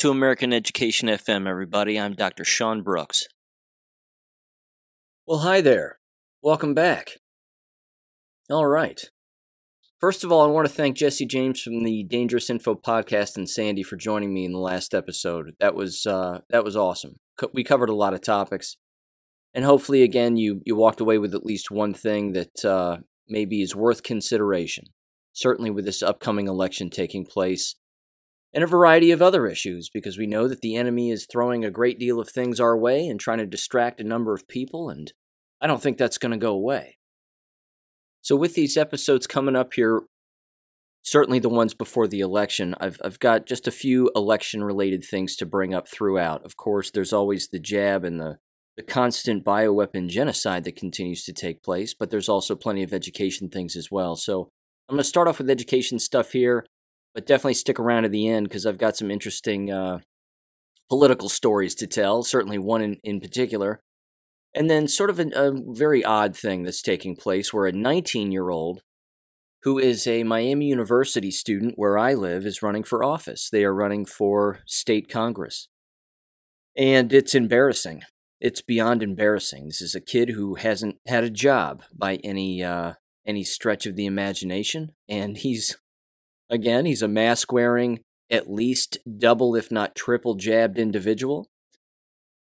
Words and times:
To 0.00 0.10
American 0.10 0.54
Education 0.54 1.10
FM, 1.10 1.46
everybody. 1.46 2.00
I'm 2.00 2.14
Dr. 2.14 2.42
Sean 2.42 2.80
Brooks. 2.80 3.24
Well, 5.26 5.40
hi 5.40 5.60
there. 5.60 5.98
Welcome 6.42 6.72
back. 6.72 7.18
All 8.48 8.64
right. 8.64 8.98
First 10.00 10.24
of 10.24 10.32
all, 10.32 10.40
I 10.40 10.46
want 10.46 10.66
to 10.66 10.72
thank 10.72 10.96
Jesse 10.96 11.26
James 11.26 11.60
from 11.60 11.84
the 11.84 12.02
Dangerous 12.04 12.48
Info 12.48 12.74
podcast 12.76 13.36
and 13.36 13.46
Sandy 13.46 13.82
for 13.82 13.96
joining 13.96 14.32
me 14.32 14.46
in 14.46 14.52
the 14.52 14.58
last 14.58 14.94
episode. 14.94 15.52
That 15.60 15.74
was 15.74 16.06
uh, 16.06 16.38
that 16.48 16.64
was 16.64 16.78
awesome. 16.78 17.16
We 17.52 17.62
covered 17.62 17.90
a 17.90 17.94
lot 17.94 18.14
of 18.14 18.22
topics, 18.22 18.78
and 19.52 19.66
hopefully, 19.66 20.02
again, 20.02 20.38
you 20.38 20.62
you 20.64 20.76
walked 20.76 21.02
away 21.02 21.18
with 21.18 21.34
at 21.34 21.44
least 21.44 21.70
one 21.70 21.92
thing 21.92 22.32
that 22.32 22.64
uh, 22.64 22.96
maybe 23.28 23.60
is 23.60 23.76
worth 23.76 24.02
consideration. 24.02 24.84
Certainly, 25.34 25.72
with 25.72 25.84
this 25.84 26.02
upcoming 26.02 26.48
election 26.48 26.88
taking 26.88 27.26
place, 27.26 27.74
and 28.52 28.64
a 28.64 28.66
variety 28.66 29.10
of 29.10 29.22
other 29.22 29.46
issues, 29.46 29.88
because 29.92 30.18
we 30.18 30.26
know 30.26 30.48
that 30.48 30.60
the 30.60 30.76
enemy 30.76 31.10
is 31.10 31.26
throwing 31.26 31.64
a 31.64 31.70
great 31.70 31.98
deal 31.98 32.18
of 32.20 32.28
things 32.28 32.58
our 32.58 32.76
way 32.76 33.06
and 33.06 33.20
trying 33.20 33.38
to 33.38 33.46
distract 33.46 34.00
a 34.00 34.04
number 34.04 34.34
of 34.34 34.48
people, 34.48 34.90
and 34.90 35.12
I 35.60 35.66
don't 35.66 35.82
think 35.82 35.98
that's 35.98 36.18
going 36.18 36.32
to 36.32 36.38
go 36.38 36.52
away. 36.52 36.96
So, 38.22 38.36
with 38.36 38.54
these 38.54 38.76
episodes 38.76 39.26
coming 39.26 39.56
up 39.56 39.74
here, 39.74 40.02
certainly 41.02 41.38
the 41.38 41.48
ones 41.48 41.74
before 41.74 42.06
the 42.06 42.20
election, 42.20 42.74
I've, 42.80 43.00
I've 43.04 43.18
got 43.18 43.46
just 43.46 43.66
a 43.66 43.72
few 43.72 44.10
election 44.14 44.64
related 44.64 45.04
things 45.04 45.36
to 45.36 45.46
bring 45.46 45.72
up 45.72 45.88
throughout. 45.88 46.44
Of 46.44 46.56
course, 46.56 46.90
there's 46.90 47.12
always 47.12 47.48
the 47.48 47.60
jab 47.60 48.04
and 48.04 48.20
the, 48.20 48.38
the 48.76 48.82
constant 48.82 49.44
bioweapon 49.44 50.08
genocide 50.08 50.64
that 50.64 50.76
continues 50.76 51.24
to 51.24 51.32
take 51.32 51.62
place, 51.62 51.94
but 51.94 52.10
there's 52.10 52.28
also 52.28 52.54
plenty 52.54 52.82
of 52.82 52.92
education 52.92 53.48
things 53.48 53.76
as 53.76 53.90
well. 53.90 54.16
So, 54.16 54.48
I'm 54.88 54.96
going 54.96 55.04
to 55.04 55.08
start 55.08 55.28
off 55.28 55.38
with 55.38 55.48
education 55.48 56.00
stuff 56.00 56.32
here, 56.32 56.66
but 57.14 57.26
definitely 57.26 57.54
stick 57.54 57.78
around 57.78 58.04
to 58.04 58.08
the 58.08 58.28
end 58.28 58.48
because 58.48 58.66
I've 58.66 58.78
got 58.78 58.96
some 58.96 59.10
interesting 59.10 59.70
uh, 59.70 59.98
political 60.88 61.28
stories 61.28 61.74
to 61.76 61.86
tell, 61.86 62.22
certainly 62.22 62.58
one 62.58 62.82
in, 62.82 62.96
in 63.02 63.20
particular. 63.20 63.80
And 64.54 64.68
then, 64.68 64.88
sort 64.88 65.10
of 65.10 65.20
a, 65.20 65.28
a 65.34 65.52
very 65.54 66.04
odd 66.04 66.36
thing 66.36 66.64
that's 66.64 66.82
taking 66.82 67.14
place 67.16 67.52
where 67.52 67.66
a 67.66 67.72
19 67.72 68.32
year 68.32 68.50
old 68.50 68.82
who 69.62 69.78
is 69.78 70.06
a 70.06 70.24
Miami 70.24 70.66
University 70.66 71.30
student 71.30 71.74
where 71.76 71.98
I 71.98 72.14
live 72.14 72.46
is 72.46 72.62
running 72.62 72.82
for 72.82 73.04
office. 73.04 73.50
They 73.50 73.64
are 73.64 73.74
running 73.74 74.06
for 74.06 74.60
state 74.66 75.08
Congress. 75.08 75.68
And 76.76 77.12
it's 77.12 77.34
embarrassing. 77.34 78.02
It's 78.40 78.62
beyond 78.62 79.02
embarrassing. 79.02 79.66
This 79.66 79.82
is 79.82 79.94
a 79.94 80.00
kid 80.00 80.30
who 80.30 80.54
hasn't 80.54 80.96
had 81.06 81.24
a 81.24 81.30
job 81.30 81.82
by 81.94 82.16
any 82.24 82.62
uh, 82.62 82.94
any 83.26 83.44
stretch 83.44 83.84
of 83.84 83.96
the 83.96 84.06
imagination, 84.06 84.92
and 85.08 85.36
he's 85.36 85.76
again 86.50 86.84
he's 86.84 87.02
a 87.02 87.08
mask 87.08 87.52
wearing, 87.52 88.00
at 88.30 88.50
least 88.50 88.98
double 89.18 89.56
if 89.56 89.70
not 89.70 89.94
triple 89.94 90.34
jabbed 90.34 90.78
individual 90.78 91.48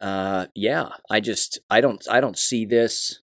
uh, 0.05 0.49
yeah, 0.55 0.91
I 1.11 1.21
just 1.21 1.59
I 1.71 1.81
don't 1.81 2.05
I 2.11 2.21
don't 2.21 2.39
see 2.39 2.67
this 2.67 3.21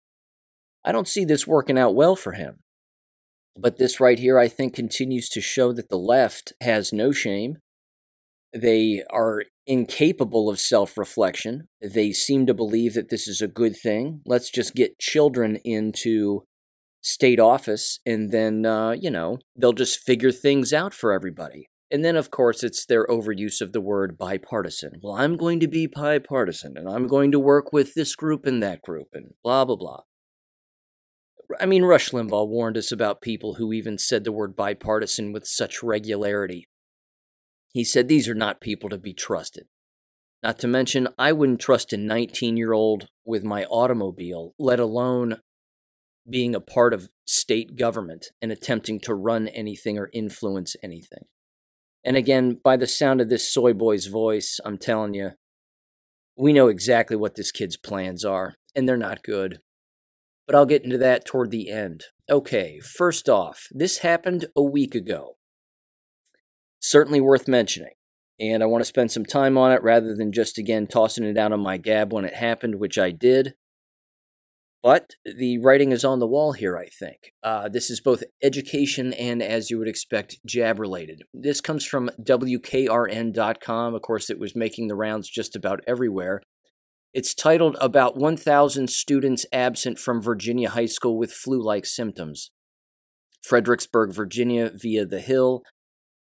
I 0.84 0.92
don't 0.92 1.08
see 1.08 1.26
this 1.26 1.46
working 1.46 1.78
out 1.78 1.94
well 1.94 2.16
for 2.16 2.34
him. 2.34 2.60
But 3.56 3.78
this 3.78 4.00
right 4.00 4.18
here, 4.18 4.40
I 4.40 4.48
think, 4.48 4.74
continues 4.74 5.30
to 5.30 5.42
show 5.42 5.74
that 5.74 5.90
the 5.90 5.98
left 5.98 6.54
has 6.62 6.92
no 6.92 7.12
shame. 7.12 7.58
They 8.54 9.04
are 9.12 9.44
incapable 9.68 10.50
of 10.50 10.60
self 10.60 10.98
reflection. 10.98 11.68
They 11.82 12.14
seem 12.14 12.48
to 12.48 12.54
believe 12.54 12.96
that 12.96 13.10
this 13.10 13.28
is 13.28 13.42
a 13.42 13.48
good 13.48 13.78
thing. 13.78 14.22
Let's 14.26 14.50
just 14.50 14.74
get 14.74 15.00
children 15.00 15.58
into 15.58 16.46
state 17.02 17.40
office 17.40 18.00
and 18.06 18.32
then, 18.32 18.66
uh, 18.66 18.92
you 18.92 19.10
know, 19.10 19.40
they'll 19.56 19.74
just 19.74 20.00
figure 20.00 20.32
things 20.32 20.72
out 20.72 20.94
for 20.94 21.12
everybody. 21.12 21.68
And 21.92 22.06
then, 22.06 22.16
of 22.16 22.32
course, 22.32 22.64
it's 22.64 22.86
their 22.86 23.06
overuse 23.08 23.60
of 23.60 23.74
the 23.74 23.82
word 23.82 24.18
bipartisan. 24.18 25.00
Well, 25.04 25.16
I'm 25.16 25.36
going 25.36 25.60
to 25.60 25.68
be 25.68 25.88
bipartisan 25.88 26.78
and 26.78 26.88
I'm 26.88 27.08
going 27.08 27.32
to 27.34 27.40
work 27.40 27.74
with 27.74 27.96
this 27.96 28.16
group 28.16 28.46
and 28.46 28.64
that 28.64 28.82
group 28.82 29.08
and 29.14 29.34
blah, 29.44 29.66
blah, 29.66 29.76
blah. 29.76 30.02
I 31.60 31.66
mean, 31.66 31.84
Rush 31.84 32.12
Limbaugh 32.12 32.48
warned 32.48 32.78
us 32.78 32.94
about 32.94 33.22
people 33.22 33.56
who 33.56 33.74
even 33.74 33.98
said 33.98 34.24
the 34.24 34.32
word 34.32 34.56
bipartisan 34.56 35.34
with 35.34 35.46
such 35.46 35.84
regularity. 35.84 36.70
He 37.74 37.84
said 37.84 38.08
these 38.08 38.30
are 38.30 38.36
not 38.36 38.62
people 38.62 38.90
to 38.90 38.98
be 38.98 39.14
trusted. 39.14 39.66
Not 40.44 40.60
to 40.60 40.68
mention, 40.68 41.10
I 41.20 41.34
wouldn't 41.34 41.60
trust 41.60 41.92
a 41.92 41.98
19 41.98 42.56
year 42.56 42.72
old 42.72 43.08
with 43.26 43.44
my 43.44 43.66
automobile, 43.66 44.54
let 44.58 44.80
alone 44.80 45.38
being 46.30 46.56
a 46.56 46.62
part 46.62 46.94
of 46.94 47.10
state 47.26 47.76
government 47.76 48.28
and 48.42 48.52
attempting 48.52 49.00
to 49.02 49.16
run 49.16 49.48
anything 49.50 49.98
or 49.98 50.10
influence 50.14 50.76
anything. 50.84 51.26
And 52.04 52.18
again, 52.18 52.58
by 52.64 52.78
the 52.78 52.88
sound 52.88 53.22
of 53.22 53.30
this 53.30 53.52
soy 53.52 53.74
boy's 53.74 54.08
voice, 54.08 54.60
I'm 54.66 54.78
telling 54.78 55.14
you, 55.14 55.32
we 56.38 56.54
know 56.54 56.68
exactly 56.68 57.16
what 57.16 57.36
this 57.36 57.52
kid's 57.52 57.78
plans 57.78 58.26
are, 58.26 58.56
and 58.76 58.88
they're 58.88 58.98
not 58.98 59.24
good. 59.24 59.60
But 60.48 60.56
I'll 60.56 60.66
get 60.66 60.84
into 60.84 60.98
that 60.98 61.26
toward 61.26 61.52
the 61.52 61.70
end. 61.70 62.04
Okay, 62.30 62.80
first 62.80 63.30
off, 63.30 63.68
this 63.72 64.00
happened 64.00 64.46
a 64.56 64.64
week 64.64 64.96
ago. 64.96 65.38
Certainly 66.80 67.22
worth 67.22 67.48
mentioning. 67.48 67.94
And 68.40 68.64
I 68.64 68.66
want 68.66 68.82
to 68.82 68.86
spend 68.86 69.12
some 69.12 69.26
time 69.26 69.56
on 69.56 69.72
it 69.72 69.84
rather 69.84 70.16
than 70.16 70.32
just 70.32 70.58
again 70.58 70.88
tossing 70.88 71.26
it 71.26 71.38
out 71.38 71.52
on 71.52 71.60
my 71.60 71.78
gab 71.78 72.12
when 72.12 72.26
it 72.26 72.34
happened, 72.34 72.80
which 72.80 72.98
I 72.98 73.12
did. 73.12 73.54
But 74.84 75.12
the 75.26 75.60
writing 75.60 75.92
is 75.92 76.04
on 76.04 76.20
the 76.20 76.28
wall 76.28 76.54
here, 76.54 76.76
I 76.76 76.88
think. 76.88 77.34
Uh, 77.44 77.70
this 77.70 77.92
is 77.92 78.02
both 78.02 78.24
education 78.42 79.14
and, 79.14 79.42
as 79.42 79.70
you 79.70 79.78
would 79.78 79.88
expect, 79.88 80.40
jab 80.46 80.80
related. 80.80 81.22
This 81.34 81.62
comes 81.62 81.86
from 81.86 82.10
WKRN.com. 82.20 83.94
Of 83.94 84.02
course, 84.02 84.30
it 84.32 84.40
was 84.40 84.56
making 84.56 84.88
the 84.88 84.96
rounds 84.96 85.30
just 85.30 85.56
about 85.56 85.82
everywhere. 85.86 86.42
It's 87.14 87.36
titled 87.36 87.78
About 87.80 88.18
1,000 88.18 88.90
Students 88.90 89.46
Absent 89.52 90.00
from 90.00 90.22
Virginia 90.22 90.70
High 90.70 90.86
School 90.88 91.18
with 91.18 91.32
Flu 91.32 91.62
like 91.62 91.86
Symptoms. 91.86 92.50
Fredericksburg, 93.44 94.14
Virginia, 94.14 94.72
via 94.74 95.06
The 95.06 95.20
Hill. 95.20 95.62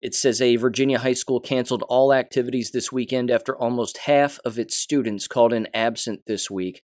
It 0.02 0.16
says 0.16 0.42
a 0.42 0.56
Virginia 0.56 0.98
high 0.98 1.14
school 1.14 1.40
canceled 1.40 1.84
all 1.88 2.12
activities 2.12 2.72
this 2.72 2.92
weekend 2.92 3.30
after 3.30 3.56
almost 3.56 4.00
half 4.00 4.40
of 4.44 4.58
its 4.58 4.76
students 4.76 5.28
called 5.28 5.54
in 5.54 5.68
absent 5.74 6.22
this 6.26 6.50
week 6.50 6.82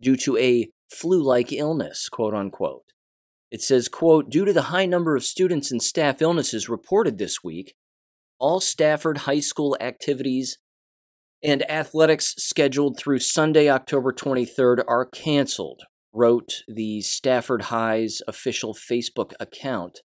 due 0.00 0.16
to 0.16 0.38
a 0.38 0.70
flu 0.94 1.22
like 1.22 1.52
illness, 1.52 2.08
quote 2.08 2.34
unquote. 2.34 2.84
It 3.50 3.62
says, 3.62 3.88
quote, 3.88 4.30
due 4.30 4.44
to 4.44 4.52
the 4.52 4.62
high 4.62 4.86
number 4.86 5.16
of 5.16 5.24
students 5.24 5.70
and 5.70 5.82
staff 5.82 6.20
illnesses 6.20 6.68
reported 6.68 7.18
this 7.18 7.44
week, 7.44 7.74
all 8.38 8.60
Stafford 8.60 9.18
High 9.18 9.40
School 9.40 9.76
activities 9.80 10.58
and 11.42 11.70
athletics 11.70 12.34
scheduled 12.38 12.98
through 12.98 13.18
Sunday, 13.18 13.68
October 13.68 14.12
23rd 14.12 14.82
are 14.88 15.04
canceled, 15.04 15.82
wrote 16.12 16.62
the 16.66 17.02
Stafford 17.02 17.62
High's 17.62 18.22
official 18.26 18.74
Facebook 18.74 19.34
account, 19.38 20.00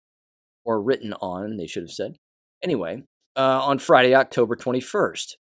or 0.65 0.82
written 0.82 1.15
on, 1.15 1.56
they 1.56 1.66
should 1.66 1.84
have 1.84 1.93
said. 1.93 2.16
Anyway, 2.62 3.04
uh, 3.37 3.60
on 3.62 3.78
Friday, 3.78 4.15
October 4.15 4.56
21st. 4.56 5.34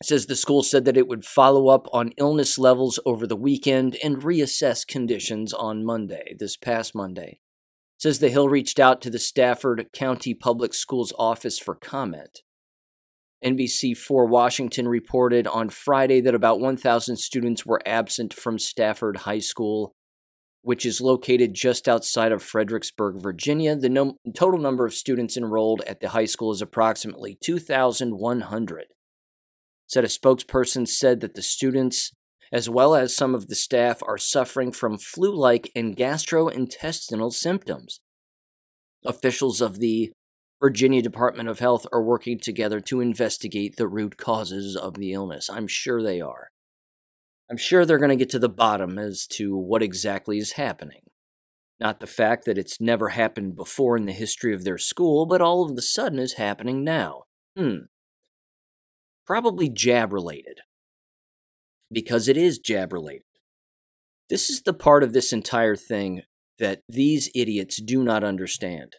Says 0.00 0.26
the 0.26 0.36
school 0.36 0.62
said 0.62 0.84
that 0.84 0.96
it 0.96 1.08
would 1.08 1.24
follow 1.24 1.68
up 1.68 1.88
on 1.92 2.12
illness 2.18 2.56
levels 2.56 3.00
over 3.04 3.26
the 3.26 3.34
weekend 3.34 3.96
and 4.02 4.22
reassess 4.22 4.86
conditions 4.86 5.52
on 5.52 5.84
Monday, 5.84 6.36
this 6.38 6.56
past 6.56 6.94
Monday. 6.94 7.40
Says 7.98 8.20
the 8.20 8.28
Hill 8.28 8.48
reached 8.48 8.78
out 8.78 9.00
to 9.02 9.10
the 9.10 9.18
Stafford 9.18 9.88
County 9.92 10.34
Public 10.34 10.72
Schools 10.72 11.12
office 11.18 11.58
for 11.58 11.74
comment. 11.74 12.42
NBC4 13.44 14.28
Washington 14.28 14.86
reported 14.86 15.48
on 15.48 15.68
Friday 15.68 16.20
that 16.20 16.34
about 16.34 16.60
1,000 16.60 17.16
students 17.16 17.66
were 17.66 17.82
absent 17.84 18.32
from 18.32 18.56
Stafford 18.56 19.18
High 19.18 19.40
School, 19.40 19.96
which 20.62 20.86
is 20.86 21.00
located 21.00 21.54
just 21.54 21.88
outside 21.88 22.30
of 22.30 22.40
Fredericksburg, 22.40 23.20
Virginia. 23.20 23.74
The 23.74 23.88
no- 23.88 24.16
total 24.32 24.60
number 24.60 24.86
of 24.86 24.94
students 24.94 25.36
enrolled 25.36 25.82
at 25.88 25.98
the 25.98 26.10
high 26.10 26.24
school 26.26 26.52
is 26.52 26.62
approximately 26.62 27.36
2,100 27.42 28.84
said 29.88 30.04
a 30.04 30.08
spokesperson 30.08 30.86
said 30.86 31.20
that 31.20 31.34
the 31.34 31.42
students, 31.42 32.12
as 32.52 32.68
well 32.68 32.94
as 32.94 33.16
some 33.16 33.34
of 33.34 33.48
the 33.48 33.54
staff, 33.54 34.02
are 34.06 34.18
suffering 34.18 34.70
from 34.70 34.98
flu 34.98 35.34
like 35.34 35.72
and 35.74 35.96
gastrointestinal 35.96 37.32
symptoms. 37.32 38.00
Officials 39.04 39.60
of 39.60 39.80
the 39.80 40.12
Virginia 40.60 41.00
Department 41.00 41.48
of 41.48 41.60
Health 41.60 41.86
are 41.90 42.02
working 42.02 42.38
together 42.38 42.80
to 42.80 43.00
investigate 43.00 43.76
the 43.76 43.88
root 43.88 44.18
causes 44.18 44.76
of 44.76 44.94
the 44.94 45.12
illness. 45.12 45.48
I'm 45.48 45.66
sure 45.66 46.02
they 46.02 46.20
are. 46.20 46.48
I'm 47.50 47.56
sure 47.56 47.86
they're 47.86 47.98
going 47.98 48.10
to 48.10 48.16
get 48.16 48.30
to 48.30 48.38
the 48.38 48.48
bottom 48.48 48.98
as 48.98 49.26
to 49.32 49.56
what 49.56 49.82
exactly 49.82 50.36
is 50.36 50.52
happening. 50.52 51.00
Not 51.80 52.00
the 52.00 52.06
fact 52.06 52.44
that 52.44 52.58
it's 52.58 52.80
never 52.80 53.10
happened 53.10 53.56
before 53.56 53.96
in 53.96 54.04
the 54.04 54.12
history 54.12 54.52
of 54.52 54.64
their 54.64 54.78
school, 54.78 55.24
but 55.24 55.40
all 55.40 55.64
of 55.64 55.78
a 55.78 55.80
sudden 55.80 56.18
is 56.18 56.34
happening 56.34 56.84
now. 56.84 57.22
Hmm 57.56 57.84
probably 59.28 59.68
jab 59.68 60.10
related. 60.10 60.60
Because 61.92 62.28
it 62.28 62.36
is 62.38 62.58
jab 62.58 62.94
related. 62.94 63.24
This 64.30 64.48
is 64.48 64.62
the 64.62 64.72
part 64.72 65.02
of 65.02 65.12
this 65.12 65.34
entire 65.34 65.76
thing 65.76 66.22
that 66.58 66.80
these 66.88 67.30
idiots 67.34 67.76
do 67.76 68.02
not 68.02 68.24
understand. 68.24 68.96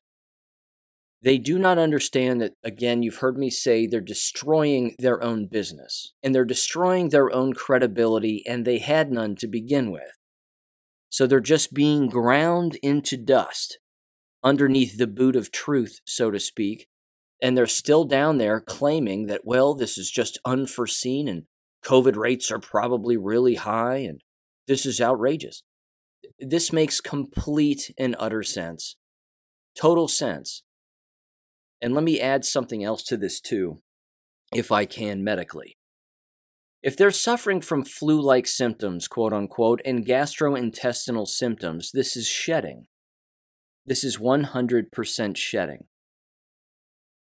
They 1.23 1.39
do 1.39 1.57
not 1.57 1.79
understand 1.79 2.41
that, 2.41 2.53
again, 2.63 3.01
you've 3.01 3.17
heard 3.17 3.39
me 3.39 3.49
say 3.49 3.87
they're 3.87 4.01
destroying 4.01 4.93
their 4.99 5.21
own 5.23 5.47
business 5.47 6.13
and 6.21 6.33
they're 6.33 6.45
destroying 6.45 7.09
their 7.09 7.33
own 7.33 7.53
credibility, 7.53 8.43
and 8.47 8.65
they 8.65 8.77
had 8.77 9.11
none 9.11 9.35
to 9.37 9.47
begin 9.47 9.89
with. 9.91 10.11
So 11.09 11.25
they're 11.25 11.39
just 11.39 11.73
being 11.73 12.07
ground 12.07 12.77
into 12.83 13.17
dust 13.17 13.79
underneath 14.43 14.99
the 14.99 15.07
boot 15.07 15.35
of 15.35 15.51
truth, 15.51 16.01
so 16.05 16.29
to 16.29 16.39
speak. 16.39 16.87
And 17.41 17.57
they're 17.57 17.67
still 17.67 18.03
down 18.03 18.37
there 18.37 18.59
claiming 18.59 19.27
that, 19.27 19.41
well, 19.45 19.73
this 19.73 19.97
is 19.97 20.11
just 20.11 20.39
unforeseen 20.45 21.27
and 21.27 21.43
COVID 21.83 22.15
rates 22.15 22.51
are 22.51 22.59
probably 22.59 23.15
really 23.15 23.55
high 23.55 23.97
and 23.97 24.21
this 24.67 24.85
is 24.85 25.01
outrageous. 25.01 25.63
This 26.39 26.73
makes 26.73 27.01
complete 27.01 27.93
and 27.97 28.15
utter 28.19 28.43
sense. 28.43 28.97
Total 29.75 30.07
sense. 30.07 30.63
And 31.81 31.93
let 31.93 32.03
me 32.03 32.19
add 32.19 32.43
something 32.43 32.83
else 32.83 33.03
to 33.03 33.17
this 33.17 33.39
too, 33.39 33.81
if 34.53 34.71
I 34.71 34.85
can 34.85 35.23
medically. 35.23 35.77
If 36.81 36.95
they're 36.95 37.11
suffering 37.11 37.61
from 37.61 37.83
flu 37.83 38.21
like 38.21 38.47
symptoms, 38.47 39.07
quote 39.07 39.33
unquote, 39.33 39.81
and 39.83 40.05
gastrointestinal 40.05 41.27
symptoms, 41.27 41.91
this 41.93 42.15
is 42.15 42.27
shedding. 42.27 42.87
This 43.85 44.03
is 44.03 44.17
100% 44.17 45.35
shedding. 45.35 45.85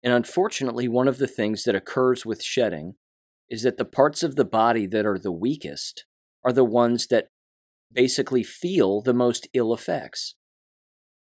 And 0.03 0.13
unfortunately, 0.13 0.89
one 0.89 1.09
of 1.09 1.19
the 1.19 1.29
things 1.29 1.65
that 1.65 1.75
occurs 1.75 2.27
with 2.27 2.43
shedding 2.43 2.95
is 3.49 3.63
that 3.63 3.77
the 3.77 3.85
parts 3.85 4.23
of 4.23 4.37
the 4.37 4.45
body 4.45 4.87
that 4.87 5.07
are 5.07 5.19
the 5.19 5.33
weakest 5.33 6.05
are 6.45 6.53
the 6.53 6.65
ones 6.65 7.07
that 7.09 7.29
basically 7.93 8.43
feel 8.43 9.01
the 9.01 9.15
most 9.15 9.49
ill 9.53 9.73
effects. 9.73 10.35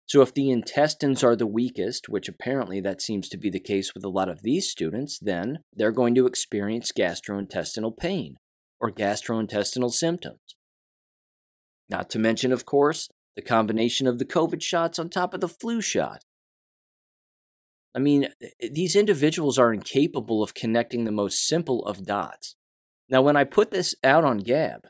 So, 0.08 0.22
if 0.22 0.34
the 0.34 0.52
intestines 0.52 1.24
are 1.24 1.36
the 1.36 1.48
weakest, 1.48 2.10
which 2.10 2.28
apparently 2.28 2.80
that 2.82 3.02
seems 3.02 3.28
to 3.30 3.38
be 3.38 3.50
the 3.50 3.60
case 3.60 3.94
with 3.94 4.04
a 4.04 4.10
lot 4.10 4.30
of 4.30 4.44
these 4.44 4.70
students, 4.70 5.18
then 5.20 5.60
they're 5.74 5.92
going 5.92 6.14
to 6.16 6.28
experience 6.28 6.92
gastrointestinal 6.92 7.98
pain 7.98 8.36
or 8.80 8.92
gastrointestinal 8.92 9.92
symptoms. 9.92 10.40
Not 11.90 12.10
to 12.12 12.20
mention, 12.20 12.52
of 12.52 12.66
course, 12.66 13.10
the 13.36 13.42
combination 13.42 14.06
of 14.06 14.20
the 14.20 14.26
COVID 14.26 14.62
shots 14.62 15.00
on 15.00 15.10
top 15.10 15.34
of 15.34 15.42
the 15.42 15.50
flu 15.50 15.82
shot. 15.82 16.24
I 17.96 18.00
mean, 18.00 18.26
eh, 18.42 18.48
eh, 18.62 18.70
these 18.72 18.96
individuals 18.96 19.58
are 19.58 19.74
incapable 19.74 20.44
of 20.44 20.54
connecting 20.54 21.06
the 21.06 21.12
most 21.12 21.48
simple 21.48 21.86
of 21.86 22.06
dots. 22.06 22.56
Now, 23.10 23.22
when 23.22 23.36
I 23.36 23.44
put 23.44 23.72
this 23.72 23.96
out 24.04 24.26
on 24.26 24.40
Gab, 24.40 24.88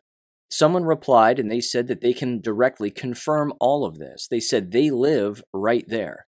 Someone 0.49 0.83
replied 0.83 1.39
and 1.39 1.49
they 1.49 1.59
said 1.59 1.87
that 1.87 2.01
they 2.01 2.13
can 2.13 2.39
directly 2.39 2.91
confirm 2.91 3.53
all 3.59 3.85
of 3.85 3.97
this. 3.97 4.27
They 4.27 4.39
said 4.39 4.71
they 4.71 4.89
live 4.89 5.43
right 5.53 5.85
there. 5.87 6.27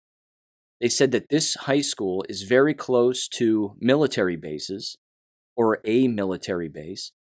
They 0.81 0.89
said 0.89 1.13
that 1.13 1.29
this 1.29 1.55
high 1.55 1.81
school 1.81 2.25
is 2.29 2.43
very 2.43 2.75
close 2.75 3.29
to 3.29 3.77
military 3.81 4.37
bases 4.37 4.99
or 5.57 5.81
a 5.85 6.09
military 6.09 6.69
base, 6.69 7.13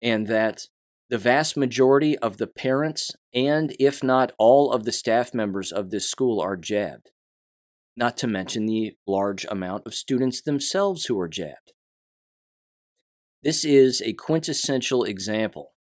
and 0.00 0.26
that 0.28 0.66
the 1.10 1.18
vast 1.18 1.56
majority 1.56 2.16
of 2.18 2.38
the 2.38 2.46
parents 2.46 3.10
and, 3.34 3.74
if 3.78 4.02
not 4.02 4.32
all, 4.38 4.72
of 4.72 4.84
the 4.84 4.92
staff 4.92 5.34
members 5.34 5.72
of 5.72 5.90
this 5.90 6.08
school 6.08 6.40
are 6.40 6.56
jabbed, 6.56 7.10
not 8.00 8.16
to 8.16 8.26
mention 8.26 8.64
the 8.64 8.94
large 9.06 9.44
amount 9.50 9.86
of 9.86 9.94
students 9.94 10.40
themselves 10.40 11.04
who 11.04 11.20
are 11.20 11.28
jabbed. 11.28 11.74
This 13.42 13.62
is 13.62 14.00
a 14.00 14.14
quintessential 14.14 15.04
example 15.04 15.74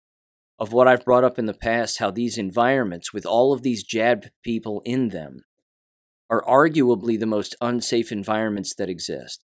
of 0.59 0.73
what 0.73 0.87
I've 0.87 1.05
brought 1.05 1.23
up 1.23 1.37
in 1.37 1.45
the 1.45 1.53
past 1.53 1.99
how 1.99 2.09
these 2.09 2.39
environments, 2.39 3.13
with 3.13 3.27
all 3.27 3.53
of 3.53 3.61
these 3.61 3.83
jabbed 3.83 4.31
people 4.43 4.81
in 4.83 5.09
them, 5.09 5.41
are 6.27 6.43
arguably 6.43 7.19
the 7.19 7.27
most 7.27 7.55
unsafe 7.61 8.11
environments 8.11 8.73
that 8.75 8.89
exist. 8.89 9.43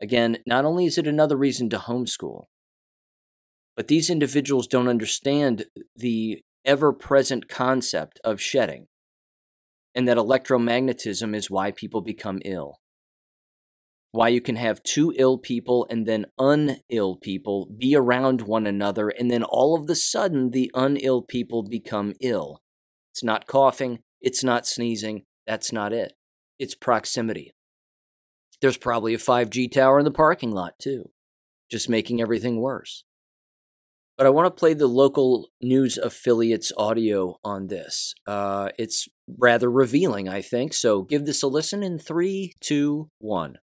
Again, 0.00 0.38
not 0.46 0.64
only 0.64 0.86
is 0.86 0.96
it 0.96 1.06
another 1.06 1.36
reason 1.36 1.68
to 1.70 1.78
homeschool, 1.78 2.44
but 3.76 3.88
these 3.88 4.08
individuals 4.08 4.66
don't 4.66 4.88
understand 4.88 5.66
the 5.94 6.42
ever 6.64 6.94
present 6.94 7.48
concept 7.48 8.18
of 8.24 8.40
shedding 8.40 8.86
and 9.94 10.08
that 10.08 10.16
electromagnetism 10.16 11.34
is 11.34 11.50
why 11.50 11.70
people 11.70 12.00
become 12.00 12.40
ill 12.44 12.78
why 14.12 14.28
you 14.28 14.42
can 14.42 14.56
have 14.56 14.82
two 14.82 15.12
ill 15.16 15.38
people 15.38 15.86
and 15.90 16.06
then 16.06 16.26
unill 16.38 17.20
people 17.20 17.68
be 17.78 17.96
around 17.96 18.42
one 18.42 18.66
another, 18.66 19.08
and 19.08 19.30
then 19.30 19.42
all 19.42 19.74
of 19.74 19.86
the 19.86 19.96
sudden 19.96 20.50
the 20.50 20.70
unill 20.74 21.26
people 21.26 21.62
become 21.62 22.12
ill. 22.20 22.60
It's 23.10 23.24
not 23.24 23.46
coughing, 23.46 24.00
it's 24.20 24.44
not 24.44 24.66
sneezing, 24.66 25.24
that's 25.46 25.72
not 25.72 25.94
it. 25.94 26.12
It's 26.58 26.74
proximity. 26.74 27.52
There's 28.60 28.76
probably 28.76 29.14
a 29.14 29.18
5G 29.18 29.72
tower 29.72 29.98
in 29.98 30.04
the 30.04 30.10
parking 30.10 30.52
lot, 30.52 30.74
too, 30.78 31.10
just 31.70 31.88
making 31.88 32.20
everything 32.20 32.60
worse. 32.60 33.04
But 34.22 34.28
I 34.28 34.30
want 34.30 34.46
to 34.46 34.56
play 34.56 34.74
the 34.74 34.86
local 34.86 35.48
news 35.60 35.98
affiliates 35.98 36.70
audio 36.76 37.40
on 37.42 37.66
this. 37.66 38.14
Uh, 38.24 38.68
it's 38.78 39.08
rather 39.26 39.68
revealing, 39.68 40.28
I 40.28 40.42
think. 40.42 40.74
So 40.74 41.02
give 41.02 41.26
this 41.26 41.42
a 41.42 41.48
listen 41.48 41.82
in 41.82 41.98
three, 41.98 42.54
two, 42.60 43.10
one. 43.18 43.58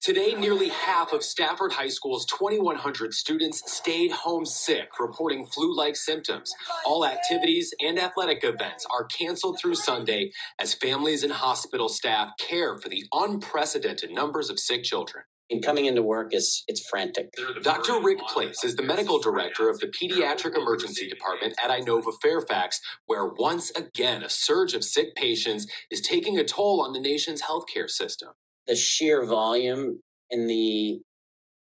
Today, 0.00 0.32
nearly 0.32 0.70
half 0.70 1.12
of 1.12 1.22
Stafford 1.22 1.72
High 1.72 1.90
School's 1.90 2.24
2,100 2.24 3.12
students 3.12 3.62
stayed 3.70 4.12
home 4.12 4.46
sick, 4.46 4.98
reporting 4.98 5.44
flu 5.44 5.76
like 5.76 5.96
symptoms. 5.96 6.50
All 6.86 7.04
activities 7.04 7.74
and 7.78 7.98
athletic 7.98 8.42
events 8.42 8.86
are 8.90 9.04
canceled 9.04 9.58
through 9.60 9.74
Sunday 9.74 10.30
as 10.58 10.72
families 10.72 11.22
and 11.22 11.34
hospital 11.34 11.90
staff 11.90 12.30
care 12.38 12.78
for 12.78 12.88
the 12.88 13.04
unprecedented 13.12 14.10
numbers 14.10 14.48
of 14.48 14.58
sick 14.58 14.82
children. 14.82 15.24
And 15.50 15.64
coming 15.64 15.86
into 15.86 16.02
work 16.02 16.32
is 16.32 16.62
it's 16.68 16.86
frantic. 16.88 17.30
Dr. 17.62 18.00
Rick 18.00 18.20
Place 18.20 18.62
is 18.62 18.76
the 18.76 18.82
medical 18.82 19.18
director 19.18 19.68
of 19.68 19.80
the 19.80 19.88
pediatric 19.88 20.56
emergency 20.56 21.08
department 21.08 21.54
at 21.62 21.70
Inova 21.70 22.12
Fairfax, 22.22 22.80
where 23.06 23.26
once 23.26 23.70
again 23.70 24.22
a 24.22 24.28
surge 24.28 24.74
of 24.74 24.84
sick 24.84 25.14
patients 25.16 25.66
is 25.90 26.00
taking 26.00 26.38
a 26.38 26.44
toll 26.44 26.80
on 26.80 26.92
the 26.92 27.00
nation's 27.00 27.42
healthcare 27.42 27.90
system 27.90 28.30
the 28.70 28.76
sheer 28.76 29.26
volume 29.26 30.00
and 30.30 30.48
the 30.48 31.00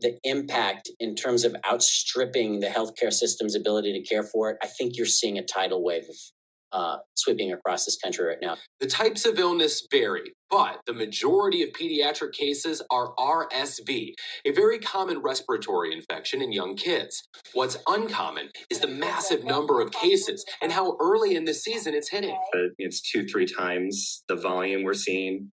the 0.01 0.17
impact 0.23 0.89
in 0.99 1.13
terms 1.13 1.43
of 1.43 1.55
outstripping 1.69 2.61
the 2.61 2.67
healthcare 2.67 3.11
system's 3.11 3.53
ability 3.53 3.91
to 3.91 4.01
care 4.01 4.23
for 4.23 4.49
it, 4.49 4.57
I 4.63 4.67
think 4.67 4.95
you're 4.95 5.05
seeing 5.05 5.37
a 5.37 5.43
tidal 5.43 5.83
wave 5.83 6.03
of 6.03 6.15
uh, 6.71 6.97
sweeping 7.15 7.51
across 7.51 7.83
this 7.83 7.97
country 7.97 8.25
right 8.25 8.37
now. 8.41 8.55
The 8.79 8.87
types 8.87 9.25
of 9.25 9.37
illness 9.37 9.85
vary, 9.91 10.31
but 10.49 10.81
the 10.85 10.93
majority 10.93 11.61
of 11.61 11.69
pediatric 11.69 12.33
cases 12.33 12.81
are 12.91 13.13
RSV, 13.15 14.13
a 14.45 14.51
very 14.51 14.79
common 14.79 15.19
respiratory 15.19 15.93
infection 15.93 16.41
in 16.41 16.51
young 16.51 16.75
kids. 16.75 17.23
What's 17.53 17.77
uncommon 17.87 18.49
is 18.69 18.79
the 18.79 18.87
massive 18.87 19.43
number 19.43 19.81
of 19.81 19.91
cases 19.91 20.45
and 20.61 20.71
how 20.71 20.97
early 20.99 21.35
in 21.35 21.45
the 21.45 21.53
season 21.53 21.93
it's 21.93 22.09
hitting. 22.09 22.37
Uh, 22.55 22.69
it's 22.77 23.01
two, 23.01 23.25
three 23.25 23.45
times 23.45 24.23
the 24.27 24.35
volume 24.35 24.83
we're 24.83 24.93
seeing 24.93 25.51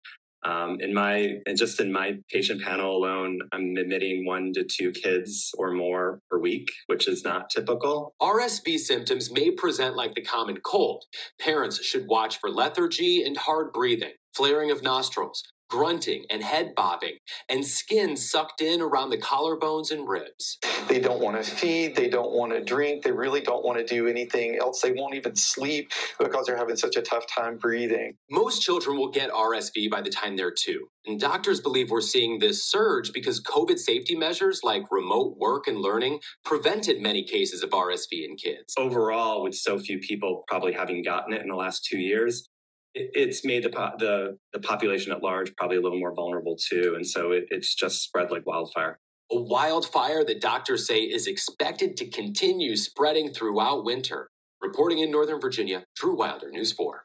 um, 0.46 0.78
in 0.80 0.94
my 0.94 1.38
and 1.46 1.58
just 1.58 1.80
in 1.80 1.92
my 1.92 2.18
patient 2.30 2.62
panel 2.62 2.96
alone, 2.98 3.40
I'm 3.52 3.76
admitting 3.78 4.26
one 4.26 4.54
to 4.54 4.64
two 4.64 4.92
kids 4.92 5.52
or 5.58 5.72
more 5.72 6.20
per 6.30 6.40
week, 6.40 6.72
which 6.88 7.08
is 7.08 7.24
not 7.24 7.50
typical. 7.50 8.14
RSV 8.22 8.78
symptoms 8.80 9.32
may 9.32 9.52
present 9.52 9.96
like 9.96 10.16
the 10.16 10.22
common 10.22 10.58
cold. 10.58 11.06
Parents 11.40 11.84
should 11.84 12.08
watch 12.08 12.40
for 12.40 12.50
lethargy 12.50 13.24
and 13.24 13.38
hard 13.38 13.72
breathing, 13.74 14.14
flaring 14.36 14.72
of 14.72 14.84
nostrils, 14.84 15.44
grunting 15.74 16.24
and 16.30 16.44
head 16.44 16.76
bobbing, 16.76 17.18
and 17.50 17.66
skin 17.66 18.16
sucked 18.16 18.62
in 18.62 18.80
around 18.80 19.10
the 19.10 19.18
collarbones 19.18 19.90
and 19.90 20.08
ribs. 20.08 20.60
They 20.88 21.00
don't 21.00 21.20
want 21.20 21.44
to 21.44 21.50
feed, 21.50 21.96
they 21.96 22.10
don't 22.10 22.32
want 22.32 22.52
to 22.52 22.64
drink, 22.64 23.04
they 23.04 23.12
really 23.12 23.42
don't 23.42 23.66
want 23.66 23.80
to 23.80 23.84
do 23.84 24.08
anything 24.08 24.56
else. 24.56 24.82
They 24.82 24.92
won't 24.92 25.16
even 25.16 25.36
sleep 25.36 25.92
because 26.20 26.46
they're 26.46 26.58
having 26.58 26.76
such 26.76 26.96
a 26.96 27.02
tough 27.02 27.26
time 27.26 27.58
breathing. 27.58 28.18
Most 28.30 28.62
children 28.62 28.98
will 28.98 29.10
get 29.10 29.32
RSV 29.32 29.90
by 29.90 30.02
the 30.02 30.12
time 30.12 30.38
they're 30.38 30.52
two. 30.52 30.90
And 31.08 31.20
doctors 31.20 31.60
believe 31.60 31.90
we're 31.90 32.02
seeing 32.02 32.38
this 32.38 32.64
surge 32.64 33.12
because 33.12 33.42
COVID 33.42 33.80
safety 33.80 34.16
measures 34.16 34.62
like 34.64 34.84
remote 34.92 35.38
work 35.38 35.68
and 35.68 35.80
learning 35.80 36.20
prevented 36.46 37.02
many 37.02 37.24
cases 37.24 37.64
of 37.64 37.72
RSV 37.72 38.12
in 38.12 38.36
kids. 38.36 38.76
Overall, 38.78 39.44
with 39.44 39.56
so 39.56 39.80
few 39.80 39.98
people 39.98 40.44
probably 40.48 40.74
having 40.74 41.04
gotten 41.04 41.34
it 41.34 41.42
in 41.42 41.50
the 41.50 41.56
last 41.56 41.84
two 41.84 41.98
years, 41.98 42.48
it's 42.96 43.44
made 43.44 43.64
the, 43.64 43.70
the 43.70 44.38
the 44.54 44.60
population 44.60 45.12
at 45.12 45.24
large 45.24 45.56
probably 45.56 45.78
a 45.78 45.82
little 45.82 46.00
more 46.00 46.14
vulnerable 46.14 46.56
too, 46.56 46.94
and 46.96 47.08
so 47.08 47.32
it, 47.32 47.46
it's 47.50 47.74
just 47.74 48.04
spread 48.04 48.32
like 48.32 48.46
wildfire. 48.46 49.00
A 49.32 49.40
wildfire 49.40 50.24
that 50.26 50.42
doctors 50.42 50.86
say 50.86 51.02
is 51.02 51.28
expected 51.28 51.98
to 51.98 52.10
continue 52.10 52.76
spreading 52.76 53.30
throughout 53.30 53.84
winter. 53.84 54.30
Reporting 54.62 55.00
in 55.00 55.12
Northern 55.12 55.42
Virginia, 55.42 55.84
Drew 55.96 56.16
Wilder, 56.16 56.50
News 56.50 56.72
4. 56.72 57.04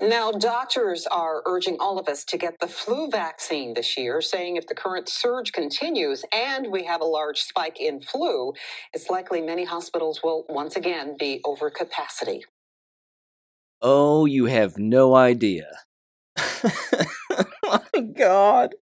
Now, 0.00 0.30
doctors 0.30 1.06
are 1.06 1.42
urging 1.44 1.76
all 1.80 1.98
of 1.98 2.06
us 2.06 2.24
to 2.26 2.36
get 2.36 2.60
the 2.60 2.68
flu 2.68 3.10
vaccine 3.10 3.74
this 3.74 3.96
year, 3.96 4.20
saying 4.20 4.56
if 4.56 4.66
the 4.66 4.74
current 4.74 5.08
surge 5.08 5.50
continues 5.52 6.24
and 6.32 6.70
we 6.70 6.84
have 6.84 7.00
a 7.00 7.04
large 7.04 7.40
spike 7.40 7.80
in 7.80 8.00
flu, 8.00 8.52
it's 8.92 9.10
likely 9.10 9.40
many 9.40 9.64
hospitals 9.64 10.20
will 10.22 10.44
once 10.48 10.76
again 10.76 11.16
be 11.18 11.40
over 11.44 11.68
capacity. 11.68 12.44
Oh, 13.80 14.26
you 14.26 14.46
have 14.46 14.78
no 14.78 15.14
idea. 15.14 15.66
my 17.62 18.00
god. 18.16 18.74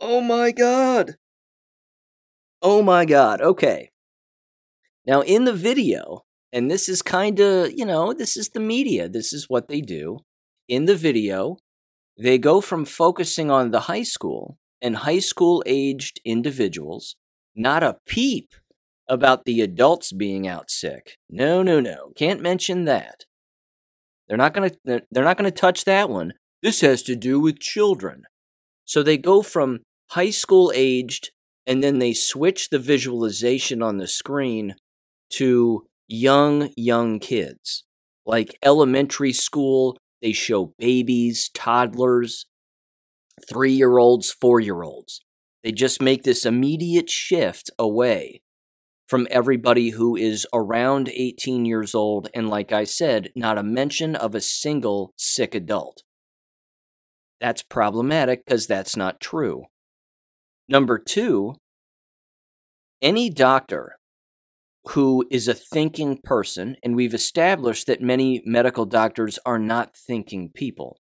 Oh 0.00 0.20
my 0.20 0.50
god. 0.52 1.16
Oh 2.60 2.82
my 2.82 3.04
god. 3.04 3.40
Okay. 3.40 3.90
Now, 5.06 5.20
in 5.20 5.44
the 5.44 5.52
video, 5.52 6.24
and 6.52 6.70
this 6.70 6.88
is 6.88 7.02
kind 7.02 7.40
of, 7.40 7.72
you 7.72 7.84
know, 7.84 8.12
this 8.12 8.36
is 8.36 8.50
the 8.50 8.60
media, 8.60 9.08
this 9.08 9.32
is 9.32 9.48
what 9.48 9.68
they 9.68 9.80
do. 9.80 10.20
In 10.68 10.84
the 10.84 10.94
video, 10.94 11.56
they 12.16 12.38
go 12.38 12.60
from 12.60 12.84
focusing 12.84 13.50
on 13.50 13.70
the 13.70 13.80
high 13.80 14.04
school 14.04 14.58
and 14.80 14.96
high 14.96 15.18
school 15.18 15.62
aged 15.66 16.20
individuals, 16.24 17.16
not 17.56 17.82
a 17.82 17.98
peep 18.06 18.54
about 19.08 19.44
the 19.44 19.60
adults 19.60 20.12
being 20.12 20.46
out 20.46 20.70
sick. 20.70 21.18
No, 21.28 21.62
no, 21.62 21.80
no. 21.80 22.12
Can't 22.16 22.40
mention 22.40 22.84
that. 22.84 23.24
They're 24.32 24.38
not 24.38 24.54
going 24.54 24.70
to 24.70 25.02
they're 25.10 25.24
not 25.24 25.36
going 25.36 25.52
to 25.52 25.60
touch 25.60 25.84
that 25.84 26.08
one. 26.08 26.32
This 26.62 26.80
has 26.80 27.02
to 27.02 27.14
do 27.14 27.38
with 27.38 27.60
children. 27.60 28.22
So 28.86 29.02
they 29.02 29.18
go 29.18 29.42
from 29.42 29.80
high 30.12 30.30
school 30.30 30.72
aged 30.74 31.32
and 31.66 31.84
then 31.84 31.98
they 31.98 32.14
switch 32.14 32.70
the 32.70 32.78
visualization 32.78 33.82
on 33.82 33.98
the 33.98 34.08
screen 34.08 34.76
to 35.34 35.86
young 36.08 36.70
young 36.78 37.18
kids. 37.18 37.84
Like 38.24 38.56
elementary 38.62 39.34
school, 39.34 39.98
they 40.22 40.32
show 40.32 40.72
babies, 40.78 41.50
toddlers, 41.52 42.46
3-year-olds, 43.52 44.34
4-year-olds. 44.42 45.20
They 45.62 45.72
just 45.72 46.00
make 46.00 46.22
this 46.22 46.46
immediate 46.46 47.10
shift 47.10 47.70
away 47.78 48.40
from 49.08 49.26
everybody 49.30 49.90
who 49.90 50.16
is 50.16 50.46
around 50.52 51.08
18 51.08 51.64
years 51.64 51.94
old, 51.94 52.28
and 52.34 52.48
like 52.48 52.72
I 52.72 52.84
said, 52.84 53.30
not 53.34 53.58
a 53.58 53.62
mention 53.62 54.16
of 54.16 54.34
a 54.34 54.40
single 54.40 55.12
sick 55.16 55.54
adult. 55.54 56.02
That's 57.40 57.62
problematic 57.62 58.44
because 58.44 58.66
that's 58.66 58.96
not 58.96 59.20
true. 59.20 59.64
Number 60.68 60.98
two, 60.98 61.56
any 63.02 63.28
doctor 63.28 63.96
who 64.90 65.26
is 65.30 65.48
a 65.48 65.54
thinking 65.54 66.18
person, 66.22 66.76
and 66.82 66.96
we've 66.96 67.14
established 67.14 67.86
that 67.86 68.00
many 68.00 68.42
medical 68.44 68.84
doctors 68.84 69.38
are 69.44 69.58
not 69.58 69.96
thinking 69.96 70.50
people, 70.54 70.98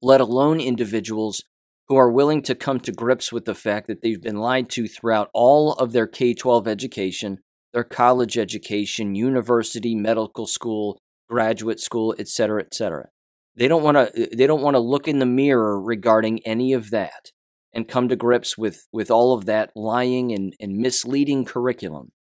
let 0.00 0.20
alone 0.20 0.60
individuals 0.60 1.42
who 1.88 1.96
are 1.96 2.10
willing 2.10 2.42
to 2.42 2.54
come 2.54 2.80
to 2.80 2.92
grips 2.92 3.32
with 3.32 3.44
the 3.44 3.54
fact 3.54 3.86
that 3.86 4.02
they've 4.02 4.22
been 4.22 4.38
lied 4.38 4.68
to 4.70 4.88
throughout 4.88 5.30
all 5.34 5.72
of 5.74 5.92
their 5.92 6.06
K 6.06 6.34
12 6.34 6.66
education, 6.66 7.38
their 7.72 7.84
college 7.84 8.38
education, 8.38 9.14
university, 9.14 9.94
medical 9.94 10.46
school, 10.46 10.98
graduate 11.28 11.80
school, 11.80 12.14
etc., 12.18 12.62
etc. 12.62 13.08
They 13.56 13.68
don't 13.68 13.82
want 13.82 13.96
to 13.96 14.28
they 14.34 14.46
don't 14.46 14.62
want 14.62 14.74
to 14.74 14.80
look 14.80 15.06
in 15.06 15.18
the 15.18 15.26
mirror 15.26 15.80
regarding 15.80 16.40
any 16.46 16.72
of 16.72 16.90
that 16.90 17.30
and 17.72 17.88
come 17.88 18.08
to 18.08 18.16
grips 18.16 18.56
with 18.56 18.86
with 18.92 19.10
all 19.10 19.34
of 19.34 19.44
that 19.46 19.70
lying 19.76 20.32
and, 20.32 20.54
and 20.58 20.78
misleading 20.78 21.44
curriculum. 21.44 22.12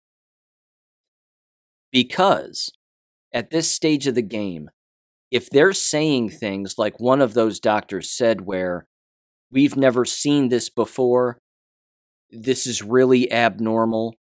Because 1.91 2.71
at 3.33 3.51
this 3.51 3.71
stage 3.71 4.07
of 4.07 4.15
the 4.15 4.23
game, 4.23 4.71
if 5.31 5.49
they're 5.49 5.73
saying 5.73 6.31
things 6.31 6.75
like 6.79 6.99
one 6.99 7.21
of 7.21 7.35
those 7.35 7.61
doctors 7.61 8.11
said 8.11 8.43
where 8.43 8.87
we've 9.53 9.77
never 9.77 10.05
seen 10.05 10.49
this 10.49 10.69
before. 10.71 11.39
This 12.31 12.67
is 12.67 12.83
really 12.83 13.31
abnormal. 13.31 14.15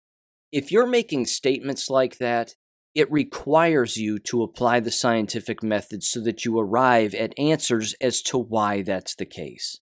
If 0.52 0.72
you're 0.72 0.88
making 0.88 1.28
statements 1.28 1.90
like 1.90 2.18
that, 2.18 2.56
it 2.96 3.12
requires 3.12 3.98
you 3.98 4.18
to 4.20 4.42
apply 4.42 4.80
the 4.80 4.92
scientific 4.92 5.62
method 5.62 6.04
so 6.04 6.20
that 6.22 6.44
you 6.44 6.60
arrive 6.60 7.14
at 7.14 7.38
answers 7.38 7.94
as 8.02 8.22
to 8.24 8.38
why 8.38 8.82
that's 8.82 9.14
the 9.16 9.28
case. 9.28 9.78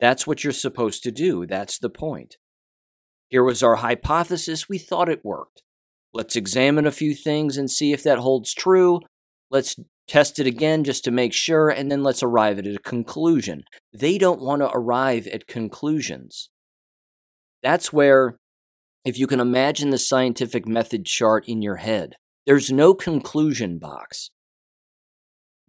That's 0.00 0.26
what 0.26 0.42
you're 0.42 0.52
supposed 0.52 1.02
to 1.04 1.12
do. 1.12 1.46
That's 1.46 1.78
the 1.78 1.90
point. 1.90 2.36
Here 3.28 3.44
was 3.44 3.62
our 3.62 3.76
hypothesis. 3.76 4.68
We 4.68 4.78
thought 4.78 5.08
it 5.08 5.24
worked. 5.24 5.62
Let's 6.14 6.36
examine 6.36 6.86
a 6.86 6.92
few 6.92 7.14
things 7.14 7.58
and 7.58 7.70
see 7.70 7.92
if 7.92 8.02
that 8.04 8.18
holds 8.18 8.54
true. 8.54 9.00
Let's 9.50 9.76
test 10.08 10.38
it 10.38 10.46
again 10.46 10.84
just 10.84 11.04
to 11.04 11.10
make 11.10 11.32
sure, 11.32 11.68
and 11.68 11.90
then 11.90 12.02
let's 12.02 12.22
arrive 12.22 12.58
at 12.58 12.66
a 12.66 12.78
conclusion. 12.78 13.64
They 13.92 14.18
don't 14.18 14.40
want 14.40 14.62
to 14.62 14.70
arrive 14.70 15.26
at 15.28 15.46
conclusions. 15.46 16.50
That's 17.62 17.92
where, 17.92 18.38
if 19.04 19.18
you 19.18 19.26
can 19.26 19.40
imagine 19.40 19.90
the 19.90 19.98
scientific 19.98 20.66
method 20.66 21.04
chart 21.04 21.48
in 21.48 21.62
your 21.62 21.76
head, 21.76 22.14
there's 22.46 22.70
no 22.70 22.94
conclusion 22.94 23.78
box. 23.78 24.30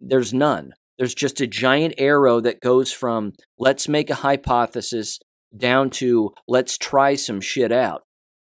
There's 0.00 0.32
none. 0.32 0.74
There's 0.96 1.14
just 1.14 1.40
a 1.40 1.46
giant 1.46 1.94
arrow 1.98 2.40
that 2.40 2.60
goes 2.60 2.92
from 2.92 3.32
let's 3.58 3.88
make 3.88 4.10
a 4.10 4.16
hypothesis 4.16 5.18
down 5.56 5.90
to 5.90 6.34
let's 6.46 6.76
try 6.76 7.14
some 7.14 7.40
shit 7.40 7.72
out. 7.72 8.02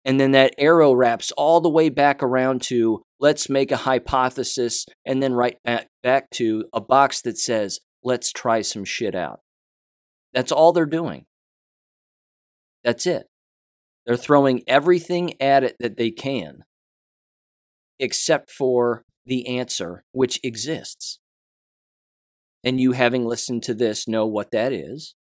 And 0.05 0.19
then 0.19 0.31
that 0.31 0.53
arrow 0.57 0.93
wraps 0.93 1.31
all 1.31 1.61
the 1.61 1.69
way 1.69 1.89
back 1.89 2.21
around 2.21 2.61
to 2.63 3.03
let's 3.19 3.49
make 3.49 3.71
a 3.71 3.77
hypothesis 3.77 4.85
and 5.05 5.23
then 5.23 5.33
right 5.33 5.57
back, 5.63 5.87
back 6.01 6.29
to 6.31 6.65
a 6.73 6.81
box 6.81 7.21
that 7.21 7.37
says 7.37 7.79
let's 8.03 8.31
try 8.31 8.61
some 8.61 8.83
shit 8.83 9.15
out. 9.15 9.39
That's 10.33 10.51
all 10.51 10.73
they're 10.73 10.85
doing. 10.85 11.25
That's 12.83 13.05
it. 13.05 13.27
They're 14.05 14.17
throwing 14.17 14.63
everything 14.67 15.41
at 15.41 15.63
it 15.63 15.77
that 15.79 15.95
they 15.95 16.11
can, 16.11 16.63
except 17.99 18.51
for 18.51 19.03
the 19.25 19.47
answer, 19.47 20.03
which 20.11 20.41
exists. 20.43 21.19
And 22.65 22.79
you, 22.79 22.91
having 22.91 23.25
listened 23.25 23.63
to 23.63 23.73
this, 23.73 24.07
know 24.07 24.25
what 24.25 24.51
that 24.51 24.73
is 24.73 25.15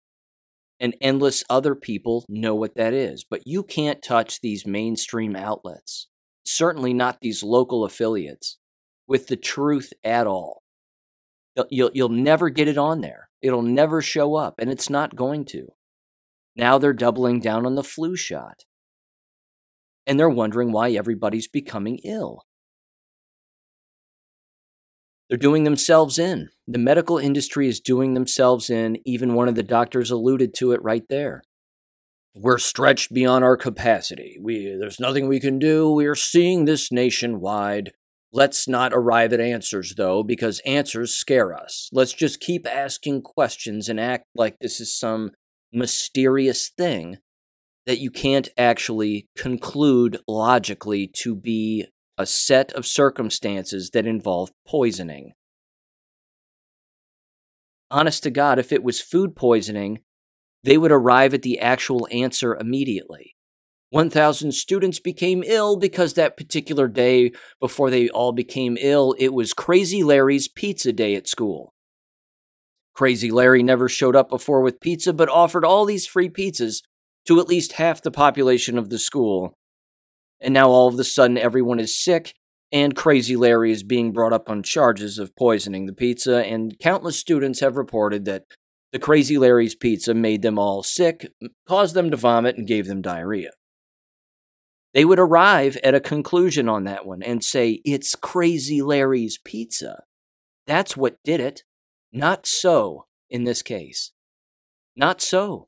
and 0.81 0.95
endless 1.01 1.45
other 1.51 1.75
people 1.75 2.25
know 2.29 2.55
what 2.55 2.77
that 2.77 2.93
is. 2.93 3.25
But 3.29 3.47
you 3.47 3.63
can't 3.63 4.03
touch 4.03 4.41
these 4.41 4.67
mainstream 4.67 5.35
outlets, 5.37 6.09
certainly 6.45 6.93
not 6.93 7.21
these 7.21 7.43
local 7.43 7.85
affiliates, 7.85 8.59
with 9.07 9.27
the 9.27 9.37
truth 9.37 9.93
at 10.05 10.27
all. 10.27 10.63
You'll, 11.71 11.91
you'll 11.93 12.09
never 12.09 12.51
get 12.51 12.69
it 12.69 12.79
on 12.79 13.01
there. 13.01 13.31
It'll 13.43 13.63
never 13.63 14.01
show 14.01 14.37
up, 14.37 14.57
and 14.59 14.71
it's 14.71 14.91
not 14.91 15.17
going 15.17 15.45
to. 15.47 15.69
Now 16.57 16.79
they're 16.79 16.93
doubling 16.93 17.41
down 17.41 17.67
on 17.67 17.75
the 17.75 17.85
flu 17.85 18.17
shot. 18.17 18.65
And 20.07 20.19
they're 20.19 20.29
wondering 20.29 20.73
why 20.73 20.91
everybody's 20.91 21.49
becoming 21.49 21.99
ill. 22.05 22.45
They're 25.29 25.37
doing 25.37 25.65
themselves 25.65 26.19
in. 26.19 26.49
The 26.67 26.79
medical 26.79 27.19
industry 27.19 27.69
is 27.69 27.81
doing 27.81 28.15
themselves 28.15 28.71
in. 28.71 28.99
Even 29.05 29.35
one 29.35 29.49
of 29.49 29.55
the 29.55 29.63
doctors 29.63 30.11
alluded 30.11 30.55
to 30.55 30.73
it 30.73 30.83
right 30.83 31.05
there. 31.09 31.43
We're 32.35 32.59
stretched 32.59 33.13
beyond 33.13 33.45
our 33.45 33.57
capacity. 33.57 34.39
We, 34.41 34.77
there's 34.79 35.01
nothing 35.01 35.29
we 35.29 35.41
can 35.41 35.59
do. 35.59 35.91
We 35.91 36.07
are 36.07 36.15
seeing 36.15 36.65
this 36.65 36.91
nationwide. 36.93 37.93
Let's 38.33 38.69
not 38.69 38.93
arrive 38.93 39.33
at 39.33 39.41
answers, 39.41 39.95
though, 39.97 40.23
because 40.23 40.61
answers 40.65 41.15
scare 41.15 41.55
us. 41.55 41.89
Let's 41.93 42.13
just 42.13 42.41
keep 42.41 42.67
asking 42.67 43.23
questions 43.23 43.89
and 43.89 43.99
act 43.99 44.25
like 44.35 44.57
this 44.61 44.81
is 44.81 44.99
some 44.99 45.33
mysterious 45.73 46.69
thing 46.69 47.19
that 47.87 47.99
you 47.99 48.11
can't 48.11 48.49
actually 48.57 49.29
conclude 49.37 50.21
logically 50.29 51.07
to 51.07 51.35
be 51.35 51.87
a 52.19 52.27
set 52.27 52.73
of 52.73 52.85
circumstances 52.85 53.91
that 53.91 54.07
involve 54.07 54.51
poisoning. 54.67 55.33
Honest 57.91 58.25
to 58.25 58.31
God, 58.31 58.59
if 58.59 58.73
it 58.73 58.83
was 58.83 59.01
food 59.01 59.37
poisoning, 59.37 60.01
they 60.65 60.77
would 60.77 60.93
arrive 60.93 61.33
at 61.33 61.43
the 61.43 61.61
actual 61.61 62.09
answer 62.11 62.57
immediately. 62.57 63.37
1,000 63.91 64.53
students 64.53 65.01
became 65.01 65.43
ill 65.47 65.77
because 65.77 66.13
that 66.13 66.37
particular 66.37 66.89
day 66.89 67.33
before 67.59 67.89
they 67.89 68.11
all 68.11 68.33
became 68.33 68.77
ill, 68.79 69.15
it 69.19 69.33
was 69.33 69.55
Crazy 69.55 70.03
Larry's 70.03 70.49
pizza 70.49 70.93
day 70.93 71.15
at 71.15 71.27
school. 71.27 71.73
Crazy 72.95 73.31
Larry 73.31 73.63
never 73.63 73.89
showed 73.89 74.17
up 74.17 74.29
before 74.29 74.61
with 74.61 74.81
pizza, 74.81 75.13
but 75.13 75.29
offered 75.29 75.65
all 75.65 75.85
these 75.85 76.07
free 76.07 76.29
pizzas 76.29 76.83
to 77.27 77.41
at 77.41 77.49
least 77.49 77.75
half 77.75 78.03
the 78.03 78.11
population 78.11 78.77
of 78.77 78.91
the 78.91 78.99
school 78.99 79.55
and 80.41 80.55
now 80.55 80.69
all 80.71 80.89
of 80.89 80.99
a 80.99 81.05
sudden 81.05 81.39
everyone 81.39 81.81
is 81.81 81.97
sick, 81.97 82.35
and 82.71 82.95
Crazy 82.95 83.37
Larry 83.37 83.73
is 83.73 83.83
being 83.83 84.13
brought 84.13 84.33
up 84.33 84.51
on 84.51 84.63
charges 84.63 85.19
of 85.19 85.35
poisoning 85.37 85.87
the 85.87 85.93
pizza, 85.93 86.45
and 86.45 86.79
countless 86.79 87.19
students 87.19 87.61
have 87.61 87.77
reported 87.77 88.25
that 88.27 88.45
the 88.93 88.99
Crazy 88.99 89.39
Larry's 89.39 89.75
pizza 89.75 90.15
made 90.15 90.43
them 90.43 90.59
all 90.59 90.83
sick, 90.83 91.31
caused 91.67 91.95
them 91.95 92.11
to 92.11 92.17
vomit, 92.17 92.57
and 92.57 92.67
gave 92.67 92.87
them 92.87 93.03
diarrhea. 93.03 93.51
They 94.95 95.05
would 95.05 95.19
arrive 95.19 95.77
at 95.85 95.95
a 95.95 96.01
conclusion 96.01 96.69
on 96.69 96.85
that 96.85 97.05
one 97.05 97.23
and 97.23 97.45
say, 97.45 97.81
it's 97.85 98.15
Crazy 98.15 98.81
Larry's 98.81 99.39
pizza. 99.45 100.05
That's 100.67 100.97
what 100.97 101.23
did 101.23 101.41
it. 101.41 101.63
Not 102.13 102.47
so 102.47 103.07
in 103.29 103.45
this 103.45 103.63
case. 103.63 104.13
Not 104.97 105.21
so. 105.21 105.67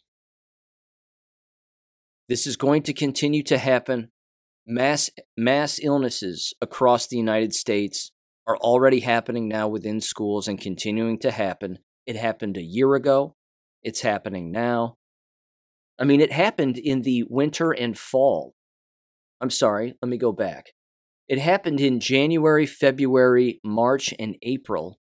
This 2.28 2.46
is 2.46 2.56
going 2.56 2.82
to 2.84 2.94
continue 2.94 3.42
to 3.44 3.58
happen 3.58 4.10
mass 4.70 5.10
mass 5.36 5.80
illnesses 5.82 6.54
across 6.60 7.06
the 7.06 7.16
United 7.16 7.54
States 7.54 8.12
are 8.46 8.56
already 8.56 9.00
happening 9.00 9.48
now 9.48 9.68
within 9.68 10.00
schools 10.00 10.48
and 10.48 10.60
continuing 10.60 11.18
to 11.18 11.30
happen. 11.30 11.78
It 12.06 12.16
happened 12.16 12.56
a 12.56 12.62
year 12.62 12.94
ago. 12.94 13.36
It's 13.82 14.00
happening 14.00 14.50
now. 14.50 14.96
I 15.98 16.04
mean, 16.04 16.20
it 16.20 16.32
happened 16.32 16.78
in 16.78 17.02
the 17.02 17.24
winter 17.28 17.72
and 17.72 17.98
fall. 17.98 18.54
I'm 19.40 19.50
sorry, 19.50 19.94
let 20.00 20.08
me 20.08 20.16
go 20.16 20.32
back. 20.32 20.72
It 21.28 21.38
happened 21.38 21.80
in 21.80 22.00
January, 22.00 22.66
February, 22.66 23.60
March, 23.62 24.12
and 24.18 24.36
April, 24.42 24.98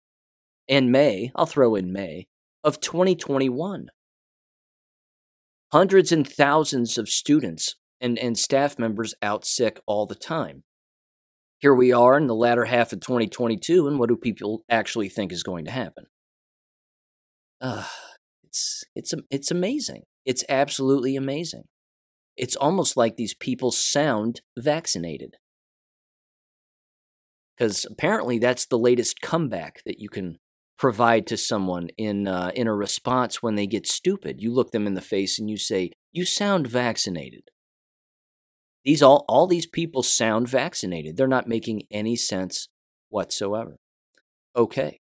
and 0.69 0.92
May, 0.92 1.33
I'll 1.35 1.47
throw 1.47 1.75
in 1.75 1.92
May, 1.92 2.28
of 2.62 2.81
2021. 2.81 3.88
Hundreds 5.73 6.12
and 6.12 6.28
thousands 6.28 6.97
of 6.97 7.09
students 7.09 7.75
and, 8.02 8.18
and 8.18 8.37
staff 8.37 8.78
members 8.78 9.14
out 9.23 9.47
sick 9.47 9.80
all 9.87 10.04
the 10.06 10.14
time. 10.14 10.64
Here 11.59 11.75
we 11.75 11.92
are 11.92 12.18
in 12.18 12.26
the 12.26 12.35
latter 12.35 12.64
half 12.64 12.92
of 12.92 13.00
2022, 13.00 13.87
and 13.87 13.99
what 13.99 14.09
do 14.09 14.16
people 14.16 14.64
actually 14.68 15.09
think 15.09 15.32
is 15.32 15.44
going 15.44 15.64
to 15.64 15.71
happen? 15.71 16.06
Uh, 17.61 17.87
it's, 18.42 18.82
it's, 18.97 19.14
it's 19.30 19.50
amazing. 19.52 20.02
It's 20.26 20.44
absolutely 20.49 21.16
amazing. 21.16 21.64
It's 22.37 22.56
almost 22.56 22.97
like 22.97 23.16
these 23.16 23.35
people 23.35 23.71
sound 23.71 24.40
vaccinated 24.59 25.37
because 27.56 27.87
apparently 27.88 28.40
that's 28.40 28.66
the 28.66 28.78
latest 28.78 29.21
comeback 29.21 29.82
that 29.87 30.00
you 30.00 30.09
can 30.09 30.38
provide 30.78 31.28
to 31.28 31.37
someone 31.37 31.88
in 31.97 32.26
uh, 32.26 32.50
in 32.56 32.66
a 32.66 32.75
response 32.75 33.40
when 33.40 33.54
they 33.54 33.68
get 33.68 33.87
stupid. 33.87 34.40
You 34.40 34.52
look 34.52 34.73
them 34.73 34.87
in 34.87 34.94
the 34.94 35.00
face 35.00 35.38
and 35.38 35.49
you 35.49 35.56
say, 35.56 35.92
"You 36.11 36.25
sound 36.25 36.66
vaccinated." 36.66 37.51
These 38.84 39.02
all 39.02 39.24
all 39.28 39.46
these 39.46 39.66
people 39.66 40.02
sound 40.02 40.48
vaccinated. 40.48 41.16
They're 41.16 41.28
not 41.28 41.46
making 41.48 41.82
any 41.90 42.16
sense 42.16 42.68
whatsoever. 43.08 43.76
Okay, 44.56 45.00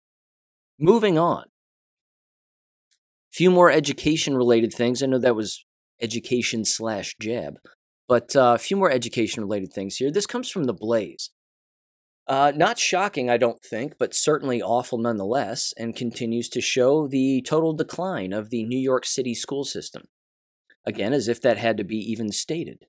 moving 0.78 1.18
on. 1.18 1.44
A 1.44 3.32
Few 3.32 3.50
more 3.50 3.70
education 3.70 4.36
related 4.36 4.72
things. 4.72 5.02
I 5.02 5.06
know 5.06 5.18
that 5.18 5.36
was 5.36 5.64
education 6.00 6.64
slash 6.64 7.16
jab, 7.20 7.58
but 8.08 8.34
uh, 8.36 8.52
a 8.54 8.58
few 8.58 8.76
more 8.76 8.90
education 8.90 9.42
related 9.42 9.72
things 9.72 9.96
here. 9.96 10.10
This 10.10 10.26
comes 10.26 10.50
from 10.50 10.64
the 10.64 10.74
Blaze. 10.74 11.30
Uh, 12.26 12.52
not 12.54 12.78
shocking, 12.78 13.28
I 13.28 13.38
don't 13.38 13.60
think, 13.60 13.94
but 13.98 14.14
certainly 14.14 14.62
awful 14.62 14.98
nonetheless, 14.98 15.74
and 15.76 15.96
continues 15.96 16.48
to 16.50 16.60
show 16.60 17.08
the 17.08 17.42
total 17.42 17.72
decline 17.72 18.32
of 18.32 18.50
the 18.50 18.64
New 18.64 18.78
York 18.78 19.04
City 19.04 19.34
school 19.34 19.64
system. 19.64 20.04
Again, 20.86 21.12
as 21.12 21.26
if 21.26 21.40
that 21.42 21.58
had 21.58 21.76
to 21.78 21.84
be 21.84 21.96
even 21.96 22.30
stated. 22.30 22.86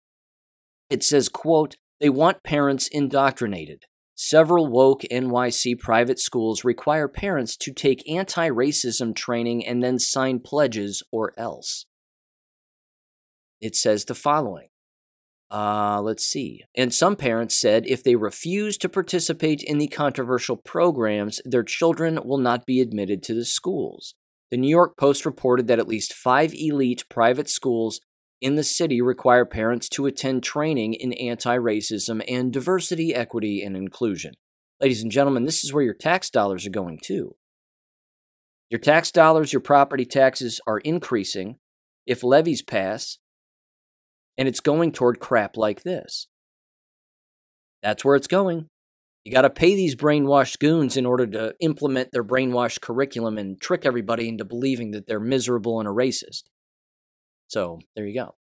It 0.91 1.03
says, 1.03 1.29
quote, 1.29 1.77
they 2.01 2.09
want 2.09 2.43
parents 2.43 2.87
indoctrinated. 2.87 3.85
Several 4.13 4.67
woke 4.67 5.01
NYC 5.09 5.79
private 5.79 6.19
schools 6.19 6.63
require 6.63 7.07
parents 7.07 7.55
to 7.57 7.73
take 7.73 8.07
anti 8.09 8.49
racism 8.49 9.15
training 9.15 9.65
and 9.65 9.81
then 9.81 9.97
sign 9.97 10.39
pledges 10.39 11.01
or 11.11 11.33
else. 11.37 11.85
It 13.61 13.75
says 13.75 14.05
the 14.05 14.15
following 14.15 14.67
uh, 15.51 16.01
let's 16.01 16.25
see. 16.25 16.63
And 16.75 16.93
some 16.93 17.15
parents 17.15 17.59
said 17.59 17.85
if 17.85 18.03
they 18.03 18.15
refuse 18.15 18.77
to 18.77 18.89
participate 18.89 19.61
in 19.61 19.77
the 19.77 19.87
controversial 19.87 20.55
programs, 20.55 21.41
their 21.43 21.63
children 21.63 22.19
will 22.23 22.37
not 22.37 22.65
be 22.65 22.79
admitted 22.79 23.21
to 23.23 23.33
the 23.33 23.45
schools. 23.45 24.15
The 24.49 24.57
New 24.57 24.69
York 24.69 24.97
Post 24.97 25.25
reported 25.25 25.67
that 25.67 25.79
at 25.79 25.87
least 25.87 26.13
five 26.13 26.53
elite 26.53 27.05
private 27.09 27.49
schools 27.49 27.99
in 28.41 28.55
the 28.55 28.63
city 28.63 29.01
require 29.01 29.45
parents 29.45 29.87
to 29.89 30.07
attend 30.07 30.43
training 30.43 30.95
in 30.95 31.13
anti 31.13 31.55
racism 31.57 32.23
and 32.27 32.51
diversity, 32.51 33.13
equity, 33.13 33.63
and 33.63 33.77
inclusion. 33.77 34.33
Ladies 34.81 35.03
and 35.03 35.11
gentlemen, 35.11 35.45
this 35.45 35.63
is 35.63 35.71
where 35.71 35.83
your 35.83 35.93
tax 35.93 36.29
dollars 36.29 36.65
are 36.65 36.71
going 36.71 36.99
to. 37.03 37.35
Your 38.69 38.79
tax 38.79 39.11
dollars, 39.11 39.53
your 39.53 39.59
property 39.59 40.05
taxes 40.05 40.59
are 40.65 40.79
increasing. 40.79 41.57
If 42.07 42.23
levies 42.23 42.63
pass, 42.63 43.19
and 44.37 44.47
it's 44.47 44.59
going 44.59 44.91
toward 44.91 45.19
crap 45.19 45.55
like 45.55 45.83
this. 45.83 46.27
That's 47.83 48.03
where 48.03 48.15
it's 48.15 48.27
going. 48.27 48.67
You 49.23 49.31
got 49.31 49.43
to 49.43 49.51
pay 49.51 49.75
these 49.75 49.95
brainwashed 49.95 50.59
goons 50.59 50.97
in 50.97 51.05
order 51.05 51.27
to 51.27 51.53
implement 51.59 52.09
their 52.11 52.23
brainwashed 52.23 52.81
curriculum 52.81 53.37
and 53.37 53.61
trick 53.61 53.85
everybody 53.85 54.27
into 54.27 54.45
believing 54.45 54.91
that 54.91 55.05
they're 55.05 55.19
miserable 55.19 55.79
and 55.79 55.87
a 55.87 55.91
racist. 55.91 56.43
So 57.51 57.79
there 57.97 58.07
you 58.07 58.13
go. 58.13 58.35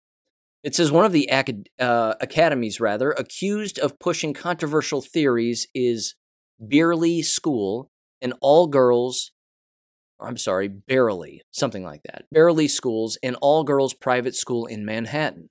It 0.63 0.75
says 0.75 0.91
one 0.91 1.05
of 1.05 1.13
the 1.13 1.27
acad- 1.31 1.69
uh, 1.79 2.13
academies, 2.21 2.79
rather, 2.79 3.09
accused 3.11 3.79
of 3.79 3.97
pushing 3.97 4.33
controversial 4.33 5.01
theories 5.01 5.67
is 5.73 6.13
Bearly 6.59 7.23
School, 7.23 7.89
an 8.21 8.33
all 8.39 8.67
girls, 8.67 9.31
I'm 10.19 10.37
sorry, 10.37 10.67
Barely, 10.67 11.41
something 11.51 11.83
like 11.83 12.01
that. 12.03 12.25
Barely 12.31 12.67
Schools, 12.67 13.17
an 13.23 13.33
all 13.35 13.63
girls 13.63 13.95
private 13.95 14.35
school 14.35 14.67
in 14.67 14.85
Manhattan. 14.85 15.49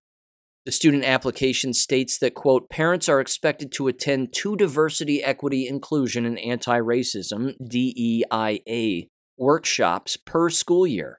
The 0.64 0.72
student 0.72 1.04
application 1.04 1.72
states 1.72 2.18
that, 2.18 2.34
quote, 2.34 2.68
parents 2.70 3.08
are 3.08 3.20
expected 3.20 3.72
to 3.72 3.88
attend 3.88 4.32
two 4.32 4.54
diversity, 4.54 5.24
equity, 5.24 5.66
inclusion, 5.66 6.24
and 6.26 6.38
anti 6.38 6.78
racism, 6.78 7.54
DEIA, 7.60 9.08
workshops 9.36 10.16
per 10.16 10.48
school 10.48 10.86
year. 10.86 11.18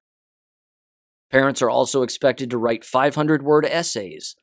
Parents 1.32 1.62
are 1.62 1.70
also 1.70 2.02
expected 2.02 2.50
to 2.50 2.58
write 2.58 2.84
500 2.84 3.44
word 3.44 3.66
essays, 3.66 4.36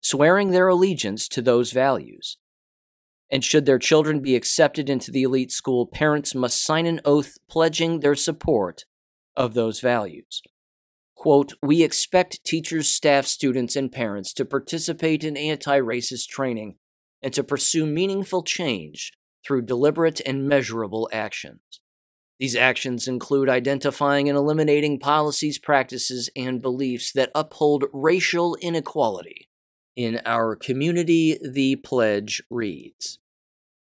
swearing 0.00 0.50
their 0.50 0.68
allegiance 0.68 1.28
to 1.28 1.42
those 1.42 1.72
values. 1.72 2.38
And 3.30 3.44
should 3.44 3.66
their 3.66 3.78
children 3.78 4.20
be 4.20 4.34
accepted 4.34 4.88
into 4.88 5.10
the 5.10 5.22
elite 5.22 5.52
school, 5.52 5.86
parents 5.86 6.34
must 6.34 6.62
sign 6.62 6.86
an 6.86 7.00
oath 7.04 7.36
pledging 7.48 8.00
their 8.00 8.14
support 8.14 8.86
of 9.36 9.52
those 9.52 9.80
values. 9.80 10.40
Quote, 11.14 11.52
we 11.60 11.82
expect 11.82 12.44
teachers, 12.44 12.88
staff, 12.88 13.26
students, 13.26 13.76
and 13.76 13.92
parents 13.92 14.32
to 14.34 14.44
participate 14.44 15.24
in 15.24 15.36
anti 15.36 15.78
racist 15.78 16.28
training 16.28 16.76
and 17.20 17.34
to 17.34 17.44
pursue 17.44 17.84
meaningful 17.84 18.42
change 18.42 19.12
through 19.44 19.62
deliberate 19.62 20.20
and 20.24 20.48
measurable 20.48 21.08
actions. 21.12 21.60
These 22.38 22.56
actions 22.56 23.08
include 23.08 23.48
identifying 23.48 24.28
and 24.28 24.38
eliminating 24.38 25.00
policies, 25.00 25.58
practices, 25.58 26.30
and 26.36 26.62
beliefs 26.62 27.12
that 27.12 27.32
uphold 27.34 27.84
racial 27.92 28.56
inequality. 28.60 29.48
In 29.96 30.20
our 30.24 30.54
community, 30.54 31.38
the 31.42 31.76
pledge 31.76 32.42
reads 32.50 33.18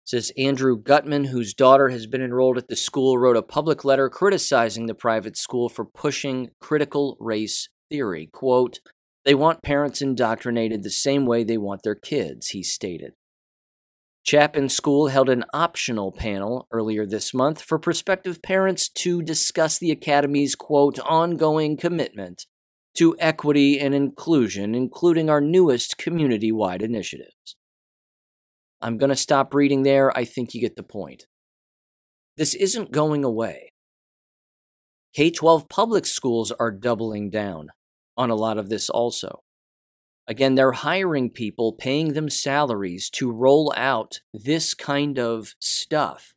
says 0.06 0.32
Andrew 0.38 0.78
Gutman, 0.78 1.26
whose 1.26 1.54
daughter 1.54 1.89
has 1.89 2.08
been 2.08 2.22
enrolled 2.22 2.58
at 2.58 2.68
the 2.68 2.76
school, 2.76 3.18
wrote 3.18 3.38
a 3.38 3.42
public 3.42 3.86
letter 3.86 4.10
criticizing 4.10 4.86
the 4.86 4.94
private 4.94 5.38
school 5.38 5.70
for 5.70 5.86
pushing 5.86 6.52
critical 6.60 7.18
race 7.20 7.70
theory. 7.89 8.28
Quote, 8.32 8.80
they 9.26 9.34
want 9.34 9.63
parents 9.63 10.02
indoctrinated 10.02 10.84
the 10.84 10.89
same 10.89 11.26
way 11.26 11.44
they 11.44 11.58
want 11.58 11.84
their 11.84 11.96
kids, 11.96 12.50
he 12.50 12.62
stated. 12.62 13.13
Chapin 14.26 14.70
School 14.70 15.08
held 15.08 15.28
an 15.28 15.44
optional 15.54 16.14
panel 16.14 16.66
earlier 16.72 17.06
this 17.06 17.34
month 17.34 17.62
for 17.62 17.78
prospective 17.78 18.42
parents 18.42 18.88
to 18.90 19.22
discuss 19.22 19.78
the 19.78 19.92
Academy's, 19.92 20.56
quote, 20.56 20.98
ongoing 21.00 21.76
commitment 21.76 22.46
to 22.96 23.18
equity 23.20 23.80
and 23.80 23.94
inclusion, 23.94 24.76
including 24.76 25.30
our 25.30 25.42
newest 25.42 25.98
community 25.98 26.54
wide 26.54 26.82
initiatives. 26.82 27.58
I'm 28.82 28.98
going 28.98 29.10
to 29.10 29.16
stop 29.16 29.54
reading 29.54 29.84
there. 29.84 30.16
I 30.18 30.24
think 30.24 30.54
you 30.54 30.62
get 30.62 30.78
the 30.78 30.84
point. 30.84 31.26
This 32.38 32.54
isn't 32.54 32.92
going 32.92 33.26
away. 33.26 33.72
K 35.14 35.32
12 35.32 35.68
public 35.68 36.06
schools 36.06 36.52
are 36.52 36.72
doubling 36.72 37.30
down 37.30 37.70
on 38.16 38.30
a 38.30 38.36
lot 38.36 38.58
of 38.58 38.70
this 38.70 38.90
also. 38.90 39.44
Again, 40.28 40.56
they're 40.56 40.72
hiring 40.72 41.30
people, 41.30 41.74
paying 41.74 42.14
them 42.14 42.30
salaries 42.30 43.10
to 43.12 43.32
roll 43.32 43.74
out 43.76 44.22
this 44.34 44.74
kind 44.74 45.20
of 45.20 45.56
stuff. 45.60 46.34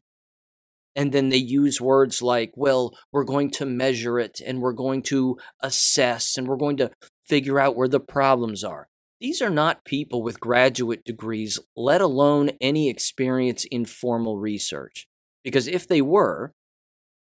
And 0.97 1.13
then 1.13 1.29
they 1.29 1.37
use 1.37 1.81
words 1.81 2.23
like, 2.23 2.53
well, 2.57 2.97
we're 3.13 3.25
going 3.25 3.51
to 3.53 3.67
measure 3.67 4.19
it 4.19 4.41
and 4.45 4.61
we're 4.61 4.73
going 4.73 5.03
to 5.03 5.39
assess 5.61 6.39
and 6.39 6.49
we're 6.49 6.57
going 6.57 6.79
to 6.79 6.91
figure 7.23 7.61
out 7.61 7.77
where 7.77 7.89
the 7.89 8.01
problems 8.01 8.65
are. 8.65 8.89
These 9.21 9.41
are 9.41 9.51
not 9.51 9.85
people 9.85 10.23
with 10.23 10.41
graduate 10.41 11.05
degrees, 11.05 11.59
let 11.77 12.01
alone 12.01 12.51
any 12.61 12.89
experience 12.89 13.65
in 13.65 13.85
formal 13.85 14.39
research. 14.39 15.07
Because 15.45 15.69
if 15.69 15.87
they 15.87 16.03
were, 16.03 16.53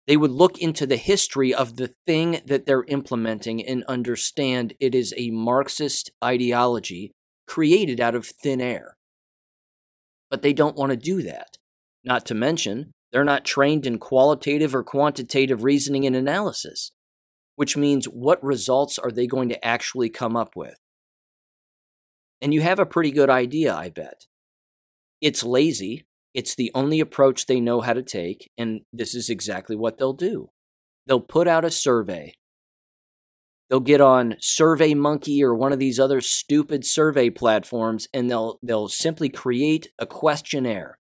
they 0.09 0.17
would 0.17 0.31
look 0.31 0.59
into 0.59 0.87
the 0.87 0.97
history 0.97 1.53
of 1.55 1.77
the 1.77 1.93
thing 2.07 2.41
that 2.47 2.65
they're 2.65 2.85
implementing 2.89 3.65
and 3.65 3.85
understand 3.85 4.73
it 4.81 4.95
is 4.95 5.13
a 5.19 5.31
Marxist 5.31 6.11
ideology 6.25 7.13
created 7.47 8.01
out 8.01 8.15
of 8.15 8.27
thin 8.27 8.59
air. 8.59 8.97
But 10.31 10.41
they 10.41 10.55
don't 10.55 10.77
want 10.77 10.91
to 10.91 10.97
do 10.97 11.23
that. 11.25 11.59
Not 12.05 12.25
to 12.27 12.35
mention, 12.35 12.93
they're 13.13 13.23
not 13.23 13.45
trained 13.45 13.87
in 13.87 13.99
qualitative 13.99 14.75
or 14.75 14.83
quantitative 14.83 15.63
reasoning 15.63 16.07
and 16.07 16.17
analysis, 16.17 16.91
which 17.57 17.77
means 17.77 18.07
what 18.07 18.43
results 18.43 18.99
are 18.99 19.11
they 19.11 19.27
going 19.27 19.51
to 19.51 19.63
actually 19.63 20.09
come 20.09 20.37
up 20.37 20.57
with? 20.57 20.79
And 22.41 22.55
you 22.55 22.63
have 22.63 22.79
a 22.79 22.87
pretty 22.87 23.11
good 23.11 23.29
idea, 23.29 23.75
I 23.75 23.91
bet. 23.91 24.25
It's 25.21 25.45
lazy. 25.45 26.07
It's 26.39 26.55
the 26.55 26.71
only 26.73 27.01
approach 27.01 27.47
they 27.47 27.61
know 27.61 27.81
how 27.81 27.95
to 27.95 28.03
take, 28.05 28.49
and 28.57 28.83
this 28.93 29.13
is 29.13 29.29
exactly 29.29 29.75
what 29.75 29.99
they'll 29.99 30.13
do. 30.13 30.51
they'll 31.05 31.21
put 31.21 31.49
out 31.49 31.65
a 31.65 31.71
survey. 31.73 32.33
They'll 33.69 33.81
get 33.81 34.01
on 34.01 34.37
Survey 34.39 34.95
Monkey 34.95 35.43
or 35.43 35.53
one 35.53 35.73
of 35.73 35.81
these 35.81 35.99
other 35.99 36.21
stupid 36.21 36.85
survey 36.87 37.29
platforms 37.29 38.07
and 38.15 38.31
they'll 38.31 38.61
they'll 38.63 38.87
simply 38.87 39.29
create 39.29 39.89
a 39.99 40.07
questionnaire. 40.07 40.99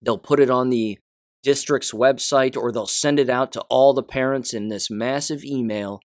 They'll 0.00 0.16
put 0.30 0.38
it 0.38 0.48
on 0.48 0.70
the 0.70 0.96
district's 1.42 1.90
website 1.90 2.56
or 2.56 2.70
they'll 2.70 2.86
send 2.86 3.18
it 3.18 3.28
out 3.28 3.50
to 3.52 3.62
all 3.62 3.92
the 3.92 4.04
parents 4.04 4.54
in 4.54 4.68
this 4.68 4.88
massive 4.88 5.44
email 5.44 5.98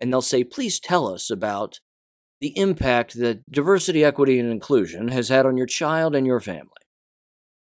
and 0.00 0.12
they'll 0.12 0.22
say, 0.22 0.44
"Please 0.44 0.78
tell 0.78 1.08
us 1.08 1.30
about 1.30 1.80
the 2.40 2.56
impact 2.56 3.18
that 3.18 3.42
diversity, 3.50 4.04
equity, 4.04 4.38
and 4.38 4.52
inclusion 4.52 5.08
has 5.08 5.30
had 5.30 5.46
on 5.46 5.56
your 5.56 5.66
child 5.66 6.14
and 6.14 6.28
your 6.28 6.40
family. 6.40 6.83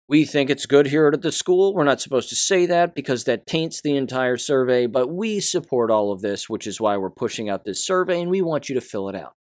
We 0.07 0.23
think 0.23 0.51
it's 0.51 0.67
good 0.67 0.87
here 0.87 1.09
at 1.11 1.23
the 1.23 1.31
school. 1.31 1.73
We're 1.73 1.83
not 1.83 1.99
supposed 1.99 2.29
to 2.29 2.35
say 2.35 2.67
that 2.67 2.93
because 2.93 3.23
that 3.23 3.47
taints 3.47 3.81
the 3.81 3.95
entire 3.95 4.37
survey, 4.37 4.85
but 4.85 5.07
we 5.07 5.39
support 5.39 5.89
all 5.89 6.11
of 6.11 6.21
this, 6.21 6.47
which 6.47 6.67
is 6.67 6.79
why 6.79 6.95
we're 6.95 7.09
pushing 7.09 7.49
out 7.49 7.65
this 7.65 7.83
survey 7.83 8.21
and 8.21 8.29
we 8.29 8.41
want 8.41 8.69
you 8.69 8.75
to 8.75 8.81
fill 8.81 9.09
it 9.09 9.15
out. 9.15 9.33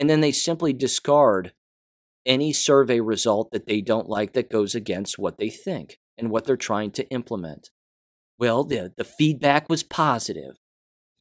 And 0.00 0.10
then 0.10 0.20
they 0.20 0.32
simply 0.32 0.72
discard 0.72 1.52
any 2.26 2.52
survey 2.52 2.98
result 2.98 3.50
that 3.52 3.66
they 3.66 3.80
don't 3.80 4.08
like 4.08 4.32
that 4.32 4.50
goes 4.50 4.74
against 4.74 5.18
what 5.18 5.38
they 5.38 5.48
think 5.48 5.98
and 6.18 6.28
what 6.28 6.44
they're 6.44 6.56
trying 6.56 6.90
to 6.92 7.08
implement. 7.10 7.70
Well, 8.40 8.64
the, 8.64 8.92
the 8.96 9.04
feedback 9.04 9.68
was 9.68 9.84
positive. 9.84 10.56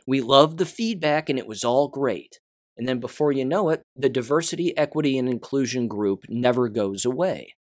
We 0.07 0.19
loved 0.19 0.57
the 0.57 0.65
feedback 0.65 1.29
and 1.29 1.37
it 1.37 1.47
was 1.47 1.63
all 1.63 1.89
great. 1.89 2.39
And 2.75 2.87
then 2.87 2.99
before 2.99 3.31
you 3.31 3.45
know 3.45 3.69
it, 3.69 3.83
the 3.95 4.09
diversity, 4.09 4.75
equity, 4.75 5.15
and 5.19 5.29
inclusion 5.29 5.87
group 5.87 6.23
never 6.27 6.69
goes 6.69 7.05
away. 7.05 7.53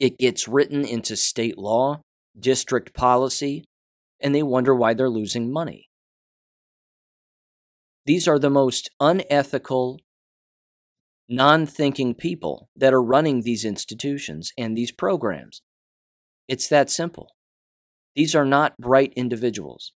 It 0.00 0.18
gets 0.18 0.46
written 0.46 0.84
into 0.84 1.16
state 1.16 1.58
law, 1.58 2.02
district 2.38 2.94
policy, 2.94 3.64
and 4.20 4.34
they 4.34 4.42
wonder 4.42 4.74
why 4.74 4.94
they're 4.94 5.10
losing 5.10 5.52
money. 5.52 5.88
These 8.06 8.26
are 8.26 8.38
the 8.38 8.50
most 8.50 8.90
unethical, 9.00 9.98
non 11.28 11.66
thinking 11.66 12.14
people 12.14 12.68
that 12.76 12.94
are 12.94 13.02
running 13.02 13.42
these 13.42 13.64
institutions 13.64 14.52
and 14.56 14.76
these 14.76 14.92
programs. 14.92 15.62
It's 16.48 16.68
that 16.68 16.90
simple. 16.90 17.28
These 18.16 18.34
are 18.34 18.46
not 18.46 18.78
bright 18.78 19.12
individuals 19.14 19.92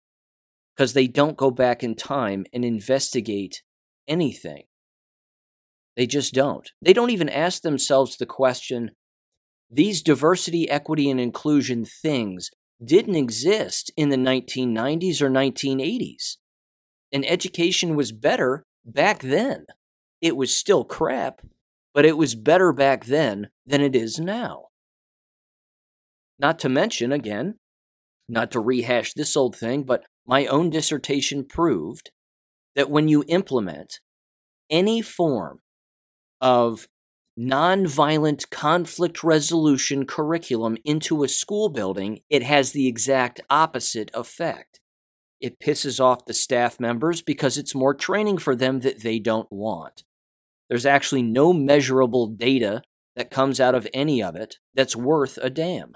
because 0.75 0.93
they 0.93 1.07
don't 1.07 1.37
go 1.37 1.51
back 1.51 1.83
in 1.83 1.95
time 1.95 2.47
and 2.53 2.65
investigate 2.65 3.63
anything. 4.09 4.65
They 5.97 6.07
just 6.07 6.33
don't. 6.35 6.71
They 6.83 6.93
don't 6.93 7.11
even 7.11 7.29
ask 7.29 7.63
themselves 7.63 8.17
the 8.17 8.27
question 8.27 8.91
these 9.71 10.03
diversity, 10.03 10.69
equity, 10.69 11.11
and 11.11 11.21
inclusion 11.21 11.85
things 11.85 12.51
didn't 12.85 13.15
exist 13.15 13.93
in 13.97 14.09
the 14.09 14.17
1990s 14.17 15.21
or 15.21 15.31
1980s. 15.31 16.37
And 17.13 17.25
education 17.27 17.95
was 17.95 18.13
better 18.13 18.65
back 18.85 19.21
then. 19.21 19.67
It 20.21 20.37
was 20.37 20.57
still 20.57 20.85
crap, 20.85 21.41
but 21.95 22.05
it 22.05 22.17
was 22.17 22.35
better 22.35 22.73
back 22.73 23.05
then 23.07 23.51
than 23.67 23.81
it 23.81 23.95
is 23.95 24.19
now. 24.19 24.67
Not 26.39 26.59
to 26.61 26.69
mention, 26.69 27.13
again, 27.13 27.57
not 28.29 28.51
to 28.53 28.61
rehash 28.61 29.13
this 29.13 29.37
old 29.37 29.57
thing, 29.57 29.83
but 29.83 30.05
my 30.27 30.47
own 30.47 30.71
dissertation 30.71 31.45
proved 31.45 32.11
that 32.77 32.91
when 32.91 33.09
you 33.09 33.25
implement 33.29 34.01
any 34.71 35.03
form 35.03 35.61
of 36.41 36.87
nonviolent 37.41 38.51
conflict 38.51 39.25
resolution 39.25 40.05
curriculum 40.05 40.77
into 40.85 41.25
a 41.25 41.29
school 41.29 41.71
building, 41.71 42.21
it 42.29 42.43
has 42.43 42.73
the 42.73 42.87
exact 42.87 43.41
opposite 43.49 44.11
effect. 44.13 44.81
It 45.41 45.59
pisses 45.59 45.99
off 45.99 46.27
the 46.27 46.35
staff 46.35 46.79
members 46.79 47.23
because 47.23 47.57
it's 47.57 47.75
more 47.75 47.95
training 47.95 48.39
for 48.39 48.55
them 48.55 48.81
that 48.81 49.03
they 49.03 49.19
don't 49.19 49.51
want. 49.51 50.05
There's 50.69 50.85
actually 50.85 51.23
no 51.23 51.53
measurable 51.55 52.27
data 52.27 52.83
that 53.17 53.31
comes 53.31 53.59
out 53.59 53.75
of 53.75 53.89
any 53.95 54.23
of 54.23 54.37
it 54.37 54.59
that's 54.75 54.95
worth 54.95 55.39
a 55.41 55.49
damn. 55.49 55.95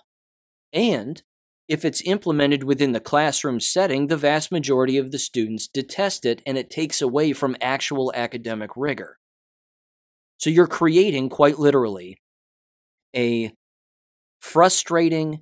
And 0.72 1.22
if 1.68 1.84
it's 1.84 2.02
implemented 2.02 2.64
within 2.64 2.92
the 2.92 3.00
classroom 3.00 3.60
setting, 3.60 4.06
the 4.06 4.16
vast 4.16 4.50
majority 4.50 4.96
of 4.96 5.12
the 5.12 5.18
students 5.18 5.68
detest 5.68 6.24
it 6.24 6.42
and 6.46 6.56
it 6.56 6.70
takes 6.70 7.02
away 7.02 7.32
from 7.32 7.56
actual 7.60 8.12
academic 8.14 8.70
rigor. 8.76 9.18
So 10.44 10.50
you're 10.50 10.66
creating, 10.66 11.30
quite 11.30 11.58
literally, 11.58 12.18
a 13.16 13.54
frustrating, 14.42 15.40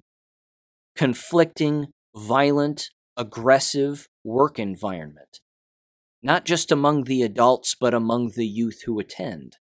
conflicting, 0.94 1.88
violent, 2.14 2.90
aggressive 3.16 4.06
work 4.22 4.60
environment, 4.60 5.40
not 6.22 6.44
just 6.44 6.70
among 6.70 7.02
the 7.02 7.24
adults, 7.24 7.74
but 7.74 7.94
among 7.94 8.34
the 8.36 8.46
youth 8.46 8.82
who 8.86 9.00
attend. 9.00 9.56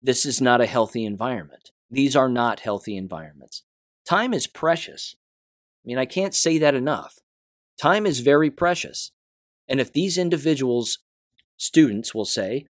This 0.00 0.24
is 0.24 0.40
not 0.40 0.60
a 0.60 0.66
healthy 0.66 1.04
environment. 1.04 1.72
These 1.90 2.14
are 2.14 2.28
not 2.28 2.60
healthy 2.60 2.96
environments. 2.96 3.64
Time 4.08 4.32
is 4.32 4.46
precious. 4.46 5.16
I 5.84 5.88
mean, 5.88 5.98
I 5.98 6.06
can't 6.06 6.36
say 6.36 6.58
that 6.58 6.76
enough. 6.76 7.18
Time 7.82 8.06
is 8.06 8.20
very 8.20 8.52
precious. 8.52 9.10
And 9.66 9.80
if 9.80 9.92
these 9.92 10.16
individuals, 10.16 11.00
students 11.56 12.14
will 12.14 12.24
say, 12.24 12.66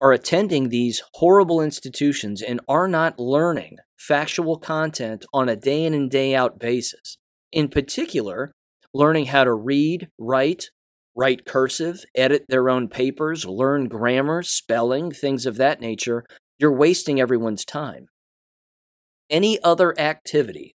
are 0.00 0.12
attending 0.12 0.68
these 0.68 1.02
horrible 1.14 1.60
institutions 1.60 2.42
and 2.42 2.60
are 2.68 2.88
not 2.88 3.18
learning 3.18 3.78
factual 3.98 4.58
content 4.58 5.24
on 5.32 5.48
a 5.48 5.56
day 5.56 5.84
in 5.84 5.94
and 5.94 6.10
day 6.10 6.34
out 6.34 6.58
basis, 6.58 7.16
in 7.52 7.68
particular, 7.68 8.52
learning 8.92 9.26
how 9.26 9.44
to 9.44 9.54
read, 9.54 10.08
write, 10.18 10.70
write 11.16 11.46
cursive, 11.46 12.04
edit 12.14 12.44
their 12.48 12.68
own 12.68 12.88
papers, 12.88 13.46
learn 13.46 13.88
grammar, 13.88 14.42
spelling, 14.42 15.10
things 15.10 15.46
of 15.46 15.56
that 15.56 15.80
nature, 15.80 16.24
you're 16.58 16.76
wasting 16.76 17.20
everyone's 17.20 17.64
time 17.64 18.08
any 19.30 19.58
other 19.62 19.98
activity 19.98 20.74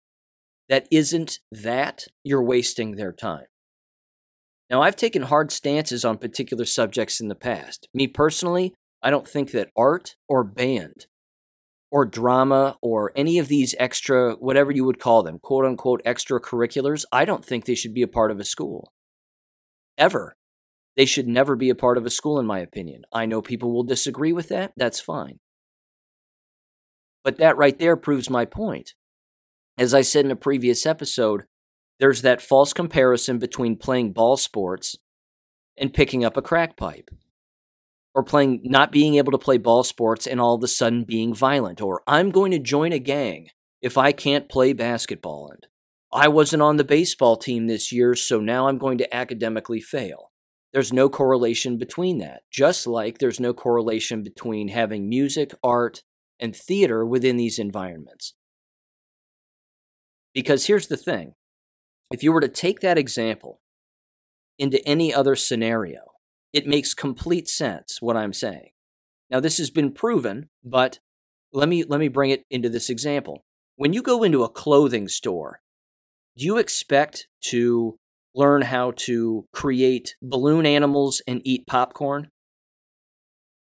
that 0.68 0.86
isn't 0.90 1.38
that, 1.50 2.04
you're 2.24 2.42
wasting 2.42 2.96
their 2.96 3.12
time. 3.12 3.46
Now, 4.68 4.82
I've 4.82 4.96
taken 4.96 5.22
hard 5.22 5.50
stances 5.50 6.04
on 6.04 6.18
particular 6.18 6.66
subjects 6.66 7.20
in 7.20 7.28
the 7.28 7.34
past. 7.34 7.88
Me 7.94 8.06
personally, 8.06 8.74
I 9.02 9.10
don't 9.10 9.28
think 9.28 9.52
that 9.52 9.70
art 9.76 10.16
or 10.28 10.44
band 10.44 11.06
or 11.90 12.04
drama 12.04 12.76
or 12.82 13.12
any 13.16 13.38
of 13.38 13.48
these 13.48 13.74
extra, 13.78 14.34
whatever 14.34 14.72
you 14.72 14.84
would 14.84 14.98
call 14.98 15.22
them, 15.22 15.38
quote 15.38 15.64
unquote, 15.64 16.02
extracurriculars, 16.04 17.04
I 17.12 17.24
don't 17.24 17.44
think 17.44 17.64
they 17.64 17.74
should 17.74 17.94
be 17.94 18.02
a 18.02 18.08
part 18.08 18.30
of 18.30 18.40
a 18.40 18.44
school. 18.44 18.92
Ever. 19.96 20.36
They 20.96 21.04
should 21.04 21.28
never 21.28 21.54
be 21.54 21.70
a 21.70 21.76
part 21.76 21.96
of 21.96 22.04
a 22.04 22.10
school, 22.10 22.40
in 22.40 22.46
my 22.46 22.58
opinion. 22.58 23.02
I 23.12 23.24
know 23.26 23.40
people 23.40 23.72
will 23.72 23.84
disagree 23.84 24.32
with 24.32 24.48
that. 24.48 24.72
That's 24.76 24.98
fine. 24.98 25.38
But 27.22 27.36
that 27.38 27.56
right 27.56 27.78
there 27.78 27.96
proves 27.96 28.28
my 28.28 28.44
point. 28.44 28.94
As 29.76 29.94
I 29.94 30.00
said 30.00 30.24
in 30.24 30.32
a 30.32 30.36
previous 30.36 30.84
episode, 30.86 31.44
there's 32.00 32.22
that 32.22 32.42
false 32.42 32.72
comparison 32.72 33.38
between 33.38 33.76
playing 33.76 34.12
ball 34.12 34.36
sports 34.36 34.96
and 35.76 35.94
picking 35.94 36.24
up 36.24 36.36
a 36.36 36.42
crack 36.42 36.76
pipe. 36.76 37.10
Or 38.18 38.24
playing 38.24 38.62
not 38.64 38.90
being 38.90 39.14
able 39.14 39.30
to 39.30 39.38
play 39.38 39.58
ball 39.58 39.84
sports 39.84 40.26
and 40.26 40.40
all 40.40 40.56
of 40.56 40.62
a 40.64 40.66
sudden 40.66 41.04
being 41.04 41.32
violent. 41.32 41.80
Or 41.80 42.02
I'm 42.04 42.32
going 42.32 42.50
to 42.50 42.58
join 42.58 42.90
a 42.90 42.98
gang 42.98 43.46
if 43.80 43.96
I 43.96 44.10
can't 44.10 44.48
play 44.48 44.72
basketball. 44.72 45.50
And 45.52 45.64
I 46.12 46.26
wasn't 46.26 46.62
on 46.62 46.78
the 46.78 46.84
baseball 46.84 47.36
team 47.36 47.68
this 47.68 47.92
year, 47.92 48.16
so 48.16 48.40
now 48.40 48.66
I'm 48.66 48.76
going 48.76 48.98
to 48.98 49.14
academically 49.14 49.80
fail. 49.80 50.32
There's 50.72 50.92
no 50.92 51.08
correlation 51.08 51.78
between 51.78 52.18
that. 52.18 52.42
Just 52.50 52.88
like 52.88 53.18
there's 53.18 53.38
no 53.38 53.54
correlation 53.54 54.24
between 54.24 54.66
having 54.66 55.08
music, 55.08 55.54
art, 55.62 56.02
and 56.40 56.56
theater 56.56 57.06
within 57.06 57.36
these 57.36 57.60
environments. 57.60 58.34
Because 60.34 60.66
here's 60.66 60.88
the 60.88 60.96
thing 60.96 61.34
if 62.10 62.24
you 62.24 62.32
were 62.32 62.40
to 62.40 62.48
take 62.48 62.80
that 62.80 62.98
example 62.98 63.60
into 64.58 64.84
any 64.88 65.14
other 65.14 65.36
scenario, 65.36 66.00
it 66.52 66.66
makes 66.66 66.94
complete 66.94 67.48
sense 67.48 68.00
what 68.00 68.16
I'm 68.16 68.32
saying. 68.32 68.70
Now, 69.30 69.40
this 69.40 69.58
has 69.58 69.70
been 69.70 69.92
proven, 69.92 70.48
but 70.64 70.98
let 71.52 71.68
me, 71.68 71.84
let 71.84 72.00
me 72.00 72.08
bring 72.08 72.30
it 72.30 72.44
into 72.50 72.68
this 72.68 72.88
example. 72.88 73.44
When 73.76 73.92
you 73.92 74.02
go 74.02 74.22
into 74.22 74.42
a 74.42 74.48
clothing 74.48 75.08
store, 75.08 75.60
do 76.36 76.44
you 76.44 76.56
expect 76.56 77.28
to 77.46 77.96
learn 78.34 78.62
how 78.62 78.92
to 78.96 79.46
create 79.52 80.16
balloon 80.22 80.66
animals 80.66 81.20
and 81.26 81.40
eat 81.44 81.66
popcorn? 81.66 82.30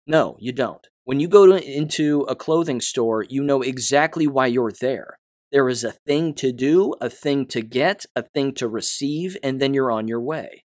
No, 0.07 0.37
you 0.41 0.53
don't. 0.53 0.87
When 1.05 1.21
you 1.21 1.29
go 1.29 1.47
to, 1.47 1.63
into 1.63 2.23
a 2.23 2.37
clothing 2.37 2.81
store, 2.81 3.25
you 3.29 3.43
know 3.43 3.63
exactly 3.63 4.27
why 4.27 4.47
you're 4.47 4.73
there. 4.73 5.19
There 5.51 5.69
is 5.69 5.83
a 5.83 5.93
thing 5.93 6.35
to 6.35 6.53
do, 6.53 6.95
a 7.01 7.11
thing 7.11 7.47
to 7.47 7.63
get, 7.63 8.07
a 8.15 8.23
thing 8.23 8.55
to 8.55 8.69
receive, 8.69 9.37
and 9.43 9.61
then 9.61 9.75
you're 9.75 9.91
on 9.91 10.07
your 10.07 10.21
way. 10.21 10.65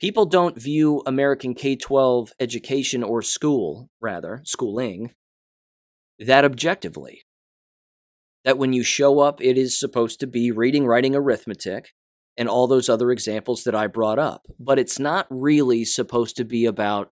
People 0.00 0.26
don't 0.26 0.60
view 0.60 1.02
American 1.06 1.54
K 1.54 1.76
12 1.76 2.32
education 2.40 3.02
or 3.02 3.22
school, 3.22 3.88
rather, 4.00 4.42
schooling, 4.44 5.14
that 6.18 6.44
objectively. 6.44 7.22
that 8.44 8.58
when 8.58 8.72
you 8.72 8.82
show 8.84 9.18
up, 9.20 9.40
it 9.42 9.58
is 9.58 9.78
supposed 9.78 10.20
to 10.20 10.26
be 10.26 10.52
reading, 10.52 10.86
writing, 10.86 11.16
arithmetic, 11.16 11.92
and 12.36 12.48
all 12.48 12.66
those 12.66 12.88
other 12.88 13.10
examples 13.10 13.64
that 13.64 13.74
I 13.74 13.88
brought 13.88 14.18
up. 14.20 14.46
But 14.58 14.78
it's 14.78 14.98
not 14.98 15.26
really 15.30 15.84
supposed 15.84 16.36
to 16.36 16.44
be 16.44 16.64
about, 16.64 17.10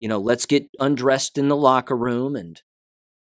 you 0.00 0.08
know, 0.08 0.18
let's 0.18 0.46
get 0.46 0.68
undressed 0.78 1.38
in 1.38 1.48
the 1.48 1.56
locker 1.56 1.96
room 1.96 2.36
and 2.36 2.60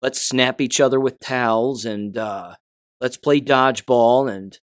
let's 0.01 0.21
snap 0.21 0.59
each 0.59 0.81
other 0.81 0.99
with 0.99 1.19
towels 1.21 1.85
and 1.85 2.17
uh, 2.17 2.55
let's 2.99 3.17
play 3.17 3.39
dodgeball 3.39 4.29
and 4.29 4.59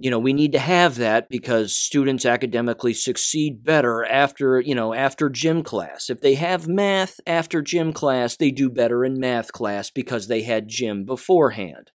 you 0.00 0.10
know 0.10 0.18
we 0.18 0.32
need 0.32 0.52
to 0.52 0.58
have 0.58 0.96
that 0.96 1.28
because 1.28 1.76
students 1.76 2.24
academically 2.24 2.94
succeed 2.94 3.62
better 3.62 4.04
after 4.06 4.58
you 4.58 4.74
know 4.74 4.94
after 4.94 5.28
gym 5.28 5.62
class. 5.62 6.08
If 6.08 6.22
they 6.22 6.34
have 6.34 6.66
math 6.66 7.20
after 7.26 7.60
gym 7.60 7.92
class 7.92 8.36
they 8.36 8.50
do 8.50 8.70
better 8.70 9.04
in 9.04 9.20
math 9.20 9.52
class 9.52 9.90
because 9.90 10.26
they 10.26 10.42
had 10.42 10.68
gym 10.68 11.04
beforehand. 11.04 11.90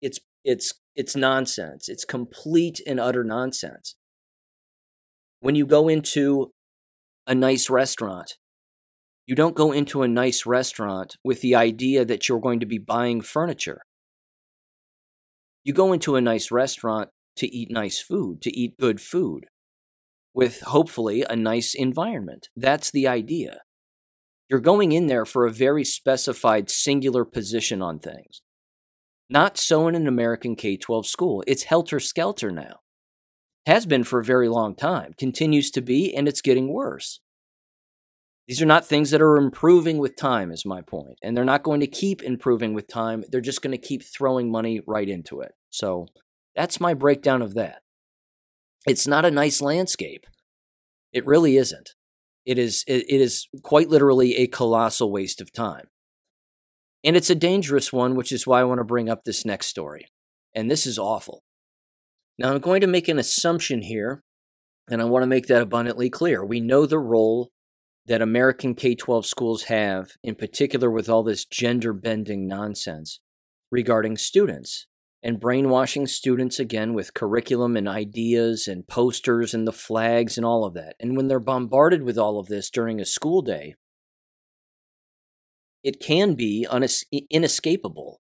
It's 0.00 0.18
it's 0.44 0.72
it's 0.96 1.14
nonsense. 1.14 1.88
It's 1.88 2.06
complete 2.06 2.80
and 2.86 2.98
utter 2.98 3.22
nonsense. 3.22 3.96
When 5.40 5.54
you 5.54 5.66
go 5.66 5.88
into 5.88 6.52
a 7.26 7.34
nice 7.34 7.68
restaurant 7.68 8.36
you 9.26 9.36
don't 9.36 9.54
go 9.54 9.70
into 9.70 10.02
a 10.02 10.08
nice 10.08 10.44
restaurant 10.44 11.16
with 11.22 11.40
the 11.40 11.54
idea 11.54 12.04
that 12.04 12.28
you're 12.28 12.40
going 12.40 12.58
to 12.58 12.66
be 12.66 12.78
buying 12.78 13.20
furniture 13.20 13.82
you 15.64 15.72
go 15.72 15.92
into 15.92 16.16
a 16.16 16.20
nice 16.20 16.50
restaurant 16.50 17.10
to 17.36 17.46
eat 17.54 17.70
nice 17.70 18.00
food, 18.00 18.42
to 18.42 18.56
eat 18.56 18.78
good 18.78 19.00
food, 19.00 19.46
with 20.34 20.60
hopefully 20.62 21.24
a 21.28 21.36
nice 21.36 21.74
environment. 21.74 22.48
That's 22.56 22.90
the 22.90 23.06
idea. 23.06 23.60
You're 24.48 24.60
going 24.60 24.92
in 24.92 25.06
there 25.06 25.24
for 25.24 25.46
a 25.46 25.52
very 25.52 25.84
specified 25.84 26.70
singular 26.70 27.24
position 27.24 27.82
on 27.82 27.98
things. 27.98 28.42
Not 29.28 29.58
so 29.58 29.86
in 29.86 29.94
an 29.94 30.08
American 30.08 30.56
K 30.56 30.76
12 30.76 31.06
school. 31.06 31.44
It's 31.46 31.64
helter 31.64 32.00
skelter 32.00 32.50
now. 32.50 32.80
Has 33.66 33.86
been 33.86 34.02
for 34.02 34.18
a 34.18 34.24
very 34.24 34.48
long 34.48 34.74
time, 34.74 35.12
continues 35.16 35.70
to 35.72 35.80
be, 35.80 36.12
and 36.12 36.26
it's 36.26 36.40
getting 36.40 36.72
worse. 36.72 37.20
These 38.48 38.60
are 38.60 38.66
not 38.66 38.86
things 38.86 39.10
that 39.10 39.22
are 39.22 39.36
improving 39.36 39.98
with 39.98 40.16
time, 40.16 40.50
is 40.50 40.66
my 40.66 40.80
point. 40.80 41.18
And 41.22 41.36
they're 41.36 41.44
not 41.44 41.62
going 41.62 41.80
to 41.80 41.86
keep 41.86 42.22
improving 42.22 42.74
with 42.74 42.88
time. 42.88 43.22
They're 43.30 43.40
just 43.40 43.62
going 43.62 43.70
to 43.72 43.78
keep 43.78 44.02
throwing 44.02 44.50
money 44.50 44.80
right 44.86 45.08
into 45.08 45.40
it. 45.40 45.52
So 45.70 46.06
that's 46.56 46.80
my 46.80 46.94
breakdown 46.94 47.42
of 47.42 47.54
that. 47.54 47.82
It's 48.86 49.06
not 49.06 49.24
a 49.24 49.30
nice 49.30 49.60
landscape. 49.60 50.24
It 51.12 51.26
really 51.26 51.56
isn't. 51.56 51.90
It 52.44 52.58
is, 52.58 52.82
it 52.88 53.04
is 53.08 53.46
quite 53.62 53.88
literally 53.88 54.36
a 54.36 54.46
colossal 54.46 55.12
waste 55.12 55.40
of 55.40 55.52
time. 55.52 55.86
And 57.04 57.16
it's 57.16 57.30
a 57.30 57.34
dangerous 57.34 57.92
one, 57.92 58.14
which 58.16 58.32
is 58.32 58.46
why 58.46 58.60
I 58.60 58.64
want 58.64 58.78
to 58.78 58.84
bring 58.84 59.08
up 59.08 59.24
this 59.24 59.44
next 59.44 59.66
story. 59.66 60.06
And 60.54 60.70
this 60.70 60.86
is 60.86 60.98
awful. 60.98 61.44
Now, 62.38 62.52
I'm 62.52 62.60
going 62.60 62.80
to 62.80 62.86
make 62.86 63.08
an 63.08 63.18
assumption 63.18 63.82
here, 63.82 64.22
and 64.90 65.00
I 65.00 65.04
want 65.04 65.22
to 65.22 65.28
make 65.28 65.46
that 65.46 65.62
abundantly 65.62 66.10
clear. 66.10 66.44
We 66.44 66.58
know 66.58 66.86
the 66.86 66.98
role 66.98 67.50
that 68.10 68.20
American 68.20 68.74
K 68.74 68.96
12 68.96 69.24
schools 69.24 69.62
have, 69.64 70.14
in 70.24 70.34
particular 70.34 70.90
with 70.90 71.08
all 71.08 71.22
this 71.22 71.44
gender 71.44 71.92
bending 71.92 72.48
nonsense 72.48 73.20
regarding 73.70 74.16
students 74.16 74.88
and 75.22 75.38
brainwashing 75.38 76.08
students 76.08 76.58
again 76.58 76.92
with 76.92 77.14
curriculum 77.14 77.76
and 77.76 77.88
ideas 77.88 78.66
and 78.66 78.88
posters 78.88 79.54
and 79.54 79.64
the 79.64 79.72
flags 79.72 80.36
and 80.36 80.44
all 80.44 80.64
of 80.64 80.74
that. 80.74 80.96
And 80.98 81.16
when 81.16 81.28
they're 81.28 81.38
bombarded 81.38 82.02
with 82.02 82.18
all 82.18 82.40
of 82.40 82.48
this 82.48 82.68
during 82.68 83.00
a 83.00 83.04
school 83.04 83.42
day, 83.42 83.76
it 85.84 86.00
can 86.00 86.34
be 86.34 86.66
unes- 86.68 87.04
inescapable, 87.30 88.20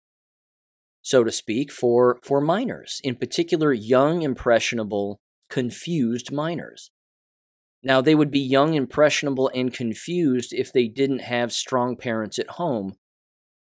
so 1.02 1.24
to 1.24 1.32
speak, 1.32 1.72
for, 1.72 2.20
for 2.24 2.42
minors, 2.42 3.00
in 3.06 3.16
particular 3.16 3.72
young, 3.72 4.22
impressionable, 4.22 5.22
confused 5.50 6.30
minors. 6.30 6.92
Now, 7.88 8.02
they 8.02 8.16
would 8.16 8.32
be 8.32 8.42
young, 8.42 8.74
impressionable, 8.74 9.50
and 9.56 9.74
confused 9.74 10.52
if 10.52 10.74
they 10.74 10.90
didn't 10.90 11.20
have 11.20 11.54
strong 11.54 11.96
parents 11.96 12.38
at 12.38 12.50
home, 12.50 12.98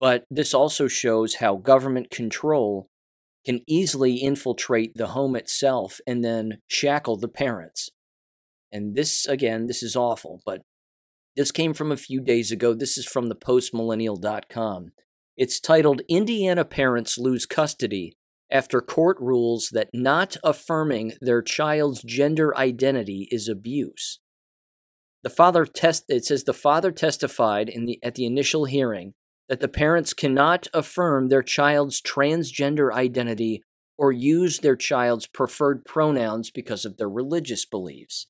but 0.01 0.25
this 0.31 0.55
also 0.55 0.89
shows 0.89 1.35
how 1.35 1.57
government 1.57 2.09
control 2.09 2.89
can 3.45 3.61
easily 3.69 4.17
infiltrate 4.17 4.95
the 4.95 5.09
home 5.09 5.37
itself 5.37 6.01
and 6.07 6.25
then 6.25 6.63
shackle 6.67 7.19
the 7.19 7.29
parents. 7.29 7.91
And 8.73 8.97
this, 8.97 9.27
again, 9.27 9.67
this 9.67 9.83
is 9.83 9.95
awful, 9.95 10.41
but 10.47 10.63
this 11.37 11.53
came 11.53 11.75
from 11.75 11.93
a 11.93 11.97
few 11.99 12.23
days 12.23 12.51
ago. 12.51 12.73
This 12.73 12.97
is 12.97 13.05
from 13.05 13.29
the 13.29 13.37
postmillennial.com. 13.37 14.93
It's 15.37 15.61
titled 15.61 16.01
Indiana 16.09 16.65
Parents 16.65 17.19
Lose 17.19 17.45
Custody 17.45 18.17
after 18.51 18.81
court 18.81 19.17
rules 19.21 19.71
that 19.73 19.91
not 19.93 20.37
affirming 20.45 21.13
their 21.21 21.43
child's 21.43 22.03
gender 22.03 22.57
identity 22.57 23.29
is 23.31 23.49
abuse. 23.49 24.21
The 25.23 25.31
father 25.31 25.65
test 25.65 26.05
it 26.09 26.25
says 26.25 26.45
the 26.45 26.53
father 26.53 26.93
testified 26.93 27.69
in 27.69 27.87
the 27.87 27.99
at 28.03 28.15
the 28.15 28.27
initial 28.27 28.67
hearing 28.67 29.15
that 29.49 29.61
the 29.61 29.69
parents 29.69 30.15
cannot 30.15 30.69
affirm 30.75 31.29
their 31.29 31.43
child's 31.43 32.01
transgender 32.01 32.93
identity 32.93 33.63
or 33.97 34.13
use 34.13 34.59
their 34.59 34.77
child's 34.77 35.27
preferred 35.27 35.85
pronouns 35.85 36.51
because 36.51 36.85
of 36.85 36.97
their 36.97 37.09
religious 37.09 37.65
beliefs. 37.65 38.27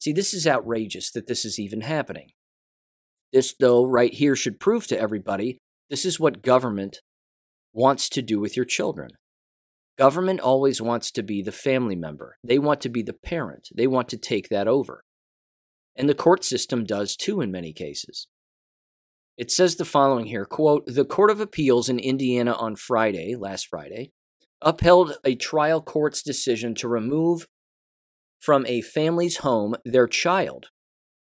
See, 0.00 0.12
this 0.12 0.34
is 0.34 0.46
outrageous 0.46 1.10
that 1.12 1.28
this 1.28 1.44
is 1.44 1.58
even 1.58 1.82
happening. 1.82 2.30
This, 3.32 3.54
though, 3.58 3.84
right 3.84 4.12
here 4.12 4.36
should 4.36 4.60
prove 4.60 4.86
to 4.88 4.98
everybody 4.98 5.58
this 5.88 6.04
is 6.04 6.18
what 6.18 6.42
government 6.42 7.00
wants 7.72 8.08
to 8.10 8.22
do 8.22 8.40
with 8.40 8.56
your 8.56 8.66
children. 8.66 9.10
Government 9.98 10.40
always 10.40 10.80
wants 10.80 11.10
to 11.12 11.22
be 11.22 11.42
the 11.42 11.52
family 11.52 11.96
member. 11.96 12.38
They 12.42 12.58
want 12.58 12.80
to 12.82 12.88
be 12.88 13.02
the 13.02 13.12
parent. 13.12 13.68
They 13.74 13.86
want 13.86 14.08
to 14.10 14.16
take 14.16 14.48
that 14.48 14.66
over. 14.66 15.04
And 15.94 16.08
the 16.08 16.14
court 16.14 16.44
system 16.44 16.84
does 16.84 17.14
too 17.16 17.40
in 17.40 17.52
many 17.52 17.72
cases. 17.72 18.26
It 19.36 19.50
says 19.50 19.76
the 19.76 19.84
following 19.84 20.26
here 20.26 20.44
quote, 20.44 20.86
The 20.86 21.04
Court 21.04 21.30
of 21.30 21.40
Appeals 21.40 21.88
in 21.88 21.98
Indiana 21.98 22.52
on 22.52 22.76
Friday, 22.76 23.34
last 23.34 23.66
Friday, 23.66 24.12
upheld 24.60 25.16
a 25.24 25.34
trial 25.34 25.82
court's 25.82 26.22
decision 26.22 26.74
to 26.76 26.88
remove 26.88 27.46
from 28.40 28.64
a 28.66 28.80
family's 28.80 29.38
home 29.38 29.74
their 29.84 30.06
child 30.06 30.66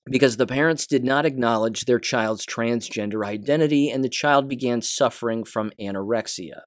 because 0.06 0.36
the 0.36 0.46
parents 0.46 0.86
did 0.86 1.04
not 1.04 1.24
acknowledge 1.24 1.84
their 1.84 1.98
child's 1.98 2.44
transgender 2.44 3.26
identity 3.26 3.90
and 3.90 4.04
the 4.04 4.08
child 4.08 4.48
began 4.48 4.82
suffering 4.82 5.44
from 5.44 5.72
anorexia. 5.80 6.62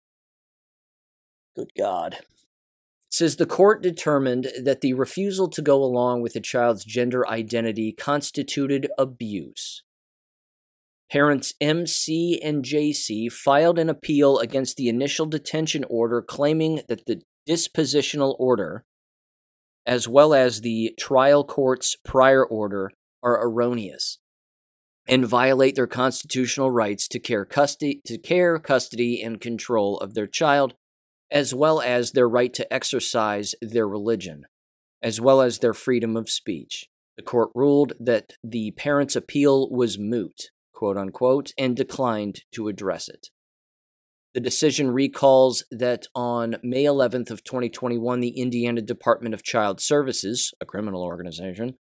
Good 1.58 1.74
God. 1.76 2.18
Says 3.10 3.38
the 3.38 3.48
court 3.48 3.82
determined 3.82 4.50
that 4.64 4.82
the 4.82 4.94
refusal 4.94 5.50
to 5.50 5.62
go 5.64 5.84
along 5.84 6.22
with 6.22 6.34
the 6.34 6.40
child's 6.40 6.86
gender 6.86 7.28
identity 7.28 7.92
constituted 7.92 8.88
abuse. 8.96 9.82
Parents 11.12 11.56
MC 11.60 12.40
and 12.44 12.64
JC 12.64 13.32
filed 13.32 13.80
an 13.80 13.90
appeal 13.90 14.38
against 14.38 14.78
the 14.78 14.88
initial 14.88 15.26
detention 15.26 15.84
order, 15.90 16.22
claiming 16.22 16.82
that 16.88 17.08
the 17.08 17.22
dispositional 17.50 18.36
order, 18.38 18.86
as 19.84 20.08
well 20.08 20.36
as 20.36 20.62
the 20.62 20.94
trial 21.00 21.44
court's 21.44 21.96
prior 22.06 22.46
order, 22.46 22.92
are 23.24 23.44
erroneous 23.44 24.20
and 25.08 25.26
violate 25.26 25.74
their 25.74 25.88
constitutional 25.88 26.70
rights 26.70 27.08
to 27.08 27.20
care, 27.20 27.46
custody, 27.46 28.00
to 28.06 28.20
care, 28.20 28.60
custody, 28.60 29.24
and 29.24 29.42
control 29.42 29.98
of 29.98 30.14
their 30.14 30.28
child 30.28 30.76
as 31.32 31.54
well 31.54 31.82
as 31.82 32.12
their 32.12 32.28
right 32.28 32.54
to 32.54 32.74
exercise 32.74 33.56
their 33.62 33.88
religion, 33.88 34.46
as 35.02 35.20
well 35.20 35.42
as 35.42 35.60
their 35.60 35.74
freedom 35.74 36.16
of 36.16 36.30
speech. 36.30 36.88
The 37.18 37.24
court 37.24 37.50
ruled 37.56 37.94
that 38.00 38.34
the 38.44 38.72
parents' 38.72 39.16
appeal 39.16 39.70
was 39.70 39.98
moot, 39.98 40.52
quote 40.74 40.98
unquote, 40.98 41.54
and 41.58 41.76
declined 41.76 42.44
to 42.52 42.68
address 42.68 43.10
it. 43.10 43.30
The 44.34 44.40
decision 44.42 44.92
recalls 44.92 45.64
that 45.72 46.06
on 46.14 46.58
May 46.62 46.84
11th 46.84 47.32
of 47.32 47.44
2021, 47.44 48.20
the 48.20 48.40
Indiana 48.40 48.84
Department 48.84 49.34
of 49.34 49.42
Child 49.42 49.82
Services, 49.82 50.54
a 50.62 50.66
criminal 50.66 51.02
organization, 51.02 51.76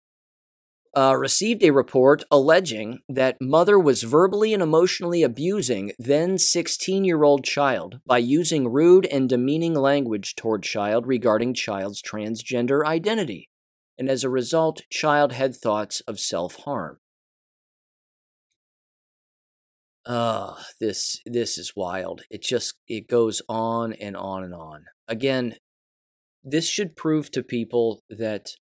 uh, 0.94 1.16
received 1.16 1.62
a 1.62 1.70
report 1.70 2.22
alleging 2.30 3.00
that 3.08 3.40
mother 3.40 3.78
was 3.78 4.02
verbally 4.02 4.52
and 4.52 4.62
emotionally 4.62 5.22
abusing 5.22 5.92
then 5.98 6.36
16 6.36 7.04
year 7.04 7.22
old 7.22 7.44
child 7.44 8.00
by 8.06 8.18
using 8.18 8.68
rude 8.68 9.06
and 9.06 9.28
demeaning 9.28 9.74
language 9.74 10.34
toward 10.34 10.62
child 10.62 11.06
regarding 11.06 11.54
child's 11.54 12.02
transgender 12.02 12.84
identity 12.84 13.48
and 13.98 14.08
as 14.08 14.22
a 14.22 14.28
result 14.28 14.82
child 14.90 15.32
had 15.32 15.54
thoughts 15.54 16.00
of 16.02 16.20
self-harm. 16.20 16.98
Uh 20.04 20.56
this 20.80 21.20
this 21.24 21.56
is 21.56 21.74
wild. 21.76 22.22
It 22.28 22.42
just 22.42 22.74
it 22.88 23.08
goes 23.08 23.40
on 23.48 23.92
and 23.94 24.16
on 24.16 24.42
and 24.44 24.54
on. 24.54 24.86
Again 25.08 25.54
this 26.44 26.68
should 26.68 26.96
prove 26.96 27.30
to 27.30 27.42
people 27.42 28.02
that 28.10 28.56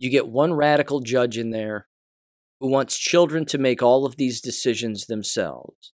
you 0.00 0.10
get 0.10 0.26
one 0.26 0.54
radical 0.54 0.98
judge 1.00 1.38
in 1.38 1.50
there 1.50 1.86
who 2.58 2.68
wants 2.68 2.98
children 2.98 3.44
to 3.44 3.58
make 3.58 3.82
all 3.82 4.04
of 4.04 4.16
these 4.16 4.40
decisions 4.40 5.06
themselves. 5.06 5.92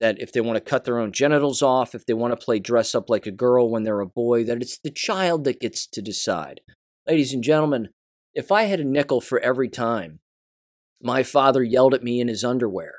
that 0.00 0.20
if 0.20 0.32
they 0.32 0.40
want 0.40 0.56
to 0.56 0.60
cut 0.70 0.84
their 0.84 0.98
own 0.98 1.12
genitals 1.12 1.62
off, 1.62 1.94
if 1.94 2.04
they 2.04 2.12
want 2.12 2.32
to 2.32 2.44
play 2.44 2.58
dress 2.58 2.92
up 2.92 3.08
like 3.08 3.24
a 3.24 3.30
girl 3.30 3.70
when 3.70 3.84
they're 3.84 4.00
a 4.00 4.06
boy, 4.06 4.42
that 4.42 4.60
it's 4.60 4.76
the 4.76 4.90
child 4.90 5.44
that 5.44 5.60
gets 5.60 5.86
to 5.86 6.02
decide. 6.02 6.60
Ladies 7.06 7.32
and 7.32 7.44
gentlemen, 7.44 7.90
if 8.34 8.50
I 8.50 8.64
had 8.64 8.80
a 8.80 8.84
nickel 8.84 9.20
for 9.20 9.38
every 9.38 9.68
time 9.68 10.18
my 11.00 11.22
father 11.22 11.62
yelled 11.62 11.94
at 11.94 12.02
me 12.02 12.20
in 12.20 12.26
his 12.26 12.42
underwear, 12.42 12.94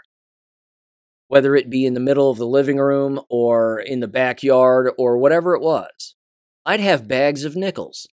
whether 1.28 1.58
it 1.58 1.70
be 1.70 1.86
in 1.86 1.94
the 1.94 2.00
middle 2.00 2.32
of 2.32 2.38
the 2.38 2.48
living 2.48 2.78
room 2.78 3.20
or 3.30 3.80
in 3.80 4.00
the 4.00 4.08
backyard 4.08 4.90
or 4.98 5.18
whatever 5.18 5.56
it 5.56 5.62
was, 5.62 6.16
I'd 6.66 6.80
have 6.80 7.08
bags 7.08 7.44
of 7.44 7.58
nickels. 7.58 8.08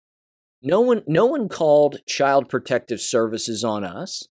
No 0.62 0.82
one, 0.82 1.04
no 1.06 1.26
one 1.26 1.50
called 1.50 2.00
Child 2.08 2.50
Protective 2.50 3.00
Services 3.00 3.64
on 3.64 3.84
us. 3.84 4.28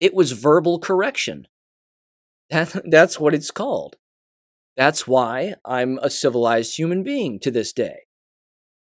It 0.00 0.14
was 0.14 0.32
verbal 0.32 0.78
correction. 0.78 1.46
That, 2.50 2.82
that's 2.90 3.20
what 3.20 3.34
it's 3.34 3.50
called. 3.50 3.96
That's 4.76 5.06
why 5.06 5.54
I'm 5.64 5.98
a 6.02 6.10
civilized 6.10 6.76
human 6.76 7.02
being 7.02 7.40
to 7.40 7.50
this 7.50 7.72
day. 7.72 8.06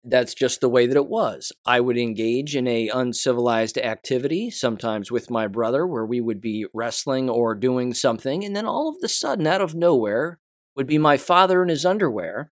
That's 0.04 0.34
just 0.34 0.60
the 0.60 0.68
way 0.68 0.86
that 0.86 0.96
it 0.96 1.06
was. 1.06 1.52
I 1.64 1.78
would 1.80 1.96
engage 1.96 2.56
in 2.56 2.66
a 2.66 2.88
uncivilized 2.88 3.78
activity, 3.78 4.50
sometimes 4.50 5.12
with 5.12 5.30
my 5.30 5.46
brother, 5.46 5.86
where 5.86 6.04
we 6.04 6.20
would 6.20 6.40
be 6.40 6.66
wrestling 6.74 7.30
or 7.30 7.54
doing 7.54 7.94
something, 7.94 8.44
and 8.44 8.56
then 8.56 8.66
all 8.66 8.88
of 8.88 9.00
the 9.00 9.08
sudden, 9.08 9.46
out 9.46 9.60
of 9.60 9.74
nowhere, 9.74 10.40
would 10.74 10.88
be 10.88 10.98
my 10.98 11.16
father 11.16 11.62
in 11.62 11.68
his 11.68 11.86
underwear, 11.86 12.50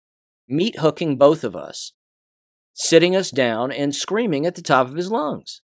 meat 0.49 0.79
hooking 0.79 1.17
both 1.17 1.43
of 1.43 1.57
us, 1.57 1.93
sitting 2.81 3.15
us 3.15 3.31
down 3.31 3.71
and 3.71 3.95
screaming 3.95 4.47
at 4.47 4.55
the 4.55 4.63
top 4.63 4.89
of 4.89 4.97
his 4.97 5.11
lungs. 5.11 5.61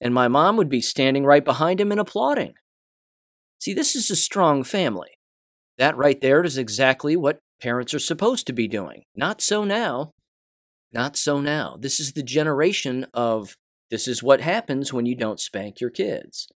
And 0.00 0.14
my 0.14 0.28
mom 0.28 0.56
would 0.56 0.68
be 0.68 0.80
standing 0.80 1.24
right 1.24 1.44
behind 1.44 1.80
him 1.80 1.90
and 1.90 2.00
applauding. 2.00 2.54
See, 3.60 3.74
this 3.74 3.96
is 3.96 4.08
a 4.08 4.16
strong 4.16 4.62
family. 4.62 5.10
That 5.78 5.96
right 5.96 6.20
there 6.20 6.44
is 6.44 6.56
exactly 6.56 7.16
what 7.16 7.40
parents 7.60 7.92
are 7.92 7.98
supposed 7.98 8.46
to 8.46 8.52
be 8.52 8.68
doing. 8.68 9.02
Not 9.16 9.40
so 9.40 9.64
now. 9.64 10.12
Not 10.92 11.16
so 11.16 11.40
now. 11.40 11.76
This 11.80 11.98
is 11.98 12.12
the 12.12 12.22
generation 12.22 13.06
of 13.12 13.56
this 13.90 14.06
is 14.06 14.22
what 14.22 14.40
happens 14.40 14.92
when 14.92 15.06
you 15.06 15.16
don't 15.16 15.40
spank 15.40 15.80
your 15.80 15.90
kids. 15.90 16.46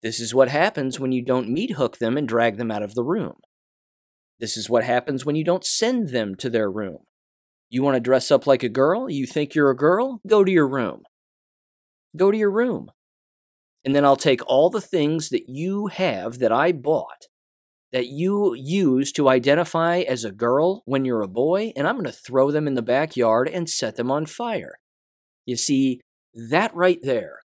This 0.00 0.20
is 0.20 0.32
what 0.32 0.48
happens 0.48 1.00
when 1.00 1.10
you 1.10 1.24
don't 1.24 1.48
meat 1.48 1.72
hook 1.72 1.98
them 1.98 2.16
and 2.16 2.28
drag 2.28 2.56
them 2.56 2.70
out 2.70 2.84
of 2.84 2.94
the 2.94 3.04
room. 3.04 3.34
This 4.38 4.56
is 4.56 4.70
what 4.70 4.84
happens 4.84 5.26
when 5.26 5.34
you 5.34 5.44
don't 5.44 5.64
send 5.64 6.10
them 6.10 6.36
to 6.36 6.48
their 6.48 6.70
room. 6.70 6.98
You 7.70 7.82
want 7.82 7.96
to 7.96 8.00
dress 8.00 8.30
up 8.30 8.46
like 8.46 8.62
a 8.62 8.68
girl? 8.68 9.10
You 9.10 9.26
think 9.26 9.54
you're 9.54 9.70
a 9.70 9.76
girl? 9.76 10.20
Go 10.26 10.44
to 10.44 10.50
your 10.50 10.68
room. 10.68 11.02
Go 12.16 12.30
to 12.30 12.38
your 12.38 12.50
room 12.50 12.90
and 13.84 13.94
then 13.94 14.04
I'll 14.04 14.16
take 14.16 14.46
all 14.46 14.70
the 14.70 14.82
things 14.82 15.30
that 15.30 15.48
you 15.48 15.86
have 15.86 16.40
that 16.40 16.52
I 16.52 16.72
bought 16.72 17.26
that 17.90 18.08
you 18.08 18.54
use 18.54 19.12
to 19.12 19.30
identify 19.30 20.00
as 20.00 20.24
a 20.24 20.30
girl 20.30 20.82
when 20.84 21.06
you're 21.06 21.22
a 21.22 21.26
boy, 21.26 21.72
and 21.74 21.88
I'm 21.88 21.94
going 21.94 22.04
to 22.04 22.12
throw 22.12 22.50
them 22.50 22.66
in 22.66 22.74
the 22.74 22.82
backyard 22.82 23.48
and 23.48 23.66
set 23.66 23.96
them 23.96 24.10
on 24.10 24.26
fire. 24.26 24.74
You 25.46 25.56
see, 25.56 26.02
that 26.34 26.74
right 26.74 26.98
there 27.02 27.40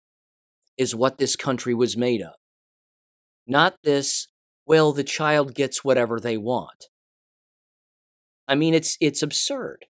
is 0.78 0.94
what 0.94 1.18
this 1.18 1.36
country 1.36 1.74
was 1.74 1.94
made 1.94 2.22
of. 2.22 2.32
Not 3.46 3.76
this, 3.84 4.28
well, 4.64 4.92
the 4.92 5.04
child 5.04 5.54
gets 5.54 5.84
whatever 5.84 6.18
they 6.18 6.38
want. 6.38 6.86
I 8.48 8.54
mean, 8.54 8.72
it's, 8.72 8.96
it's 8.98 9.22
absurd. 9.22 9.84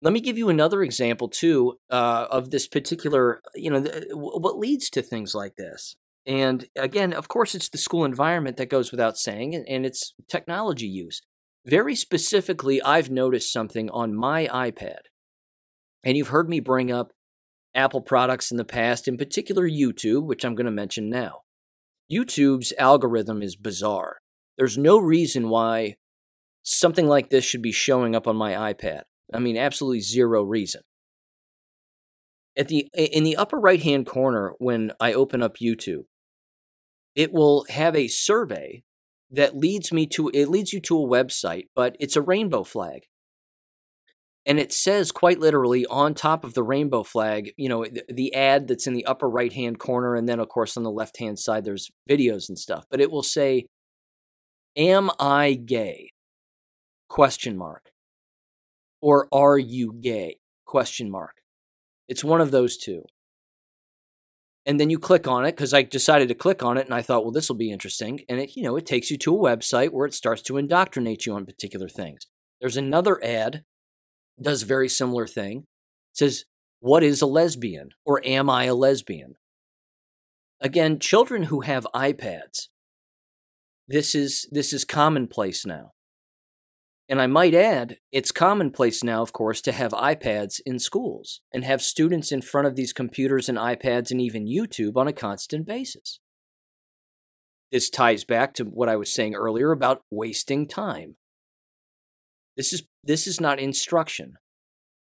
Let 0.00 0.12
me 0.12 0.20
give 0.20 0.38
you 0.38 0.48
another 0.48 0.82
example 0.82 1.28
too 1.28 1.78
uh, 1.90 2.26
of 2.30 2.50
this 2.50 2.68
particular, 2.68 3.40
you 3.54 3.70
know, 3.70 3.82
th- 3.82 4.04
what 4.12 4.58
leads 4.58 4.88
to 4.90 5.02
things 5.02 5.34
like 5.34 5.56
this. 5.56 5.96
And 6.24 6.66
again, 6.76 7.12
of 7.12 7.26
course, 7.28 7.54
it's 7.54 7.68
the 7.68 7.78
school 7.78 8.04
environment 8.04 8.58
that 8.58 8.70
goes 8.70 8.90
without 8.90 9.16
saying, 9.16 9.54
and, 9.54 9.66
and 9.66 9.86
it's 9.86 10.14
technology 10.28 10.86
use. 10.86 11.22
Very 11.66 11.94
specifically, 11.94 12.80
I've 12.82 13.10
noticed 13.10 13.52
something 13.52 13.90
on 13.90 14.14
my 14.14 14.46
iPad, 14.46 15.00
and 16.04 16.16
you've 16.16 16.28
heard 16.28 16.48
me 16.48 16.60
bring 16.60 16.92
up 16.92 17.12
Apple 17.74 18.00
products 18.00 18.50
in 18.50 18.56
the 18.56 18.64
past, 18.64 19.08
in 19.08 19.16
particular 19.16 19.68
YouTube, 19.68 20.26
which 20.26 20.44
I'm 20.44 20.54
going 20.54 20.66
to 20.66 20.70
mention 20.70 21.10
now. 21.10 21.42
YouTube's 22.10 22.72
algorithm 22.78 23.42
is 23.42 23.56
bizarre. 23.56 24.18
There's 24.56 24.78
no 24.78 24.98
reason 24.98 25.48
why 25.48 25.96
something 26.62 27.06
like 27.06 27.30
this 27.30 27.44
should 27.44 27.62
be 27.62 27.72
showing 27.72 28.14
up 28.14 28.26
on 28.26 28.36
my 28.36 28.72
iPad. 28.72 29.02
I 29.32 29.38
mean, 29.38 29.56
absolutely 29.56 30.00
zero 30.00 30.42
reason. 30.42 30.82
At 32.56 32.68
the 32.68 32.88
in 32.94 33.24
the 33.24 33.36
upper 33.36 33.58
right 33.58 33.82
hand 33.82 34.06
corner, 34.06 34.54
when 34.58 34.92
I 34.98 35.12
open 35.12 35.42
up 35.42 35.58
YouTube, 35.58 36.04
it 37.14 37.32
will 37.32 37.64
have 37.68 37.94
a 37.94 38.08
survey 38.08 38.82
that 39.30 39.56
leads 39.56 39.92
me 39.92 40.06
to 40.06 40.30
it 40.34 40.48
leads 40.48 40.72
you 40.72 40.80
to 40.80 40.98
a 40.98 41.06
website, 41.08 41.68
but 41.76 41.96
it's 42.00 42.16
a 42.16 42.22
rainbow 42.22 42.64
flag. 42.64 43.02
And 44.46 44.58
it 44.58 44.72
says 44.72 45.12
quite 45.12 45.38
literally 45.38 45.84
on 45.86 46.14
top 46.14 46.42
of 46.42 46.54
the 46.54 46.62
rainbow 46.62 47.02
flag, 47.02 47.52
you 47.58 47.68
know, 47.68 47.84
the, 47.84 48.02
the 48.08 48.34
ad 48.34 48.66
that's 48.66 48.86
in 48.86 48.94
the 48.94 49.04
upper 49.04 49.28
right 49.28 49.52
hand 49.52 49.78
corner, 49.78 50.14
and 50.14 50.28
then 50.28 50.40
of 50.40 50.48
course 50.48 50.76
on 50.76 50.82
the 50.82 50.90
left 50.90 51.18
hand 51.18 51.38
side 51.38 51.64
there's 51.64 51.90
videos 52.08 52.48
and 52.48 52.58
stuff. 52.58 52.86
But 52.90 53.00
it 53.00 53.10
will 53.10 53.22
say, 53.22 53.66
"Am 54.76 55.10
I 55.20 55.54
gay?" 55.54 56.12
Question 57.08 57.56
mark 57.56 57.92
or 59.00 59.28
are 59.32 59.58
you 59.58 59.94
gay? 60.00 60.38
Question 60.64 61.10
mark. 61.10 61.36
It's 62.08 62.24
one 62.24 62.40
of 62.40 62.50
those 62.50 62.76
two. 62.76 63.04
And 64.66 64.78
then 64.78 64.90
you 64.90 64.98
click 64.98 65.26
on 65.26 65.46
it 65.46 65.52
because 65.52 65.72
I 65.72 65.82
decided 65.82 66.28
to 66.28 66.34
click 66.34 66.62
on 66.62 66.76
it 66.76 66.84
and 66.84 66.94
I 66.94 67.00
thought, 67.00 67.22
well, 67.22 67.32
this 67.32 67.48
will 67.48 67.56
be 67.56 67.70
interesting. 67.70 68.20
And 68.28 68.38
it, 68.38 68.54
you 68.54 68.62
know, 68.62 68.76
it 68.76 68.84
takes 68.84 69.10
you 69.10 69.16
to 69.18 69.34
a 69.34 69.56
website 69.56 69.92
where 69.92 70.06
it 70.06 70.12
starts 70.12 70.42
to 70.42 70.58
indoctrinate 70.58 71.24
you 71.24 71.34
on 71.34 71.46
particular 71.46 71.88
things. 71.88 72.26
There's 72.60 72.76
another 72.76 73.22
ad, 73.24 73.64
does 74.40 74.62
very 74.62 74.88
similar 74.88 75.26
thing. 75.26 75.58
It 75.58 76.18
says, 76.18 76.44
What 76.80 77.02
is 77.02 77.22
a 77.22 77.26
lesbian? 77.26 77.90
Or 78.04 78.20
am 78.26 78.50
I 78.50 78.64
a 78.64 78.74
lesbian? 78.74 79.36
Again, 80.60 80.98
children 80.98 81.44
who 81.44 81.60
have 81.60 81.86
iPads, 81.94 82.68
this 83.86 84.14
is 84.14 84.46
this 84.50 84.72
is 84.72 84.84
commonplace 84.84 85.64
now. 85.64 85.92
And 87.08 87.22
I 87.22 87.26
might 87.26 87.54
add, 87.54 87.98
it's 88.12 88.30
commonplace 88.30 89.02
now, 89.02 89.22
of 89.22 89.32
course, 89.32 89.62
to 89.62 89.72
have 89.72 89.92
iPads 89.92 90.60
in 90.66 90.78
schools 90.78 91.40
and 91.52 91.64
have 91.64 91.80
students 91.80 92.30
in 92.30 92.42
front 92.42 92.66
of 92.66 92.76
these 92.76 92.92
computers 92.92 93.48
and 93.48 93.56
iPads 93.56 94.10
and 94.10 94.20
even 94.20 94.46
YouTube 94.46 94.96
on 94.96 95.08
a 95.08 95.12
constant 95.12 95.66
basis. 95.66 96.20
This 97.72 97.88
ties 97.88 98.24
back 98.24 98.52
to 98.54 98.64
what 98.64 98.90
I 98.90 98.96
was 98.96 99.12
saying 99.12 99.34
earlier 99.34 99.72
about 99.72 100.02
wasting 100.10 100.68
time. 100.68 101.16
This 102.56 102.72
is, 102.74 102.82
this 103.02 103.26
is 103.26 103.40
not 103.40 103.58
instruction 103.58 104.34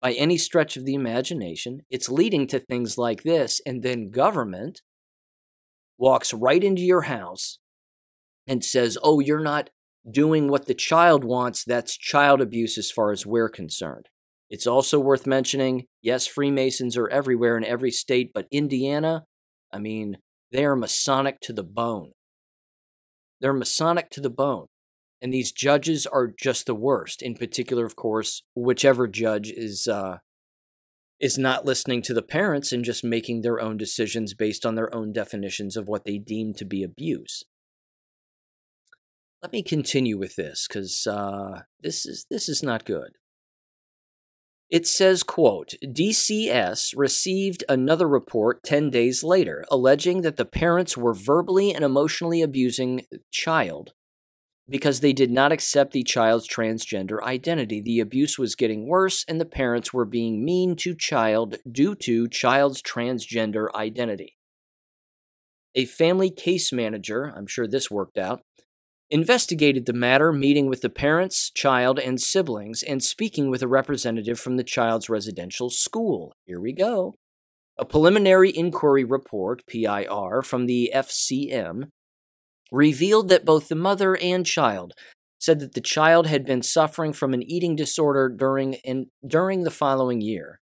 by 0.02 0.12
any 0.14 0.38
stretch 0.38 0.76
of 0.76 0.84
the 0.84 0.96
imagination. 0.96 1.82
It's 1.90 2.10
leading 2.10 2.48
to 2.48 2.60
things 2.60 2.98
like 2.98 3.24
this, 3.24 3.62
and 3.66 3.82
then 3.82 4.12
government 4.12 4.82
walks 5.98 6.34
right 6.34 6.62
into 6.62 6.82
your 6.82 7.04
house 7.04 7.60
and 8.46 8.64
says, 8.64 8.98
Oh, 9.02 9.22
you're 9.22 9.40
not 9.40 9.70
doing 10.10 10.50
what 10.50 10.66
the 10.66 10.74
child 10.74 11.24
wants, 11.24 11.64
that's 11.64 11.98
child 11.98 12.42
abuse 12.42 12.78
as 12.78 12.92
far 12.92 13.12
as 13.12 13.26
we're 13.26 13.50
concerned. 13.50 14.08
It's 14.50 14.68
also 14.68 15.00
worth 15.00 15.26
mentioning 15.26 15.86
yes, 16.02 16.28
Freemasons 16.28 16.98
are 16.98 17.10
everywhere 17.10 17.58
in 17.58 17.66
every 17.66 17.92
state, 17.92 18.32
but 18.34 18.48
Indiana, 18.52 19.26
I 19.72 19.80
mean, 19.80 20.18
they 20.52 20.66
are 20.66 20.76
Masonic 20.76 21.40
to 21.42 21.54
the 21.54 21.64
bone. 21.64 22.12
They're 23.42 23.54
Masonic 23.54 24.10
to 24.12 24.22
the 24.22 24.30
bone. 24.30 24.68
And 25.22 25.34
these 25.34 25.52
judges 25.52 26.06
are 26.06 26.28
just 26.28 26.66
the 26.66 26.76
worst. 26.76 27.22
In 27.22 27.36
particular, 27.36 27.86
of 27.86 27.96
course, 27.96 28.44
whichever 28.56 29.08
judge 29.08 29.50
is 29.50 29.88
uh, 29.88 30.18
is 31.20 31.38
not 31.38 31.66
listening 31.66 32.02
to 32.02 32.14
the 32.14 32.22
parents 32.22 32.74
and 32.74 32.84
just 32.84 33.04
making 33.04 33.42
their 33.42 33.62
own 33.62 33.78
decisions 33.78 34.34
based 34.34 34.66
on 34.66 34.76
their 34.76 34.94
own 34.94 35.14
definitions 35.14 35.78
of 35.78 35.88
what 35.88 36.04
they 36.04 36.18
deem 36.18 36.54
to 36.56 36.66
be 36.66 36.84
abuse 36.84 37.44
let 39.44 39.52
me 39.52 39.62
continue 39.62 40.18
with 40.18 40.38
this 40.38 40.68
because 40.68 41.06
uh, 41.06 41.64
this 41.82 42.06
is 42.06 42.26
this 42.32 42.48
is 42.48 42.64
not 42.64 42.86
good. 42.86 43.18
It 44.70 44.88
says, 44.88 45.22
quote, 45.22 45.74
DCS 45.84 46.94
received 46.96 47.64
another 47.70 48.08
report 48.08 48.64
10 48.64 48.90
days 48.90 49.24
later 49.24 49.66
alleging 49.70 50.22
that 50.22 50.38
the 50.38 50.46
parents 50.46 50.98
were 50.98 51.14
verbally 51.14 51.76
and 51.76 51.84
emotionally 51.84 52.42
abusing 52.42 53.06
child 53.30 53.94
because 54.68 55.02
they 55.02 55.14
did 55.14 55.30
not 55.30 55.52
accept 55.52 55.92
the 55.92 56.04
child's 56.04 56.48
transgender 56.48 57.22
identity. 57.22 57.82
The 57.82 58.00
abuse 58.00 58.40
was 58.40 58.56
getting 58.56 58.88
worse 58.88 59.26
and 59.28 59.40
the 59.40 59.46
parents 59.46 59.94
were 59.94 60.06
being 60.06 60.44
mean 60.44 60.76
to 60.78 60.96
child 60.96 61.58
due 61.70 61.94
to 61.96 62.30
child's 62.30 62.82
transgender 62.82 63.68
identity. 63.76 64.38
A 65.76 65.86
family 65.86 66.32
case 66.32 66.72
manager, 66.72 67.34
I'm 67.36 67.48
sure 67.48 67.68
this 67.68 67.92
worked 67.92 68.18
out, 68.18 68.42
investigated 69.14 69.86
the 69.86 69.94
matter, 69.94 70.34
meeting 70.34 70.68
with 70.68 70.82
the 70.82 70.90
parents, 70.90 71.52
child, 71.52 72.00
and 72.00 72.20
siblings, 72.20 72.82
and 72.82 73.04
speaking 73.04 73.48
with 73.48 73.62
a 73.62 73.68
representative 73.68 74.40
from 74.40 74.58
the 74.58 74.64
child's 74.64 75.08
residential 75.08 75.70
school. 75.70 76.34
Here 76.46 76.60
we 76.60 76.74
go. 76.74 77.14
A 77.78 77.86
preliminary 77.86 78.50
inquiry 78.50 79.04
report, 79.04 79.62
PIR, 79.68 80.42
from 80.42 80.66
the 80.66 80.92
FCM 80.96 81.90
revealed 82.72 83.30
that 83.30 83.46
both 83.46 83.68
the 83.68 83.76
mother 83.76 84.18
and 84.18 84.48
child 84.48 84.94
said 85.38 85.60
that 85.60 85.76
the 85.76 85.82
child 85.82 86.26
had 86.26 86.44
been 86.44 86.64
suffering 86.64 87.14
from 87.14 87.36
an 87.36 87.44
eating 87.44 87.76
disorder 87.76 88.30
during 88.36 88.74
in, 88.84 89.12
during 89.28 89.62
the 89.62 89.70
following 89.70 90.22
year, 90.22 90.60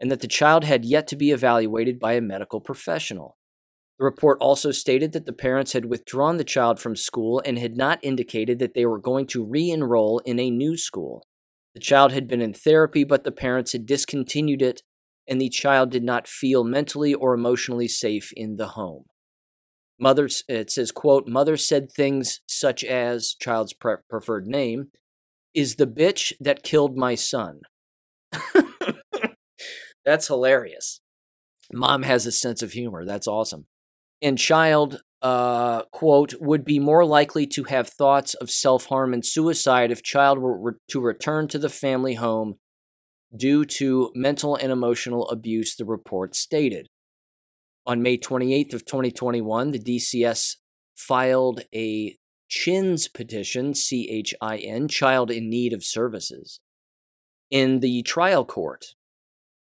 and 0.00 0.10
that 0.10 0.20
the 0.20 0.26
child 0.26 0.64
had 0.64 0.86
yet 0.86 1.06
to 1.08 1.16
be 1.16 1.32
evaluated 1.32 2.00
by 2.00 2.14
a 2.14 2.22
medical 2.22 2.62
professional. 2.62 3.36
The 4.00 4.06
report 4.06 4.38
also 4.40 4.70
stated 4.70 5.12
that 5.12 5.26
the 5.26 5.32
parents 5.34 5.74
had 5.74 5.84
withdrawn 5.84 6.38
the 6.38 6.42
child 6.42 6.80
from 6.80 6.96
school 6.96 7.42
and 7.44 7.58
had 7.58 7.76
not 7.76 7.98
indicated 8.02 8.58
that 8.58 8.72
they 8.72 8.86
were 8.86 8.98
going 8.98 9.26
to 9.26 9.44
re 9.44 9.70
enroll 9.70 10.20
in 10.20 10.40
a 10.40 10.50
new 10.50 10.78
school. 10.78 11.22
The 11.74 11.80
child 11.80 12.10
had 12.10 12.26
been 12.26 12.40
in 12.40 12.54
therapy, 12.54 13.04
but 13.04 13.24
the 13.24 13.30
parents 13.30 13.72
had 13.72 13.84
discontinued 13.84 14.62
it, 14.62 14.80
and 15.28 15.38
the 15.38 15.50
child 15.50 15.90
did 15.90 16.02
not 16.02 16.26
feel 16.26 16.64
mentally 16.64 17.12
or 17.12 17.34
emotionally 17.34 17.88
safe 17.88 18.32
in 18.34 18.56
the 18.56 18.68
home. 18.68 19.04
Mother, 19.98 20.30
it 20.48 20.70
says, 20.70 20.92
quote, 20.92 21.28
mother 21.28 21.58
said 21.58 21.92
things 21.92 22.40
such 22.46 22.82
as, 22.82 23.34
child's 23.38 23.74
pre- 23.74 23.96
preferred 24.08 24.46
name, 24.46 24.92
is 25.52 25.76
the 25.76 25.86
bitch 25.86 26.32
that 26.40 26.62
killed 26.62 26.96
my 26.96 27.14
son. 27.16 27.60
That's 30.06 30.28
hilarious. 30.28 31.02
Mom 31.70 32.04
has 32.04 32.24
a 32.24 32.32
sense 32.32 32.62
of 32.62 32.72
humor. 32.72 33.04
That's 33.04 33.28
awesome 33.28 33.66
and 34.22 34.38
child 34.38 35.02
uh, 35.22 35.82
quote 35.92 36.34
would 36.40 36.64
be 36.64 36.78
more 36.78 37.04
likely 37.04 37.46
to 37.46 37.64
have 37.64 37.88
thoughts 37.88 38.34
of 38.34 38.50
self-harm 38.50 39.12
and 39.12 39.24
suicide 39.24 39.90
if 39.90 40.02
child 40.02 40.38
were 40.38 40.58
re- 40.58 40.72
to 40.88 41.00
return 41.00 41.46
to 41.48 41.58
the 41.58 41.68
family 41.68 42.14
home 42.14 42.54
due 43.36 43.64
to 43.64 44.10
mental 44.14 44.56
and 44.56 44.72
emotional 44.72 45.28
abuse 45.28 45.76
the 45.76 45.84
report 45.84 46.34
stated. 46.34 46.88
On 47.86 48.02
may 48.02 48.16
28th 48.16 48.74
of 48.74 48.84
2021 48.84 49.72
the 49.72 49.78
dcs 49.78 50.56
filed 50.96 51.62
a 51.74 52.16
chins 52.48 53.08
petition 53.08 53.74
c-h-i-n 53.74 54.88
child 54.88 55.30
in 55.30 55.48
need 55.48 55.72
of 55.72 55.84
services 55.84 56.60
in 57.50 57.80
the 57.80 58.02
trial 58.02 58.44
court 58.44 58.94